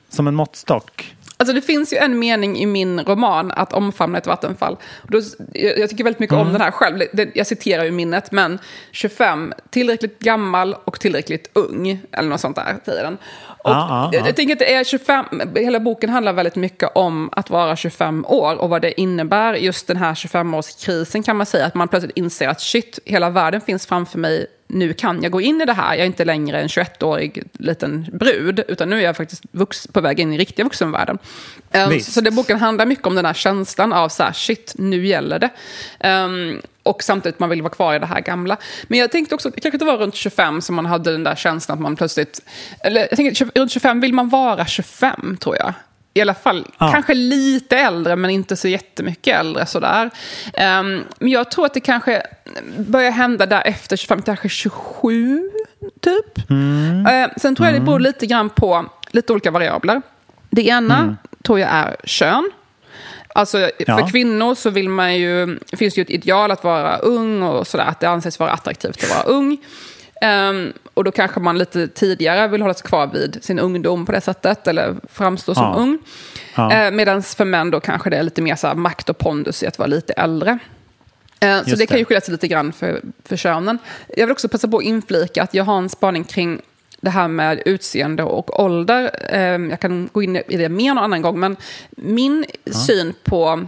som 0.09 0.27
en 0.27 0.35
måttstock. 0.35 1.16
Alltså 1.37 1.55
det 1.55 1.61
finns 1.61 1.92
ju 1.92 1.97
en 1.97 2.18
mening 2.18 2.59
i 2.59 2.66
min 2.66 3.01
roman, 3.01 3.51
Att 3.51 3.73
omfamna 3.73 4.18
ett 4.18 4.27
vattenfall. 4.27 4.77
Då, 5.09 5.21
jag, 5.53 5.90
tycker 5.90 6.05
väldigt 6.05 6.21
mycket 6.21 6.37
om 6.37 6.53
den 6.53 6.61
här 6.61 6.71
själv. 6.71 7.03
Jag 7.35 7.47
citerar 7.47 7.85
ju 7.85 7.90
minnet, 7.90 8.33
men 8.33 8.59
25, 8.90 9.53
tillräckligt 9.71 10.18
gammal 10.18 10.77
och 10.85 11.01
tillräckligt 11.01 11.51
ung. 11.53 12.01
Eller 12.12 12.29
något 12.29 12.40
sånt 12.40 12.57
där, 12.57 12.77
säger 12.85 13.05
den. 13.05 13.18
Och 13.62 13.70
ja, 13.70 14.11
ja. 14.12 14.18
Jag, 14.18 14.29
jag 14.29 14.37
tänker 14.37 14.53
att 14.55 14.59
det 14.59 14.75
är 14.75 14.85
25, 14.85 15.25
hela 15.57 15.81
boken 15.81 16.11
handlar 16.11 16.33
väldigt 16.33 16.57
mycket 16.57 16.90
om 16.94 17.31
att 17.33 17.51
vara 17.51 17.77
25 17.77 18.25
år 18.29 18.55
och 18.55 18.68
vad 18.70 18.83
det 18.83 19.01
innebär. 19.01 19.55
Just 19.55 19.87
den 19.87 19.96
här 19.96 20.14
25-årskrisen 20.14 21.22
kan 21.22 21.37
man 21.37 21.46
säga, 21.46 21.66
att 21.66 21.75
man 21.75 21.88
plötsligt 21.88 22.16
inser 22.16 22.48
att 22.48 22.61
shit, 22.61 22.98
hela 23.05 23.31
världen 23.31 23.61
finns 23.61 23.87
framför 23.87 24.18
mig. 24.18 24.46
Nu 24.66 24.92
kan 24.92 25.22
jag 25.22 25.33
gå 25.33 25.40
in 25.40 25.61
i 25.61 25.64
det 25.64 25.72
här. 25.72 25.94
Jag 25.94 26.03
är 26.03 26.07
inte 26.07 26.25
längre 26.25 26.61
en 26.61 26.66
21-årig 26.66 27.42
liten 27.53 28.07
brud, 28.12 28.64
utan 28.68 28.90
nu 28.90 28.98
är 28.98 29.05
jag 29.05 29.16
faktiskt 29.16 29.42
vux, 29.51 29.87
på 29.87 30.01
väg 30.01 30.20
in 30.20 30.33
i 30.33 30.38
riktiga 30.38 30.64
vuxenvärlden. 30.64 31.18
Um, 31.75 31.90
Visst. 31.90 32.12
så 32.12 32.20
det 32.20 32.31
boken 32.31 32.59
handlar 32.59 32.87
mycket 32.87 33.07
om 33.07 33.14
den 33.14 33.25
här 33.25 33.35
känslan 33.35 33.92
av 33.92 34.09
så 34.09 34.22
här, 34.22 34.33
shit, 34.33 34.75
nu 34.79 35.07
gäller 35.07 35.38
det. 35.38 35.51
Um, 36.09 36.61
och 36.83 37.03
samtidigt 37.03 37.38
man 37.38 37.49
vill 37.49 37.62
vara 37.62 37.73
kvar 37.73 37.95
i 37.95 37.99
det 37.99 38.07
här 38.07 38.21
gamla. 38.21 38.57
Men 38.88 38.99
jag 38.99 39.11
tänkte 39.12 39.35
också, 39.35 39.51
kanske 39.51 39.79
det 39.79 39.85
var 39.85 39.97
runt 39.97 40.14
25 40.14 40.61
som 40.62 40.75
man 40.77 40.87
hade 40.87 41.12
den 41.12 41.25
där 41.25 41.35
känslan 41.35 41.79
att 41.79 41.83
man 41.83 41.97
plötsligt... 41.97 42.40
Eller 42.81 43.01
jag 43.01 43.11
tänker, 43.11 43.35
20 43.35 43.51
runt 43.55 43.73
25 43.73 44.01
vill 44.01 44.14
man 44.14 44.29
vara 44.29 44.66
25, 44.66 45.37
tror 45.40 45.57
jag. 45.57 45.73
I 46.14 46.21
alla 46.21 46.35
fall 46.35 46.66
Ja. 46.79 46.92
kanske 46.92 47.14
lite 47.14 47.77
äldre, 47.79 48.16
men 48.16 48.31
inte 48.31 48.57
så 48.57 48.68
jättemycket 48.68 49.40
äldre. 49.40 49.66
Sådär. 49.66 50.05
Um, 50.45 51.05
men 51.18 51.29
jag 51.31 51.51
tror 51.51 51.66
att 51.66 51.75
det 51.75 51.81
kanske 51.81 52.23
börjar 52.79 53.11
hända 53.11 53.47
där 53.47 53.62
efter 53.66 53.97
25, 53.97 54.23
kanske 54.23 54.49
27, 54.49 55.51
typ. 56.01 56.51
Eh, 57.11 57.31
sen 57.37 57.57
tror 57.57 57.66
jag 57.68 57.75
det 57.77 57.81
beror 57.81 58.01
lite 58.01 58.27
grann 58.27 58.49
på 58.51 58.87
lite 59.11 59.33
olika 59.33 59.51
variabler. 59.51 60.03
Det 60.51 60.66
ena 60.66 61.16
tror 61.42 61.61
jag 61.61 61.68
är 61.71 61.97
kön. 62.05 62.51
Alltså, 63.35 63.59
för 63.59 63.73
Ja. 63.87 64.09
kvinnor 64.09 64.55
så 64.55 64.71
vill 64.71 64.88
man 64.88 65.16
ju, 65.16 65.59
finns 65.77 65.95
det 65.95 65.99
ju 65.99 66.03
ett 66.03 66.11
ideal 66.11 66.51
att 66.51 66.64
vara 66.64 66.97
ung 66.99 67.42
och 67.42 67.66
sådär, 67.66 67.85
att 67.85 68.01
det 68.01 68.07
anses 68.09 68.38
vara 68.38 68.51
attraktivt 68.51 69.03
att 69.05 69.11
vara 69.11 69.23
ung. 69.37 69.59
Ehm, 70.21 70.73
och 70.95 71.05
då 71.05 71.11
kanske 71.11 71.40
man 71.40 71.59
lite 71.59 71.88
tidigare 71.88 72.49
vill 72.49 72.61
hålla 72.62 72.75
sig 72.75 72.87
kvar 72.87 73.07
vid 73.07 73.38
sin 73.45 73.59
ungdom 73.59 74.07
på 74.07 74.12
det 74.12 74.21
sättet, 74.21 74.66
eller 74.68 74.95
framstå 75.12 75.55
som 75.55 75.64
Ja. 75.64 75.75
ung. 75.79 75.99
Ja. 76.57 76.87
Uh, 76.88 76.97
Medan 76.97 77.23
för 77.23 77.45
män 77.45 77.71
då 77.71 77.81
kanske 77.81 78.11
det 78.11 78.16
är 78.16 78.23
lite 78.23 78.42
mer 78.42 78.57
så 78.57 78.66
här 78.66 78.75
makt 78.75 79.09
och 79.09 79.18
pondus 79.18 79.62
i 79.62 79.66
att 79.66 79.79
vara 79.79 79.87
lite 79.87 80.12
äldre. 80.12 80.59
Eh, 81.40 81.62
Så 81.62 81.71
Just 81.71 81.79
det 81.81 81.87
kan 81.87 81.97
ju 81.99 82.03
det. 82.05 82.09
skilja 82.09 82.21
sig 82.21 82.33
lite 82.33 82.49
grann 82.49 82.73
för, 82.73 83.01
för 83.25 83.37
könen. 83.37 83.79
Jag 84.16 84.27
vill 84.27 84.33
också 84.33 84.49
passa 84.49 84.68
på 84.68 84.77
att 84.79 84.83
inflika 84.85 85.42
att 85.42 85.55
jag 85.55 85.64
har 85.64 85.79
en 85.79 85.88
spaning 85.88 86.25
kring 86.25 86.61
det 87.03 87.11
här 87.11 87.29
med 87.29 87.62
utseende 87.67 88.23
och 88.23 88.61
ålder. 88.61 89.11
Eh, 89.29 89.41
Jag 89.71 89.81
kan 89.81 90.09
gå 90.12 90.23
in 90.23 90.37
i 90.37 90.57
det 90.57 90.69
mer 90.69 90.95
någon 90.95 91.05
annan 91.05 91.23
gång, 91.23 91.41
men 91.41 91.57
min 91.91 92.45
syn 92.67 93.15
på 93.25 93.65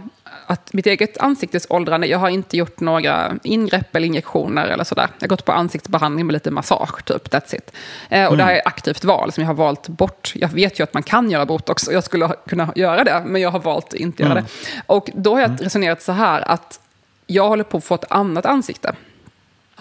att 0.47 0.73
mitt 0.73 0.85
eget 0.85 1.17
ansiktes 1.17 1.67
åldrande, 1.69 2.07
jag 2.07 2.19
har 2.19 2.29
inte 2.29 2.57
gjort 2.57 2.79
några 2.79 3.33
ingrepp 3.43 3.95
eller 3.95 4.07
injektioner 4.07 4.67
eller 4.67 4.83
sådär. 4.83 5.07
Jag 5.19 5.23
har 5.23 5.29
gått 5.29 5.45
på 5.45 5.51
ansiktsbehandling 5.51 6.25
med 6.25 6.33
lite 6.33 6.51
massage, 6.51 7.05
typ, 7.05 7.29
that's 7.29 7.55
it. 7.55 7.71
Eh, 8.09 8.25
Och 8.25 8.37
det 8.37 8.43
här 8.43 8.53
är 8.53 8.57
ett 8.59 8.67
aktivt 8.67 9.03
val 9.03 9.31
som 9.31 9.41
jag 9.41 9.49
har 9.49 9.53
valt 9.55 9.87
bort. 9.87 10.31
Jag 10.35 10.49
vet 10.49 10.79
ju 10.79 10.83
att 10.83 10.93
man 10.93 11.03
kan 11.03 11.31
göra 11.31 11.45
botox 11.45 11.87
och 11.87 11.93
jag 11.93 12.03
skulle 12.03 12.29
kunna 12.47 12.73
göra 12.75 13.03
det, 13.03 13.23
men 13.25 13.41
jag 13.41 13.51
har 13.51 13.59
valt 13.59 13.85
att 13.87 13.93
inte 13.93 14.23
göra 14.23 14.33
det. 14.33 14.45
Och 14.85 15.09
då 15.15 15.33
har 15.35 15.41
jag 15.41 15.51
resonerat 15.61 16.01
så 16.01 16.11
här 16.11 16.41
att 16.41 16.79
jag 17.27 17.47
håller 17.47 17.63
på 17.63 17.77
att 17.77 17.83
få 17.83 17.95
ett 17.95 18.05
annat 18.11 18.45
ansikte. 18.45 18.95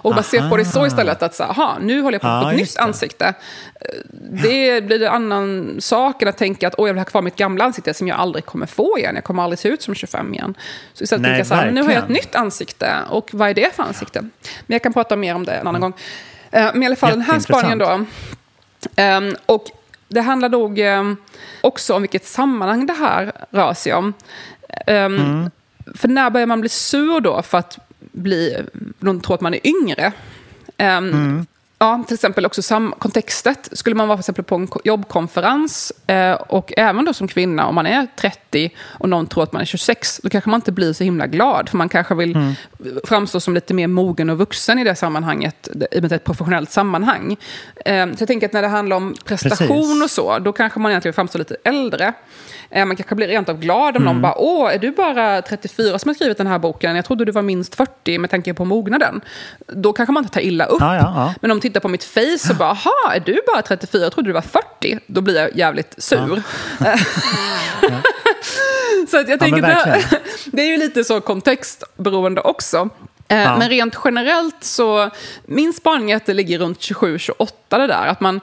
Och 0.05 0.15
bara 0.15 0.23
se 0.23 0.49
på 0.49 0.57
det 0.57 0.65
så 0.65 0.87
istället, 0.87 1.23
att 1.23 1.35
så, 1.35 1.43
aha, 1.45 1.77
nu 1.81 2.01
håller 2.03 2.15
jag 2.15 2.23
på 2.23 2.29
att 2.29 2.43
få 2.45 2.51
ett 2.51 2.57
nytt 2.57 2.79
ansikte. 2.79 3.27
Eh, 3.81 3.89
Det 4.43 4.85
blir 4.85 5.03
en 5.03 5.13
annan 5.13 5.77
sak 5.81 6.23
än 6.23 6.29
att 6.29 6.37
tänka 6.37 6.69
att 6.69 6.75
oh, 6.75 6.89
jag 6.89 6.95
vill 6.95 7.01
ha 7.01 7.05
kvar 7.05 7.23
mitt 7.23 7.37
gamla 7.37 7.65
ansikte 7.65 7.95
som 7.95 8.09
jag 8.09 8.19
aldrig 8.19 8.47
kommer 8.47 8.67
få 8.67 8.99
igen. 8.99 9.15
Jag 9.15 9.25
kommer 9.25 9.43
aldrig 9.43 9.59
se 9.59 9.69
ut 9.69 9.83
som 9.83 9.95
25 9.95 10.35
igen. 10.35 10.55
Så 10.95 11.05
istället 11.05 11.23
Nej, 11.23 11.31
tänka 11.31 11.45
så 11.45 11.55
här, 11.55 11.71
nu 11.71 11.83
har 11.83 11.91
jag 11.91 12.03
ett 12.03 12.09
nytt 12.09 12.35
ansikte. 12.35 12.95
Och 13.11 13.31
vad 13.33 13.49
är 13.51 13.55
det 13.55 13.75
för 13.77 13.83
ansikte? 13.83 14.21
Men 14.21 14.75
jag 14.75 14.83
kan 14.83 14.93
prata 14.93 15.17
mer 15.17 15.35
om 15.35 15.45
det 15.45 15.53
en 15.53 15.67
annan 15.67 15.81
gång. 15.81 15.93
Eh, 16.51 16.71
Men 16.73 16.83
i 16.83 16.87
alla 16.87 16.97
fall, 16.97 17.11
den 17.11 17.21
här 17.21 17.39
spaningen 17.39 17.79
då. 17.79 18.05
Ehm, 18.97 19.35
och 19.47 19.65
det 20.09 20.21
handlar 20.21 20.49
nog 20.49 20.79
ehm, 20.79 21.17
också 21.61 21.95
om 21.95 22.03
vilket 22.03 22.27
sammanhang 22.27 22.87
det 22.87 22.93
här 22.93 23.33
rör 23.51 23.75
sig 23.75 23.95
om. 23.95 24.13
Ehm, 24.87 25.51
För 25.95 26.09
när 26.09 26.31
börjar 26.31 26.47
man 26.47 26.61
bli 26.61 26.69
sur 26.69 27.21
då 27.21 27.43
för 27.43 27.59
att 27.59 27.79
bli, 28.15 28.57
de 29.01 29.21
tror 29.21 29.35
att 29.35 29.41
man 29.41 29.55
är 29.55 29.67
yngre? 29.67 30.13
Ehm, 30.77 31.47
Ja, 31.79 32.05
till 32.07 32.15
exempel 32.15 32.47
också 32.47 32.63
sam- 32.63 32.95
kontextet. 32.99 33.69
Skulle 33.73 33.97
man 33.97 34.09
vara 34.09 34.17
till 34.19 34.21
exempel 34.21 34.45
på 34.45 34.55
en 34.55 34.67
ko- 34.67 34.81
jobbkonferens 34.85 35.93
eh, 36.07 36.33
och 36.33 36.73
även 36.77 37.05
då 37.05 37.15
som 37.15 37.29
kvinna, 37.29 37.67
om 37.67 37.75
man 37.75 37.87
är 37.87 38.07
30 38.17 38.71
och 38.99 39.09
någon 39.09 39.27
tror 39.27 39.43
att 39.43 39.53
man 39.53 39.63
är 39.63 39.67
26, 39.67 40.21
då 40.23 40.29
kanske 40.31 40.51
man 40.51 40.59
inte 40.59 40.73
blir 40.73 40.93
så 40.93 41.05
himla 41.05 41.27
glad. 41.27 41.69
För 41.69 41.77
man 41.77 41.89
kanske 41.89 42.15
vill 42.15 42.55
framstå 43.05 43.41
som 43.41 43.55
lite 43.55 43.75
mer 43.75 43.87
mogen 43.87 44.31
och 44.31 44.39
vuxen 44.39 44.79
i 44.79 44.85
det 44.85 44.95
sammanhanget, 44.95 45.69
i 45.93 45.97
ett 46.15 46.25
professionellt 46.25 46.71
sammanhang. 46.71 47.37
Eh, 47.85 48.07
så 48.07 48.17
jag 48.19 48.29
tänker 48.29 48.47
att 48.47 48.53
när 48.53 48.63
det 48.63 48.69
handlar 48.69 48.97
om 48.97 49.15
prestation 49.25 49.69
Precis. 49.69 50.03
och 50.03 50.11
så, 50.11 50.39
då 50.39 50.53
kanske 50.53 50.81
man 50.81 50.91
egentligen 50.93 51.15
framstår 51.15 51.39
lite 51.39 51.57
äldre. 51.65 52.13
Eh, 52.75 52.85
Man 52.85 52.97
kanske 52.97 53.15
blir 53.15 53.29
rent 53.29 53.49
av 53.49 53.59
glad 53.59 53.97
om 53.97 54.05
någon 54.05 54.23
bara, 54.23 54.35
åh, 54.39 54.75
är 54.75 54.79
du 54.79 54.91
bara 54.91 55.43
34 55.43 55.99
som 55.99 56.09
har 56.09 56.15
skrivit 56.15 56.39
den 56.39 56.47
här 56.47 56.59
boken? 56.59 56.97
Jag 56.97 57.05
trodde 57.05 57.25
du 57.25 57.33
var 57.33 57.43
minst 57.43 57.75
40 57.75 58.19
med 58.19 58.31
tanke 58.31 58.55
på 58.55 58.65
mognaden. 58.65 59.21
Då 59.67 59.93
kanske 59.93 60.13
man 60.13 60.23
inte 60.23 60.35
tar 60.35 60.41
illa 60.41 60.65
upp. 60.65 60.81
Ja, 60.81 60.95
ja, 60.97 61.13
ja. 61.17 61.35
Men 61.41 61.51
om 61.51 61.59
de 61.59 61.63
tittar 61.69 61.81
på 61.81 61.89
mitt 61.89 62.05
face 62.05 62.51
och 62.51 62.57
bara, 62.57 62.71
aha, 62.71 63.13
är 63.15 63.21
du 63.21 63.41
bara 63.53 63.63
34? 63.63 64.03
Jag 64.03 64.13
trodde 64.13 64.29
du 64.29 64.33
var 64.33 64.45
40. 64.81 64.99
Då 65.07 65.21
blir 65.21 65.37
jag 65.41 65.57
jävligt 65.57 65.95
sur. 65.99 66.43
så 69.11 69.21
att 69.21 69.29
jag 69.29 69.41
tänker, 69.41 69.63
det, 69.63 70.03
det 70.47 70.63
är 70.63 70.67
ju 70.67 70.77
lite 70.77 71.05
så 71.05 71.21
kontextberoende 71.21 72.41
också. 72.41 72.89
Eh, 73.29 73.43
Ja. 73.43 73.57
Men 73.59 73.69
rent 73.69 73.97
generellt 74.05 74.65
så, 74.65 75.11
min 75.47 75.73
spaning 75.73 76.11
är 76.11 76.17
att 76.17 76.27
det 76.27 76.35
ligger 76.35 76.59
runt 76.59 76.79
27-28 76.81 77.49
det 77.69 77.87
där. 77.87 78.07
Att 78.07 78.21
man, 78.21 78.41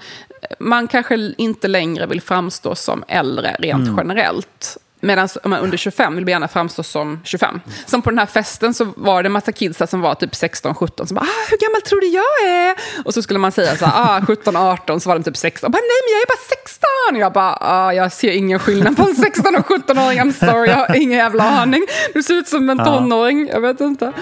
man 0.59 0.87
kanske 0.87 1.33
inte 1.37 1.67
längre 1.67 2.05
vill 2.05 2.21
framstå 2.21 2.75
som 2.75 3.03
äldre 3.07 3.55
rent 3.59 3.87
Mm. 3.87 3.97
generellt. 3.97 4.77
Medan 5.03 5.27
om 5.43 5.49
man 5.49 5.59
under 5.59 5.77
25 5.77 6.15
vill 6.15 6.23
man 6.25 6.29
gärna 6.31 6.47
framstå 6.47 6.83
som 6.83 7.19
25. 7.23 7.61
Som 7.85 8.01
på 8.01 8.09
den 8.09 8.19
här 8.19 8.25
festen 8.25 8.73
så 8.73 8.87
var 8.95 9.23
det 9.23 9.27
en 9.27 9.31
massa 9.31 9.51
kids 9.51 9.81
som 9.89 10.01
var 10.01 10.15
typ 10.15 10.31
16-17 10.31 11.05
som 11.05 11.15
bara 11.15 11.21
ah, 11.25 11.49
“Hur 11.49 11.57
gammal 11.57 11.81
tror 11.81 12.01
du 12.01 12.07
jag 12.07 12.49
är?” 12.53 12.75
Och 13.05 13.13
så 13.13 13.21
skulle 13.21 13.39
man 13.39 13.51
säga 13.51 13.75
så 13.75 13.85
här, 13.85 14.17
ah, 14.17 14.19
17-18 14.19 14.99
så 14.99 15.09
var 15.09 15.15
de 15.19 15.23
typ 15.23 15.37
16. 15.37 15.67
Och 15.67 15.71
bara, 15.71 15.77
“Nej 15.77 16.01
men 16.05 16.13
jag 16.13 16.21
är 16.21 16.27
bara 16.27 16.57
16!” 16.63 17.15
Och 17.15 17.21
jag 17.21 17.33
bara 17.33 17.57
ah, 17.61 17.93
“Jag 17.93 18.11
ser 18.11 18.31
ingen 18.31 18.59
skillnad 18.59 18.97
på 18.97 19.03
en 19.03 19.15
16 19.15 19.55
och 19.55 19.65
17-åring, 19.65 20.19
I'm 20.19 20.45
sorry, 20.51 20.69
jag 20.69 20.75
har 20.77 20.95
ingen 20.95 21.17
jävla 21.17 21.43
aning. 21.43 21.85
Du 22.13 22.23
ser 22.23 22.33
ut 22.33 22.47
som 22.47 22.69
en 22.69 22.77
tonåring, 22.77 23.47
jag 23.47 23.61
vet 23.61 23.81
inte.” 23.81 24.13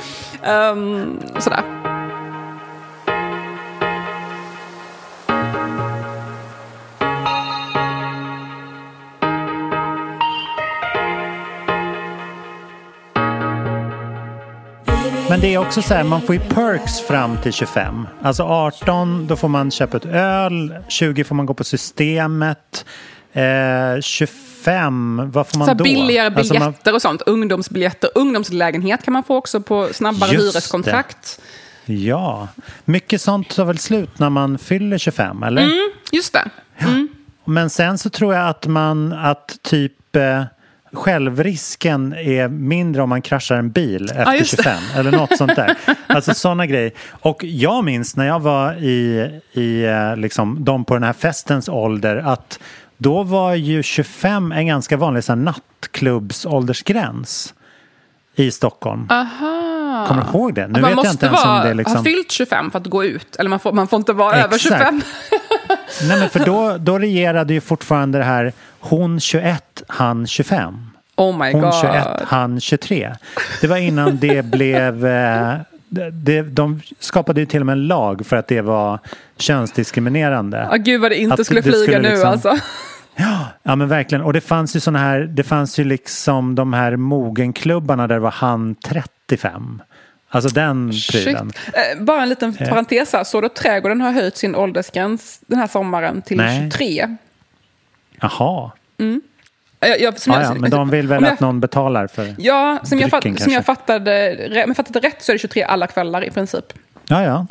um, 0.48 1.20
Sådär. 1.40 1.89
Men 15.30 15.40
det 15.40 15.54
är 15.54 15.58
också 15.58 15.82
så 15.82 15.94
här, 15.94 16.04
man 16.04 16.22
får 16.22 16.36
ju 16.36 16.42
perks 16.42 17.00
fram 17.00 17.38
till 17.38 17.54
25. 17.54 18.08
Alltså 18.22 18.44
18, 18.44 19.28
då 19.28 19.36
får 19.36 19.48
man 19.48 19.72
köpa 19.72 19.98
ett 19.98 20.06
öl. 20.06 20.76
20 20.88 21.24
får 21.24 21.36
man 21.36 21.46
gå 21.46 21.54
på 21.54 21.64
systemet. 21.64 22.86
Eh, 23.34 24.02
25, 24.02 25.32
vad 25.32 25.48
får 25.48 25.58
man 25.58 25.68
Så 25.68 25.74
då? 25.74 25.84
billigare 25.84 26.28
Alltså 26.36 26.54
biljetter 26.54 26.92
man, 26.92 26.96
och 26.96 27.02
sånt. 27.02 27.22
Ungdomsbiljetter. 27.22 28.10
Ungdomslägenhet 28.16 29.04
kan 29.04 29.14
man 29.14 29.24
få 29.24 29.36
också 29.36 29.62
på 29.62 29.90
snabbare 29.94 30.32
Just 30.32 30.44
det. 30.44 30.50
hyreskontrakt. 30.52 31.40
ja, 31.86 32.48
mycket 32.86 33.22
sånt 33.22 33.50
tar 33.56 33.66
väl 33.66 33.78
slut 33.78 34.20
när 34.20 34.30
man 34.30 34.58
fyller 34.58 34.98
25, 34.98 35.44
eller? 35.44 35.62
Mm, 35.62 35.90
just 36.12 36.34
det. 36.34 36.50
Men 37.46 37.70
sen 37.70 37.98
så 37.98 38.10
tror 38.10 38.34
jag 38.36 38.50
att 38.50 38.68
man, 38.68 39.14
att 39.14 39.58
typ 39.62 40.16
eh, 40.16 40.44
självrisken 40.94 42.14
är 42.14 42.48
mindre 42.48 43.02
om 43.02 43.10
man 43.10 43.22
kraschar 43.22 43.56
en 43.56 43.72
bil 43.72 44.04
efter 44.04 44.40
det. 44.40 44.46
25 44.46 44.74
eller 44.96 45.12
något 45.12 45.38
sånt 45.38 45.56
där. 45.56 45.76
Alltså 46.08 46.34
sådana 46.34 46.66
grejer. 46.66 46.92
Och 47.10 47.44
jag 47.44 47.84
minns 47.84 48.16
när 48.16 48.28
jag 48.28 48.40
var 48.40 48.74
i, 48.74 49.30
i 49.54 49.86
eh, 49.86 50.18
liksom, 50.18 50.64
de 50.64 50.86
på 50.86 50.94
den 50.94 51.04
här 51.04 51.14
festens 51.14 51.70
ålder 51.70 52.18
att 52.18 52.60
då 52.98 53.24
var 53.24 53.56
ju 53.56 53.84
25 53.84 54.52
en 54.52 54.68
ganska 54.68 54.98
vanlig 54.98 55.24
så 55.24 55.36
nattklubbsåldersgräns 55.36 57.54
i 58.36 58.52
Stockholm. 58.52 59.08
Aha. 59.10 59.69
Kommer 60.08 60.22
du 60.24 60.38
ihåg 60.38 60.54
det? 60.54 60.68
Nu 60.68 60.72
man 60.72 60.82
vet 60.82 60.90
jag 60.90 60.96
måste 60.96 61.12
inte 61.12 61.26
ens 61.26 61.44
om 61.44 61.50
vara, 61.50 61.64
det 61.64 61.74
liksom... 61.74 61.98
ha 61.98 62.04
fyllt 62.04 62.32
25 62.32 62.72
för 62.72 62.80
att 62.80 62.88
gå 62.88 63.04
ut. 63.06 63.36
Eller 63.36 63.50
man 63.50 63.60
får, 63.60 63.74
man 63.74 63.88
får 63.88 63.98
inte 63.98 64.14
vara 64.14 64.36
över 64.36 64.56
Exakt. 64.56 64.78
25. 64.78 65.02
Nej 66.08 66.20
men 66.20 66.30
för 66.30 66.46
då, 66.46 66.78
då 66.80 67.00
regerade 67.00 67.54
ju 67.54 67.62
fortfarande 67.62 68.18
det 68.18 68.24
här 68.24 68.54
hon 68.80 69.20
21, 69.20 69.84
han 69.88 70.28
25. 70.28 70.90
Oh 71.16 71.38
my 71.38 71.52
Hon 71.52 71.62
god. 71.62 71.74
21, 71.82 72.08
han 72.28 72.60
23. 72.60 73.16
Det 73.62 73.68
var 73.68 73.78
innan 73.78 74.18
det 74.18 74.46
blev... 74.52 75.06
Eh, 75.06 75.54
det, 76.12 76.42
de 76.42 76.82
skapade 77.00 77.40
ju 77.40 77.46
till 77.46 77.60
och 77.60 77.66
med 77.66 77.74
en 77.74 77.88
lag 77.88 78.26
för 78.26 78.36
att 78.36 78.48
det 78.48 78.62
var 78.62 79.00
könsdiskriminerande. 79.38 80.68
Ah, 80.72 80.76
gud 80.76 81.02
vad 81.02 81.12
det 81.12 81.18
inte 81.18 81.34
Att 81.34 81.46
skulle 81.46 81.62
flyga 81.62 81.78
skulle 81.78 82.00
nu 82.00 82.10
liksom- 82.10 82.30
alltså. 82.30 82.58
Ja 83.64 83.76
men 83.76 83.88
verkligen. 83.88 84.24
Och 84.24 84.34
det 84.34 84.42
fanns 84.42 84.76
ju 84.76 84.80
såna 84.80 85.00
här, 85.00 85.20
det 85.20 85.44
fanns 85.44 85.80
ju 85.80 85.84
liksom 85.84 86.56
de 86.56 86.74
här 86.74 86.96
mogenklubbarna 86.96 88.08
där 88.08 88.16
det 88.16 88.22
var 88.22 88.32
han 88.32 88.76
35. 88.76 89.82
Alltså 90.30 90.50
den 90.50 90.92
prylen. 91.12 91.52
Eh, 91.74 92.04
bara 92.04 92.24
en 92.24 92.30
liten 92.30 92.54
parentes 92.56 93.14
här. 93.14 93.24
Så 93.24 93.42
då 93.42 93.50
Trädgården 93.50 94.02
har 94.02 94.12
höjt 94.12 94.38
sin 94.38 94.56
åldersgräns 94.56 95.40
den 95.48 95.60
här 95.60 95.68
sommaren 95.68 96.22
till 96.22 96.38
Nej. 96.38 96.72
23. 96.72 97.16
Jaha. 98.22 98.72
Jag, 99.80 100.02
jag, 100.02 100.20
som 100.20 100.34
Ja, 100.34 100.42
jag- 100.42 100.56
ja, 100.56 100.60
men 100.60 100.72
de 100.72 100.90
vill 100.90 101.08
väl 101.08 101.24
jag- 101.24 101.34
att 101.34 101.40
någon 101.40 101.60
betalar 101.60 102.08
för... 102.08 102.36
Ja, 102.38 102.80
som 102.84 103.00
jag, 103.00 103.10
fatt, 103.10 103.22
drycken 103.22 103.44
som 103.44 103.54
jag 103.54 103.66
fattade, 103.66 104.64
men 104.66 104.76
fattade 104.76 105.00
rätt 105.00 105.24
så 105.24 105.32
är 105.32 105.34
det 105.34 105.40
23 105.40 105.64
alla 105.64 105.88
kvällar 105.88 106.24
i 106.24 106.32
princip. 106.32 106.66
Ja, 107.08 107.24
ja. 107.24 107.46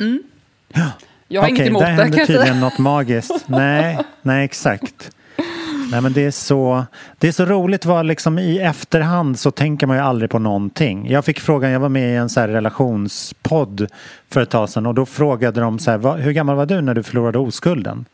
Jag 1.27 1.41
har 1.41 1.47
Okej, 1.47 1.55
inget 1.57 1.67
emot 1.67 1.81
där 1.81 1.89
det 1.91 1.95
kan 1.95 2.03
händer 2.03 2.17
jag 2.19 2.27
tydligen 2.27 2.59
något 2.59 2.77
magiskt. 2.77 3.43
Nej, 3.47 3.97
nej 4.21 4.45
exakt. 4.45 5.11
Nej 5.91 6.01
men 6.01 6.13
det 6.13 6.25
är 6.25 6.31
så, 6.31 6.85
det 7.17 7.27
är 7.27 7.31
så 7.31 7.45
roligt 7.45 7.85
vad 7.85 8.05
liksom 8.05 8.39
i 8.39 8.59
efterhand 8.59 9.39
så 9.39 9.51
tänker 9.51 9.87
man 9.87 9.97
ju 9.97 10.03
aldrig 10.03 10.29
på 10.31 10.39
någonting. 10.39 11.09
Jag 11.09 11.25
fick 11.25 11.39
frågan, 11.39 11.71
jag 11.71 11.79
var 11.79 11.89
med 11.89 12.13
i 12.13 12.15
en 12.15 12.29
så 12.29 12.41
relationspodd 12.41 13.87
för 14.29 14.41
ett 14.41 14.49
tag 14.49 14.69
sedan 14.69 14.85
och 14.85 14.93
då 14.93 15.05
frågade 15.05 15.61
de 15.61 15.79
så 15.79 15.91
här, 15.91 15.97
"Vad- 15.97 16.19
hur 16.19 16.31
gammal 16.31 16.55
var 16.55 16.65
du 16.65 16.81
när 16.81 16.93
du 16.93 17.03
förlorade 17.03 17.37
oskulden? 17.37 18.05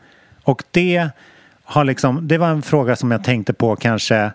Och 0.44 0.64
det 0.72 1.10
har 1.64 1.84
liksom, 1.84 2.28
det 2.28 2.38
var 2.38 2.48
en 2.50 2.62
fråga 2.62 2.96
som 2.96 3.12
jag 3.12 3.24
tänkte 3.24 3.54
på 3.54 3.76
kanske 3.76 4.32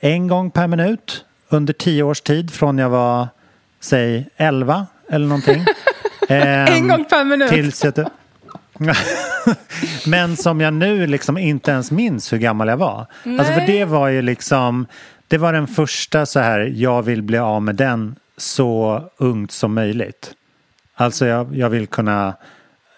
en 0.00 0.28
gång 0.28 0.50
per 0.50 0.66
minut 0.66 1.24
under 1.48 1.72
tio 1.72 2.02
års 2.02 2.20
tid 2.20 2.50
från 2.50 2.78
jag 2.78 2.88
var, 2.88 3.28
säg 3.80 4.28
11 4.36 4.86
eller 5.10 5.26
någonting. 5.26 5.64
En 6.30 6.68
Ehm, 6.68 6.88
gång 6.88 7.04
per 7.04 7.24
minut. 7.24 7.48
Tills 7.50 7.84
jag... 7.84 7.94
Men 10.06 10.36
som 10.36 10.60
jag 10.60 10.74
nu 10.74 11.06
liksom 11.06 11.38
inte 11.38 11.70
ens 11.70 11.90
minns 11.90 12.32
hur 12.32 12.38
gammal 12.38 12.68
jag 12.68 12.76
var. 12.76 13.06
Alltså 13.24 13.52
för 13.52 13.66
det 13.66 13.84
var 13.84 14.08
ju 14.08 14.22
liksom, 14.22 14.86
det 15.28 15.38
var 15.38 15.52
den 15.52 15.66
första 15.66 16.26
så 16.26 16.40
här, 16.40 16.72
jag 16.74 17.02
vill 17.02 17.22
bli 17.22 17.38
av 17.38 17.62
med 17.62 17.74
den 17.74 18.16
så 18.36 19.02
ungt 19.16 19.52
som 19.52 19.74
möjligt. 19.74 20.32
Alltså 20.94 21.26
jag, 21.26 21.56
jag 21.56 21.70
vill 21.70 21.86
kunna 21.86 22.34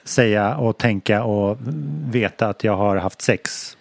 säga 0.05 0.57
och 0.57 0.79
tänka 0.79 1.23
och 1.25 1.59
veta 2.11 2.49
att 2.49 2.65
jag 2.65 2.77
har 2.77 2.97
haft 2.97 3.23
sex. 3.23 3.77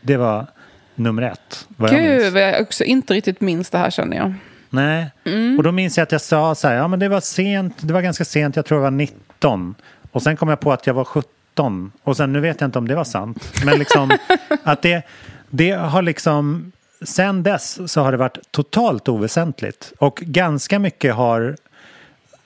Det 0.00 0.16
var 0.16 0.46
nummer 0.94 1.22
ett. 1.22 1.66
Vad 1.76 1.92
jag. 1.92 2.00
Gud, 2.00 2.32
vad 2.32 2.42
jag 2.42 2.60
också 2.60 2.84
inte 2.84 3.14
riktigt 3.14 3.40
minns 3.40 3.70
det 3.70 3.78
här 3.78 3.90
känner 3.90 4.16
jag. 4.16 4.34
Nej, 4.70 5.10
Mm. 5.24 5.56
och 5.58 5.62
då 5.64 5.72
minns 5.72 5.96
jag 5.98 6.02
att 6.02 6.12
jag 6.12 6.20
sa 6.20 6.54
så 6.54 6.68
här, 6.68 6.74
ja 6.74 6.88
men 6.88 6.98
det 6.98 7.08
var 7.08 7.20
sent, 7.20 7.74
det 7.80 7.92
var 7.92 8.00
ganska 8.02 8.24
sent, 8.24 8.56
jag 8.56 8.64
tror 8.66 8.78
jag 8.78 8.82
var 8.82 8.90
19. 8.90 9.74
Och 10.12 10.22
sen 10.22 10.36
kom 10.36 10.48
jag 10.48 10.60
på 10.60 10.72
att 10.72 10.86
jag 10.86 10.94
var 10.94 11.04
17. 11.04 11.92
Och 12.02 12.16
sen, 12.16 12.32
nu 12.32 12.40
vet 12.40 12.60
jag 12.60 12.68
inte 12.68 12.78
om 12.78 12.88
det 12.88 12.94
var 12.94 13.04
sant. 13.04 13.52
Men 13.64 13.78
liksom, 13.78 14.10
att 14.62 14.82
det, 14.82 15.02
det 15.50 15.70
har 15.70 16.02
liksom, 16.02 16.72
sen 17.02 17.42
dess 17.42 17.92
så 17.92 18.00
har 18.00 18.12
det 18.12 18.18
varit 18.18 18.38
totalt 18.50 19.08
oväsentligt. 19.08 19.92
Och 19.98 20.16
ganska 20.16 20.78
mycket 20.78 21.14
har, 21.14 21.56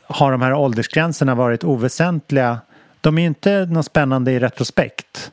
har 0.03 0.33
de 0.33 0.43
här 0.43 0.55
åldersgränserna 0.55 1.35
varit 1.35 1.65
oväsentliga. 1.65 2.59
De 3.01 3.19
är 3.19 3.27
inte 3.27 3.67
något 3.67 3.87
spännande 3.87 4.33
i 4.33 4.39
retrospekt. 4.39 5.33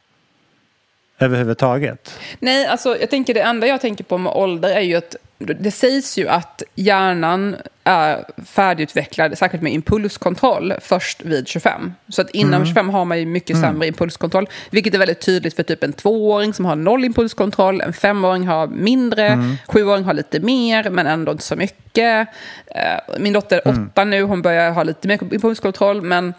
Överhuvudtaget. 1.20 2.20
Nej, 2.39 2.66
alltså 2.66 2.97
jag 2.97 3.09
tänker 3.09 3.34
det 3.34 3.41
enda 3.41 3.68
jag 3.68 3.82
tänker 3.82 4.03
på 4.03 4.18
med 4.18 4.34
ålder 4.34 4.70
är 4.70 4.82
ju 4.82 4.95
att 4.95 5.16
det 5.38 5.72
sägs 5.72 6.18
ju 6.18 6.28
att 6.28 6.64
hjärnan 6.76 7.55
är 7.84 8.26
färdigutvecklad, 8.45 9.38
särskilt 9.38 9.64
med 9.64 9.74
impulskontroll, 9.74 10.74
först 10.82 11.22
vid 11.22 11.47
25. 11.47 11.93
Så 12.09 12.22
att 12.22 12.30
innan 12.30 12.66
25 12.66 12.89
har 12.89 13.05
man 13.05 13.20
ju 13.20 13.26
mycket 13.26 13.61
sämre 13.61 13.88
impulskontroll, 13.88 14.49
vilket 14.70 14.93
är 14.93 14.97
väldigt 14.97 15.22
tydligt 15.22 15.55
för 15.55 15.64
typ 15.64 15.84
en 15.84 15.93
tvååring 15.93 16.53
som 16.53 16.66
har 16.66 16.76
noll 16.76 17.05
impulskontroll, 17.05 17.82
en 17.82 17.93
femåring 17.93 18.47
har 18.47 18.68
mindre, 18.68 19.38
sjuåring 19.68 20.03
har 20.03 20.14
lite 20.14 20.39
mer, 20.39 20.89
men 20.89 21.07
ändå 21.07 21.32
inte 21.32 21.43
så 21.43 21.55
mycket. 21.55 22.28
Eh, 22.68 23.20
Min 23.20 23.34
dotter 23.34 23.61
är 23.66 23.68
åtta 23.88 24.03
nu, 24.03 24.22
hon 24.24 24.41
börjar 24.41 24.72
ha 24.72 24.84
lite 24.84 25.07
mer 25.07 25.34
impulskontroll, 25.34 26.01
men 26.01 26.34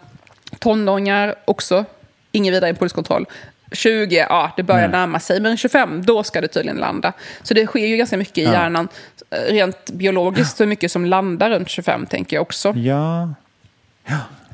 tonåringar 0.59 1.35
också, 1.45 1.85
ingen 2.31 2.53
vidare 2.53 2.69
impulskontroll. 2.69 3.25
20, 3.71 4.15
ja 4.29 4.51
det 4.57 4.63
börjar 4.63 4.87
närma 4.87 5.19
sig, 5.19 5.39
men 5.41 5.57
25, 5.57 6.05
då 6.05 6.23
ska 6.23 6.41
det 6.41 6.47
tydligen 6.47 6.77
landa. 6.77 7.13
Så 7.43 7.53
det 7.53 7.65
sker 7.67 7.87
ju 7.87 7.97
ganska 7.97 8.17
mycket 8.17 8.37
i 8.37 8.41
hjärnan, 8.41 8.87
eh, 9.29 9.53
rent 9.53 9.91
biologiskt, 9.91 10.57
så 10.57 10.65
mycket 10.65 10.91
som 10.91 11.05
landar 11.05 11.49
runt 11.49 11.69
25 11.69 12.05
tänker 12.05 12.35
jag 12.37 12.41
också. 12.41 12.73
Ja, 12.77 13.29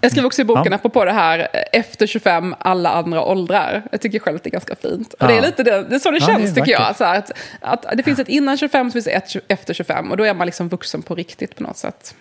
Jag 0.02 0.12
skriver 0.12 0.28
också 0.28 0.42
i 0.42 0.46
boken, 0.46 0.66
Ja. 0.72 0.76
apropå 0.76 1.06
det 1.06 1.12
här, 1.12 1.48
efter 1.72 2.08
25, 2.08 2.56
alla 2.60 2.90
andra 2.90 3.24
åldrar. 3.24 3.84
Jag 3.92 4.02
tycker 4.02 4.20
själv 4.20 4.36
att 4.36 4.44
det 4.44 4.50
är 4.50 4.52
ganska 4.52 4.76
fint. 4.76 5.14
Och 5.14 5.28
det 5.28 5.34
är 5.34 5.38
Ja. 5.38 5.46
lite 5.46 5.64
det, 5.64 5.84
det 5.90 5.96
är 5.96 6.00
så 6.00 6.12
det 6.12 6.18
Ja, 6.22 6.28
det 6.28 6.34
känns 6.34 6.56
tycker 6.56 6.72
jag. 6.72 6.96
Så 6.96 7.04
att, 7.04 7.32
att 7.62 7.86
det 7.98 8.04
finns 8.04 8.20
ett 8.20 8.30
innan 8.30 8.58
25, 8.58 8.90
så 8.90 8.94
finns 8.94 9.06
det 9.06 9.12
ett 9.12 9.36
efter 9.48 9.74
25. 9.74 10.12
Och 10.12 10.18
då 10.18 10.24
är 10.24 10.34
man 10.34 10.46
liksom 10.46 10.70
vuxen 10.70 11.02
på 11.02 11.16
riktigt 11.16 11.56
på 11.56 11.64
något 11.64 11.78
sätt. 11.78 12.16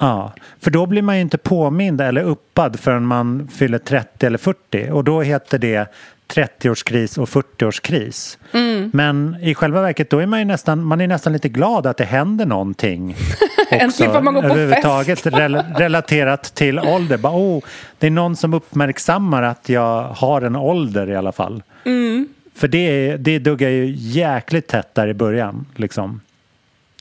Ja, 0.00 0.32
för 0.60 0.70
då 0.70 0.86
blir 0.86 1.02
man 1.02 1.16
ju 1.16 1.22
inte 1.22 1.38
påmind 1.38 2.00
eller 2.00 2.22
uppad 2.22 2.80
förrän 2.80 3.06
man 3.06 3.48
fyller 3.48 3.78
30 3.78 4.26
eller 4.26 4.38
40 4.38 4.90
och 4.90 5.04
då 5.04 5.22
heter 5.22 5.58
det 5.58 5.88
30-årskris 6.34 7.18
och 7.18 7.28
40-årskris. 7.28 8.38
Mm. 8.52 8.90
Men 8.94 9.36
i 9.42 9.54
själva 9.54 9.82
verket 9.82 10.10
då 10.10 10.18
är 10.18 10.26
man 10.26 10.38
ju 10.38 10.44
nästan, 10.44 10.84
man 10.84 11.00
är 11.00 11.06
nästan 11.06 11.32
lite 11.32 11.48
glad 11.48 11.86
att 11.86 11.96
det 11.96 12.04
händer 12.04 12.46
någonting. 12.46 13.16
Äntligen 13.70 14.12
får 14.12 14.20
man 14.20 14.34
gå 14.34 14.40
på 14.42 14.48
överhuvudtaget 14.48 15.26
rel- 15.26 15.74
relaterat 15.76 16.42
till 16.42 16.78
ålder. 16.78 17.16
Bara, 17.16 17.32
oh, 17.32 17.62
det 17.98 18.06
är 18.06 18.10
någon 18.10 18.36
som 18.36 18.54
uppmärksammar 18.54 19.42
att 19.42 19.68
jag 19.68 20.02
har 20.02 20.42
en 20.42 20.56
ålder 20.56 21.10
i 21.10 21.16
alla 21.16 21.32
fall. 21.32 21.62
Mm. 21.84 22.28
För 22.54 22.68
det, 22.68 23.16
det 23.16 23.38
duggar 23.38 23.68
ju 23.68 23.94
jäkligt 23.96 24.66
tätt 24.66 24.94
där 24.94 25.08
i 25.08 25.14
början. 25.14 25.66
Liksom. 25.76 26.20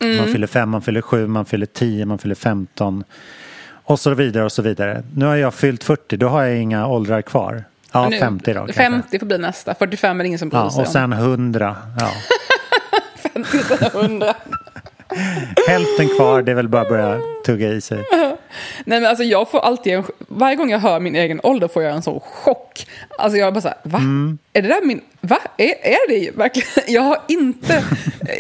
Mm. 0.02 0.18
Man 0.18 0.28
fyller 0.28 0.48
fem, 0.48 0.70
man 0.70 0.82
fyller 0.82 1.02
sju, 1.02 1.28
man 1.28 1.46
fyller 1.46 1.66
tio, 1.66 2.06
man 2.06 2.18
fyller 2.18 2.36
femton. 2.36 3.04
och 3.84 4.00
så 4.00 4.14
vidare 4.14 4.44
och 4.44 4.52
så 4.52 4.62
vidare. 4.62 5.04
Nu 5.16 5.26
har 5.26 5.36
jag 5.36 5.54
fyllt 5.54 5.84
40, 5.84 6.18
då 6.18 6.28
har 6.28 6.44
jag 6.44 6.58
inga 6.58 6.88
åldrar 6.88 7.22
kvar. 7.22 7.64
Ja, 7.92 8.10
Nu- 8.10 8.20
50 8.20 8.54
då 8.54 8.60
kanske. 8.60 8.74
50 8.74 9.20
får 9.20 9.26
bli 9.26 9.38
nästa. 9.38 9.76
45 9.76 10.20
är 10.20 10.24
det 10.24 10.28
ingen 10.28 10.40
som 10.40 10.50
bryr 10.50 10.60
Ja, 10.60 10.72
sig 10.72 10.82
och 10.82 10.88
sen 10.88 11.14
100. 11.14 11.76
Ja. 12.00 12.06
om. 13.34 13.44
50 13.44 13.58
sen 13.58 14.02
100. 14.02 14.34
Hälften 15.70 16.08
kvar, 16.18 16.42
det 16.42 16.52
är 16.52 16.56
väl 16.56 16.68
bara 16.68 16.82
att 16.82 16.90
börja 16.90 17.20
tugga 17.46 17.70
i 17.70 17.82
sig. 17.82 18.04
Nej 18.86 19.00
men 19.00 19.10
alltså 19.10 19.24
jag 19.24 19.50
får 19.52 19.60
alltid 19.60 19.94
en, 19.94 20.04
varje 20.18 20.56
gång 20.56 20.70
jag 20.70 20.80
hör 20.80 21.00
min 21.00 21.16
egen 21.16 21.40
ålder 21.44 21.68
får 21.68 21.84
jag 21.84 21.96
en 21.96 22.02
sån 22.02 22.20
chock. 22.20 22.88
Alltså 23.18 23.38
jag 23.38 23.48
är 23.48 23.52
bara 23.52 23.62
såhär, 23.62 23.78
va? 23.84 23.98
Mm. 23.98 24.38
Är 24.54 24.62
det 24.62 24.68
där 24.68 24.82
min, 24.86 25.02
va? 25.22 25.40
Är, 25.58 25.74
är 25.82 26.10
det 26.10 26.32
verkligen? 26.38 26.70
Jag 26.88 27.02
har 27.02 27.22
inte, 27.28 27.84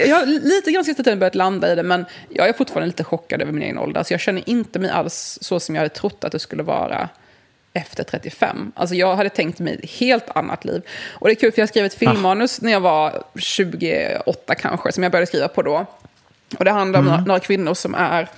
jag 0.07 0.16
har 0.16 0.26
lite 0.26 0.72
grann 0.72 0.86
sista 0.86 1.03
tiden 1.03 1.20
börjat 1.20 1.36
landa 1.36 1.72
i 1.72 1.76
det 1.76 1.84
men 1.84 2.05
jag 2.30 2.49
är 2.49 2.53
fortfarande 2.53 2.88
lite 2.88 3.03
chockad 3.03 3.41
över 3.41 3.51
min 3.51 3.64
egen 3.64 3.78
ålder. 3.78 3.99
Alltså 3.99 4.14
jag 4.14 4.22
känner 4.22 4.49
inte 4.49 4.80
mig 4.80 4.91
alls 4.91 5.38
så 5.41 5.60
som 5.60 5.76
jag 5.76 5.80
hade 5.80 5.95
trott 5.95 6.24
att 6.24 6.32
det 6.32 6.39
skulle 6.39 6.64
vara 6.64 7.10
efter 7.74 8.03
35. 8.03 8.72
Alltså 8.76 8.95
jag 8.95 9.16
hade 9.16 9.30
tänkt 9.30 9.60
mig 9.60 9.80
ett 9.84 9.89
helt 9.89 10.30
annat 10.36 10.66
liv. 10.66 10.82
Och 11.10 11.28
det 11.28 11.34
är 11.34 11.36
kul 11.36 11.51
för 11.51 11.62
jag 11.62 11.70
skrev 11.70 11.86
ett 11.86 11.93
filmmanus 11.93 12.62
när 12.62 12.72
jag 12.72 12.80
var 12.80 13.24
28 13.36 14.55
kanske, 14.55 14.91
som 14.91 15.03
jag 15.03 15.12
började 15.12 15.28
skriva 15.28 15.47
på 15.47 15.62
då. 15.62 15.86
Och 16.57 16.65
det 16.65 16.71
handlar 16.71 16.99
om 16.99 17.05
några, 17.05 17.21
några 17.21 17.39
kvinnor 17.39 17.73
som 17.73 17.95
är 17.95 18.29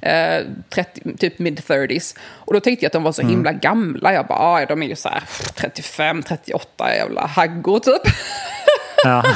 eh, 0.00 0.44
30, 0.70 1.16
typ 1.16 1.38
mid-30s. 1.38 2.16
Och 2.18 2.54
då 2.54 2.60
tänkte 2.60 2.84
jag 2.84 2.88
att 2.88 2.92
de 2.92 3.02
var 3.02 3.12
så 3.12 3.22
himla 3.22 3.52
gamla. 3.52 4.12
Jag 4.12 4.26
bara, 4.26 4.38
ah, 4.38 4.66
de 4.66 4.82
är 4.82 4.86
ju 4.86 4.96
så 4.96 5.08
här 5.08 5.22
35, 5.54 6.22
38 6.22 6.94
jävla 6.94 7.26
haggor 7.26 7.78
typ. 7.78 8.12
Ja. 9.04 9.24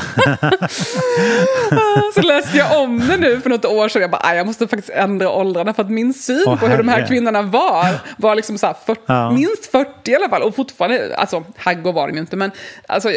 Så 2.14 2.22
läste 2.22 2.58
jag 2.58 2.80
om 2.82 2.98
det 3.08 3.16
nu 3.16 3.40
för 3.40 3.50
något 3.50 3.64
år 3.64 3.88
sedan. 3.88 4.02
Jag 4.02 4.10
bara, 4.10 4.20
"Aj, 4.24 4.36
jag 4.36 4.46
måste 4.46 4.68
faktiskt 4.68 4.90
ändra 4.90 5.30
åldrarna 5.30 5.74
för 5.74 5.82
att 5.82 5.90
min 5.90 6.14
syn 6.14 6.44
Åh, 6.46 6.58
på 6.60 6.66
hur 6.66 6.76
de 6.78 6.88
här 6.88 7.06
kvinnorna 7.06 7.42
var, 7.42 7.86
var 8.16 8.34
liksom 8.34 8.58
så 8.58 8.66
här 8.66 8.76
40, 8.86 9.00
Ja. 9.06 9.30
minst 9.30 9.66
40 9.70 10.10
i 10.10 10.14
alla 10.14 10.28
fall. 10.28 10.42
Och 10.42 10.56
fortfarande, 10.56 11.16
alltså 11.16 11.44
haggor 11.56 11.92
var 11.92 12.08
de 12.08 12.14
ju 12.14 12.20
inte, 12.20 12.36
men 12.36 12.50
alltså, 12.88 13.08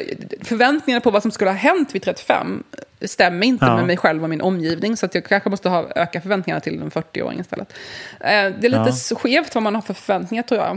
förväntningarna 0.41 1.02
på 1.02 1.12
vad 1.12 1.22
som 1.22 1.32
skulle 1.32 1.50
ha 1.50 1.58
hänt 1.58 1.96
vid 1.96 2.02
35 2.04 2.64
stämmer 3.02 3.48
inte 3.48 3.66
Ja. 3.66 3.76
med 3.76 3.88
mig 3.88 3.98
själv 3.98 4.24
och 4.24 4.30
min 4.30 4.41
omgivning. 4.41 4.98
Så 4.98 5.06
att 5.06 5.16
jag 5.16 5.26
kanske 5.26 5.50
måste 5.50 5.70
ha, 5.70 5.86
öka 5.96 6.22
förväntningarna 6.22 6.60
till 6.62 6.82
en 6.82 6.91
40-åring 6.91 7.39
istället. 7.39 7.74
Eh, 8.20 8.28
det 8.30 8.36
är 8.68 8.70
lite 8.70 8.94
Ja. 9.10 9.16
skevt 9.16 9.56
vad 9.56 9.64
man 9.64 9.76
har 9.76 9.82
för 9.82 9.94
förväntningar 9.94 10.44
tror 10.44 10.62
jag. 10.62 10.76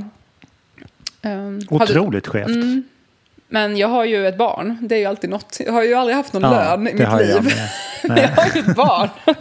Eh, 1.22 1.50
du- 1.50 1.66
Otroligt 1.70 2.26
skevt. 2.26 2.46
Mm. 2.48 2.82
Men 3.48 3.76
jag 3.76 3.88
har 3.88 4.04
ju 4.04 4.26
ett 4.26 4.38
barn. 4.38 4.78
Det 4.80 4.94
är 4.94 4.98
ju 4.98 5.04
alltid 5.04 5.30
något. 5.30 5.60
Jag 5.66 5.72
har 5.72 5.82
ju 5.82 5.94
aldrig 5.94 6.16
haft 6.16 6.32
någon 6.32 6.42
Ja, 6.42 6.50
lön 6.50 6.88
i 6.88 6.92
mitt 6.92 7.02
jag 7.02 7.20
liv. 7.20 7.52
jag 8.02 8.28
har 8.28 8.54
ju 8.54 8.60
ett 8.60 8.76
barn. 8.76 9.08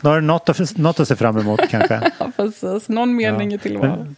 Då 0.00 0.08
har 0.08 0.20
du 0.20 0.26
något 0.26 0.48
att, 0.48 0.76
något 0.76 1.00
att 1.00 1.08
se 1.08 1.16
fram 1.16 1.38
emot 1.38 1.60
kanske. 1.68 2.00
Ja, 2.18 2.30
precis. 2.36 2.88
Någon 2.88 3.16
mening 3.16 3.54
i 3.54 3.58
tillvaron. 3.58 4.16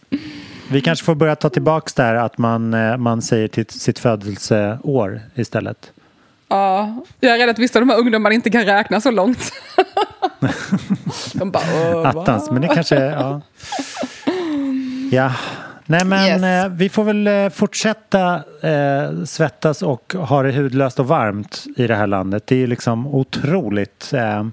Vi 0.71 0.81
kanske 0.81 1.05
får 1.05 1.15
börja 1.15 1.35
ta 1.35 1.49
tillbaka 1.49 1.91
det 1.95 2.03
här 2.03 2.15
att 2.15 2.37
man, 2.37 2.73
eh, 2.73 2.97
man 2.97 3.21
säger 3.21 3.47
till 3.47 3.65
sitt 3.65 3.99
födelseår 3.99 5.21
istället. 5.35 5.91
Ja, 6.47 6.95
jag 7.19 7.33
är 7.33 7.37
rädd 7.37 7.49
att 7.49 7.59
vissa 7.59 7.79
av 7.79 7.85
de 7.85 7.89
här 7.89 7.99
ungdomarna 7.99 8.35
inte 8.35 8.49
kan 8.49 8.65
räkna 8.65 9.01
så 9.01 9.11
långt. 9.11 9.51
de 11.33 11.51
bara? 11.51 12.09
Attans, 12.09 12.51
men 12.51 12.61
det 12.61 12.67
kanske... 12.67 12.95
Ja. 12.95 13.41
ja. 15.11 15.31
Nej 15.85 16.05
men 16.05 16.41
Yes. 16.43 16.65
eh, 16.65 16.71
vi 16.71 16.89
får 16.89 17.03
väl 17.03 17.27
eh, 17.27 17.49
fortsätta 17.49 18.35
eh, 18.61 19.23
svettas 19.25 19.81
och 19.81 20.13
ha 20.13 20.43
det 20.43 20.51
hudlöst 20.51 20.99
och 20.99 21.07
varmt 21.07 21.65
i 21.77 21.87
det 21.87 21.95
här 21.95 22.07
landet. 22.07 22.47
Det 22.47 22.55
är 22.55 22.59
ju 22.59 22.67
liksom 22.67 23.07
otroligt. 23.07 24.13
Eh, 24.13 24.45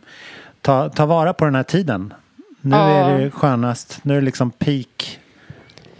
ta, 0.62 0.88
ta 0.88 1.06
vara 1.06 1.32
på 1.32 1.44
den 1.44 1.54
här 1.54 1.62
tiden. 1.62 2.14
Nu 2.60 2.76
Ja. 2.76 2.88
är 3.10 3.18
det 3.18 3.30
skönast. 3.30 3.98
Nu 4.02 4.14
är 4.16 4.20
det 4.20 4.24
liksom 4.24 4.50
peak, 4.50 5.18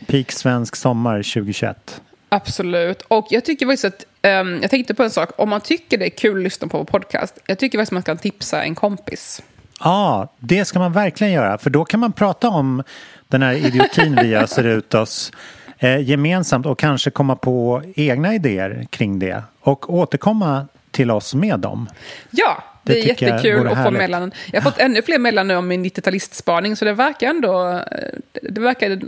peak 0.06 0.32
svensk 0.32 0.76
sommar 0.76 1.16
2021. 1.22 2.00
Absolut. 2.28 3.02
Och 3.08 3.26
jag 3.30 3.44
tycker 3.44 3.66
faktiskt 3.66 3.84
att, 3.84 4.04
ehm, 4.22 4.58
jag 4.62 4.70
tänkte 4.70 4.94
på 4.94 5.02
en 5.02 5.10
sak, 5.10 5.30
om 5.36 5.48
man 5.48 5.60
tycker 5.60 5.98
det 5.98 6.04
är 6.06 6.10
kul 6.18 6.36
att 6.36 6.42
lyssna 6.42 6.68
på 6.68 6.78
vår 6.78 6.84
podcast, 6.84 7.38
jag 7.46 7.58
tycker 7.58 7.78
faktiskt 7.78 7.92
man 7.92 8.02
kan 8.02 8.16
tipsa 8.18 8.62
en 8.62 8.74
kompis. 8.74 9.42
Ja, 9.80 10.28
det 10.38 10.64
ska 10.64 10.78
man 10.78 10.92
verkligen 10.92 11.32
göra. 11.32 11.58
För 11.58 11.70
då 11.70 11.84
kan 11.84 12.00
man 12.00 12.12
prata 12.12 12.48
om 12.48 12.82
den 13.28 13.42
här 13.42 13.52
idiotin 13.52 14.18
vi 14.22 14.34
öser 14.34 14.64
ut 14.64 14.94
oss 14.94 15.32
eh, 15.78 16.00
gemensamt 16.00 16.66
och 16.66 16.78
kanske 16.78 17.10
komma 17.10 17.36
på 17.36 17.82
egna 17.96 18.34
idéer 18.34 18.86
kring 18.90 19.18
det. 19.18 19.42
Och 19.60 19.94
återkomma 19.94 20.66
till 20.90 21.10
oss 21.10 21.34
med 21.34 21.60
dem. 21.60 21.88
Ja, 22.30 22.64
det, 22.82 22.92
Det 22.92 23.00
är 23.00 23.06
jättekul 23.06 23.66
att 23.66 23.84
få 23.84 23.90
meddelanden. 23.90 24.32
Jag 24.52 24.60
har 24.60 24.70
fått 24.70 24.80
ännu 24.80 25.02
fler 25.02 25.18
meddelanden 25.18 25.54
nu 25.54 25.58
om 25.58 25.68
min 25.68 25.84
90-talistspaning, 25.84 26.74
så 26.74 26.84
det 26.84 26.92
verkar 26.92 27.26
ändå 27.26 27.82
eh, 27.90 28.42
det 28.42 28.60
verkar 28.60 29.00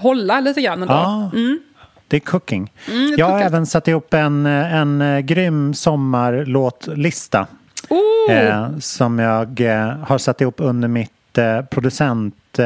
hålla 0.00 0.40
lite 0.40 0.62
grann 0.62 0.82
ändå. 0.82 0.94
Ja, 0.94 1.30
det 2.08 2.16
är 2.16 2.20
cooking. 2.20 2.72
Mm, 2.90 3.10
det 3.10 3.16
jag 3.16 3.26
har 3.26 3.40
även 3.40 3.66
satt 3.66 3.88
ihop 3.88 4.14
en, 4.14 4.46
eh, 4.46 4.74
en 4.74 5.00
eh, 5.00 5.20
grym 5.20 5.74
sommarlåtlista. 5.74 7.46
Oh, 7.88 8.14
Eh, 8.30 8.78
som 8.78 9.18
jag 9.18 9.60
eh, 9.60 9.96
har 9.98 10.18
satt 10.18 10.40
ihop 10.40 10.54
under 10.58 10.88
mitt 10.88 11.38
eh, 11.38 11.60
producent 11.62 12.58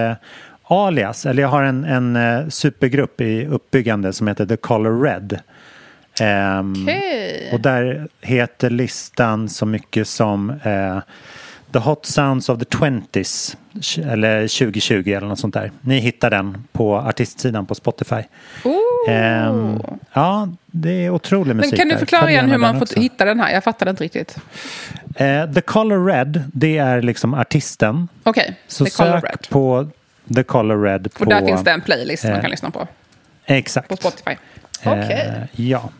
alias. 0.68 1.26
Eller 1.26 1.42
jag 1.42 1.48
har 1.48 1.62
en, 1.62 1.84
en 1.84 2.16
eh, 2.16 2.48
supergrupp 2.48 3.20
i 3.20 3.46
uppbyggande 3.46 4.12
som 4.12 4.28
heter 4.28 4.46
The 4.46 4.56
Color 4.56 5.02
Red. 5.02 5.40
Ehm, 6.20 6.74
Okej. 6.82 7.50
Och 7.52 7.60
där 7.60 8.08
heter 8.20 8.70
listan 8.70 9.48
så 9.48 9.66
mycket 9.66 10.08
som 10.08 10.50
eh, 10.50 10.98
The 11.72 11.78
Hot 11.78 12.06
Sounds 12.06 12.48
of 12.48 12.58
the 12.58 12.64
Twenties 12.64 13.56
eller 14.04 14.40
2020 14.40 15.08
eller 15.08 15.26
något 15.26 15.38
sånt 15.38 15.54
där. 15.54 15.72
Ni 15.80 15.98
hittar 15.98 16.30
den 16.30 16.64
på 16.72 16.96
artistsidan 16.96 17.66
på 17.66 17.74
Spotify. 17.74 18.22
Ehm, 19.08 19.82
ja, 20.12 20.48
det 20.66 20.90
är 20.90 21.10
otrolig 21.10 21.56
musik 21.56 21.72
Men 21.72 21.78
kan 21.78 21.88
du 21.88 21.96
förklara 21.96 22.30
igen 22.30 22.50
hur 22.50 22.58
man 22.58 22.78
får 22.78 23.00
hitta 23.00 23.24
den 23.24 23.40
här? 23.40 23.52
Jag 23.52 23.64
fattade 23.64 23.90
inte 23.90 24.04
riktigt. 24.04 24.38
Eh, 25.16 25.52
The 25.52 25.60
Color 25.60 26.06
Red, 26.06 26.42
det 26.52 26.78
är 26.78 27.02
liksom 27.02 27.34
artisten. 27.34 28.08
Okej, 28.22 28.56
Så 28.66 28.84
The 28.84 28.90
Color 28.90 29.20
sök 29.20 29.48
på 29.48 29.88
The 30.34 30.42
Color 30.42 30.82
Red 30.82 31.12
på... 31.14 31.20
Och 31.20 31.26
där 31.30 31.46
finns 31.46 31.64
det 31.64 31.70
en 31.70 31.80
playlist 31.80 32.24
man 32.24 32.32
eh, 32.32 32.40
kan 32.40 32.50
lyssna 32.50 32.70
på. 32.70 32.88
Exakt. 33.44 33.88
På 33.88 33.96
Spotify. 33.96 34.36
Okej. 34.84 35.48
Eh, 35.54 35.66
ja. 35.66 35.90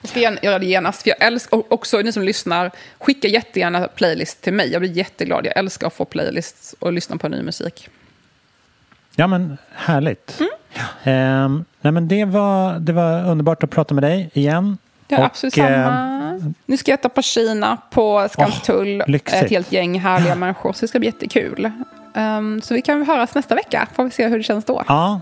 Jag 0.00 0.10
ska 0.10 0.20
göra 0.20 0.58
det 0.58 0.66
genast. 0.66 1.02
För 1.02 1.08
jag 1.10 1.22
älskar, 1.26 1.72
också 1.72 1.98
ni 1.98 2.12
som 2.12 2.22
lyssnar, 2.22 2.70
skicka 2.98 3.28
jättegärna 3.28 3.88
playlist 3.88 4.42
till 4.42 4.52
mig. 4.52 4.72
Jag 4.72 4.80
blir 4.80 4.90
jätteglad. 4.92 5.46
Jag 5.46 5.56
älskar 5.56 5.86
att 5.86 5.94
få 5.94 6.04
playlists 6.04 6.74
och 6.78 6.92
lyssna 6.92 7.16
på 7.16 7.28
ny 7.28 7.42
musik. 7.42 7.88
ja, 9.16 9.26
men 9.26 9.58
härligt. 9.74 10.40
Mm. 10.40 10.50
Ehm, 11.04 11.64
nej, 11.80 11.92
men 11.92 12.08
det, 12.08 12.24
var, 12.24 12.78
det 12.78 12.92
var 12.92 13.24
underbart 13.24 13.62
att 13.62 13.70
prata 13.70 13.94
med 13.94 14.04
dig 14.04 14.30
igen. 14.32 14.78
Ja, 15.08 15.18
Och, 15.18 15.24
absolut 15.24 15.58
eh, 15.58 15.64
samma. 15.64 16.52
Nu 16.66 16.76
ska 16.76 16.90
jag 16.90 16.98
äta 16.98 17.08
på 17.08 17.22
Kina 17.22 17.76
på 17.90 18.28
Skanstull. 18.30 19.02
lyxigt. 19.06 19.42
ett 19.42 19.50
helt 19.50 19.72
gäng 19.72 20.00
härliga 20.00 20.34
människor. 20.34 20.72
Så 20.72 20.80
det 20.80 20.88
ska 20.88 20.98
bli 20.98 21.08
jättekul. 21.08 21.70
Um, 22.14 22.62
så 22.62 22.74
vi 22.74 22.82
kan 22.82 23.06
höras 23.06 23.34
nästa 23.34 23.54
vecka. 23.54 23.88
Får 23.94 24.04
vi 24.04 24.10
se 24.10 24.28
hur 24.28 24.36
det 24.38 24.42
känns 24.42 24.64
då. 24.64 24.82
Ja, 24.88 25.20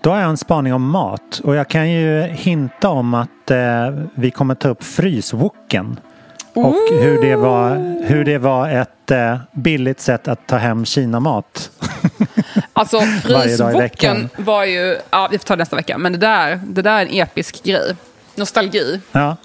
då 0.00 0.10
har 0.10 0.20
jag 0.20 0.30
en 0.30 0.36
spaning 0.36 0.74
om 0.74 0.90
mat. 0.90 1.40
Och 1.44 1.54
jag 1.54 1.68
kan 1.68 1.90
ju 1.90 2.22
hinta 2.22 2.88
om 2.88 3.14
att 3.14 3.50
eh, 3.50 3.58
vi 4.14 4.30
kommer 4.30 4.54
ta 4.54 4.68
upp 4.68 4.84
fryswoken. 4.84 6.00
Och 6.54 6.76
hur 6.90 7.22
det 7.22 7.36
var, 7.36 7.76
hur 8.06 8.24
det 8.24 8.38
var 8.38 8.68
ett 8.68 9.10
eh, 9.10 9.36
billigt 9.52 10.00
sätt 10.00 10.28
att 10.28 10.46
ta 10.46 10.56
hem 10.56 10.84
Kinamat. 10.84 11.70
Alltså 12.72 13.00
frysboken 13.00 14.28
var 14.36 14.64
ju... 14.64 14.98
Ja, 15.10 15.28
vi 15.30 15.38
får 15.38 15.44
ta 15.44 15.56
det 15.56 15.58
nästa 15.58 15.76
vecka. 15.76 15.98
Men 15.98 16.12
det 16.12 16.18
där, 16.18 16.60
det 16.64 16.82
där 16.82 16.96
är 16.96 17.06
en 17.06 17.08
episk 17.12 17.64
grej. 17.64 17.96
Nostalgi. 18.34 19.00
Ja. 19.12 19.36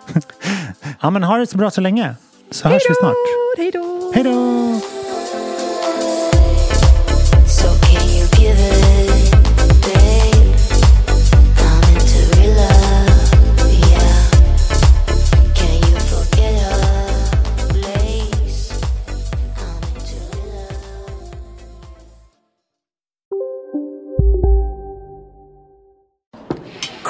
ja, 1.00 1.10
men 1.10 1.22
ha 1.22 1.36
det 1.36 1.46
så 1.46 1.58
bra 1.58 1.70
så 1.70 1.80
länge. 1.80 2.14
Så 2.50 2.68
hörs 2.68 2.82
vi 2.88 2.94
snart. 2.94 3.14
Hej 3.58 3.70
då! 3.70 4.12
Hej 4.14 4.24
då! 4.24 5.05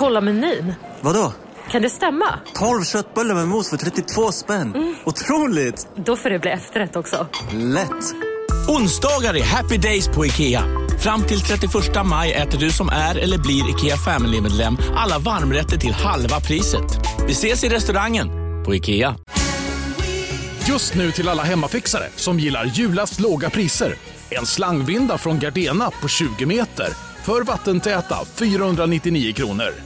Kolla 0.07 0.21
menyn. 0.21 0.75
Vadå? 1.01 1.33
Kan 1.71 1.83
det 1.83 1.91
stämma? 1.91 2.39
12 2.55 2.85
köttbullar 2.85 3.35
med 3.35 3.49
mos 3.49 3.71
för 3.71 3.77
32 3.77 4.33
spänn. 4.33 4.97
Otroligt! 5.05 5.89
Då 5.97 6.17
får 6.17 6.31
det 6.31 6.39
bli 6.39 6.51
efterrätt 6.51 6.97
också. 6.97 7.27
Lätt! 7.53 8.15
Onsdagar 8.69 9.37
är 9.37 9.45
happy 9.45 9.77
days 9.77 10.09
på 10.09 10.27
IKEA. 10.27 10.63
Fram 11.01 11.23
till 11.23 11.41
31 11.41 11.73
maj 12.05 12.33
äter 12.33 12.59
du 12.59 12.71
som 12.71 12.89
är 12.89 13.19
eller 13.19 13.39
blir 13.39 13.71
IKEA 13.71 13.97
Family-medlem 13.97 14.77
alla 14.97 15.19
varmrätter 15.19 15.77
till 15.77 15.93
halva 15.93 16.41
priset. 16.41 16.99
Vi 17.27 17.33
ses 17.33 17.65
i 17.65 17.69
restaurangen 17.69 18.29
på 18.65 18.75
IKEA. 18.75 19.17
Just 20.69 20.95
nu 20.95 21.11
till 21.13 21.29
alla 21.29 21.43
hemmafixare 21.43 22.09
som 22.17 22.39
gillar 22.39 22.65
julast 22.65 23.21
låga 23.21 23.51
priser. 23.51 23.95
En 24.31 24.47
slangvinda 24.47 25.19
från 25.19 25.39
Gardena 25.39 25.91
på 25.91 26.09
20 26.09 26.47
meter 26.47 26.89
för 27.23 27.43
vattentäta 27.43 28.17
499 28.35 29.33
kronor. 29.33 29.86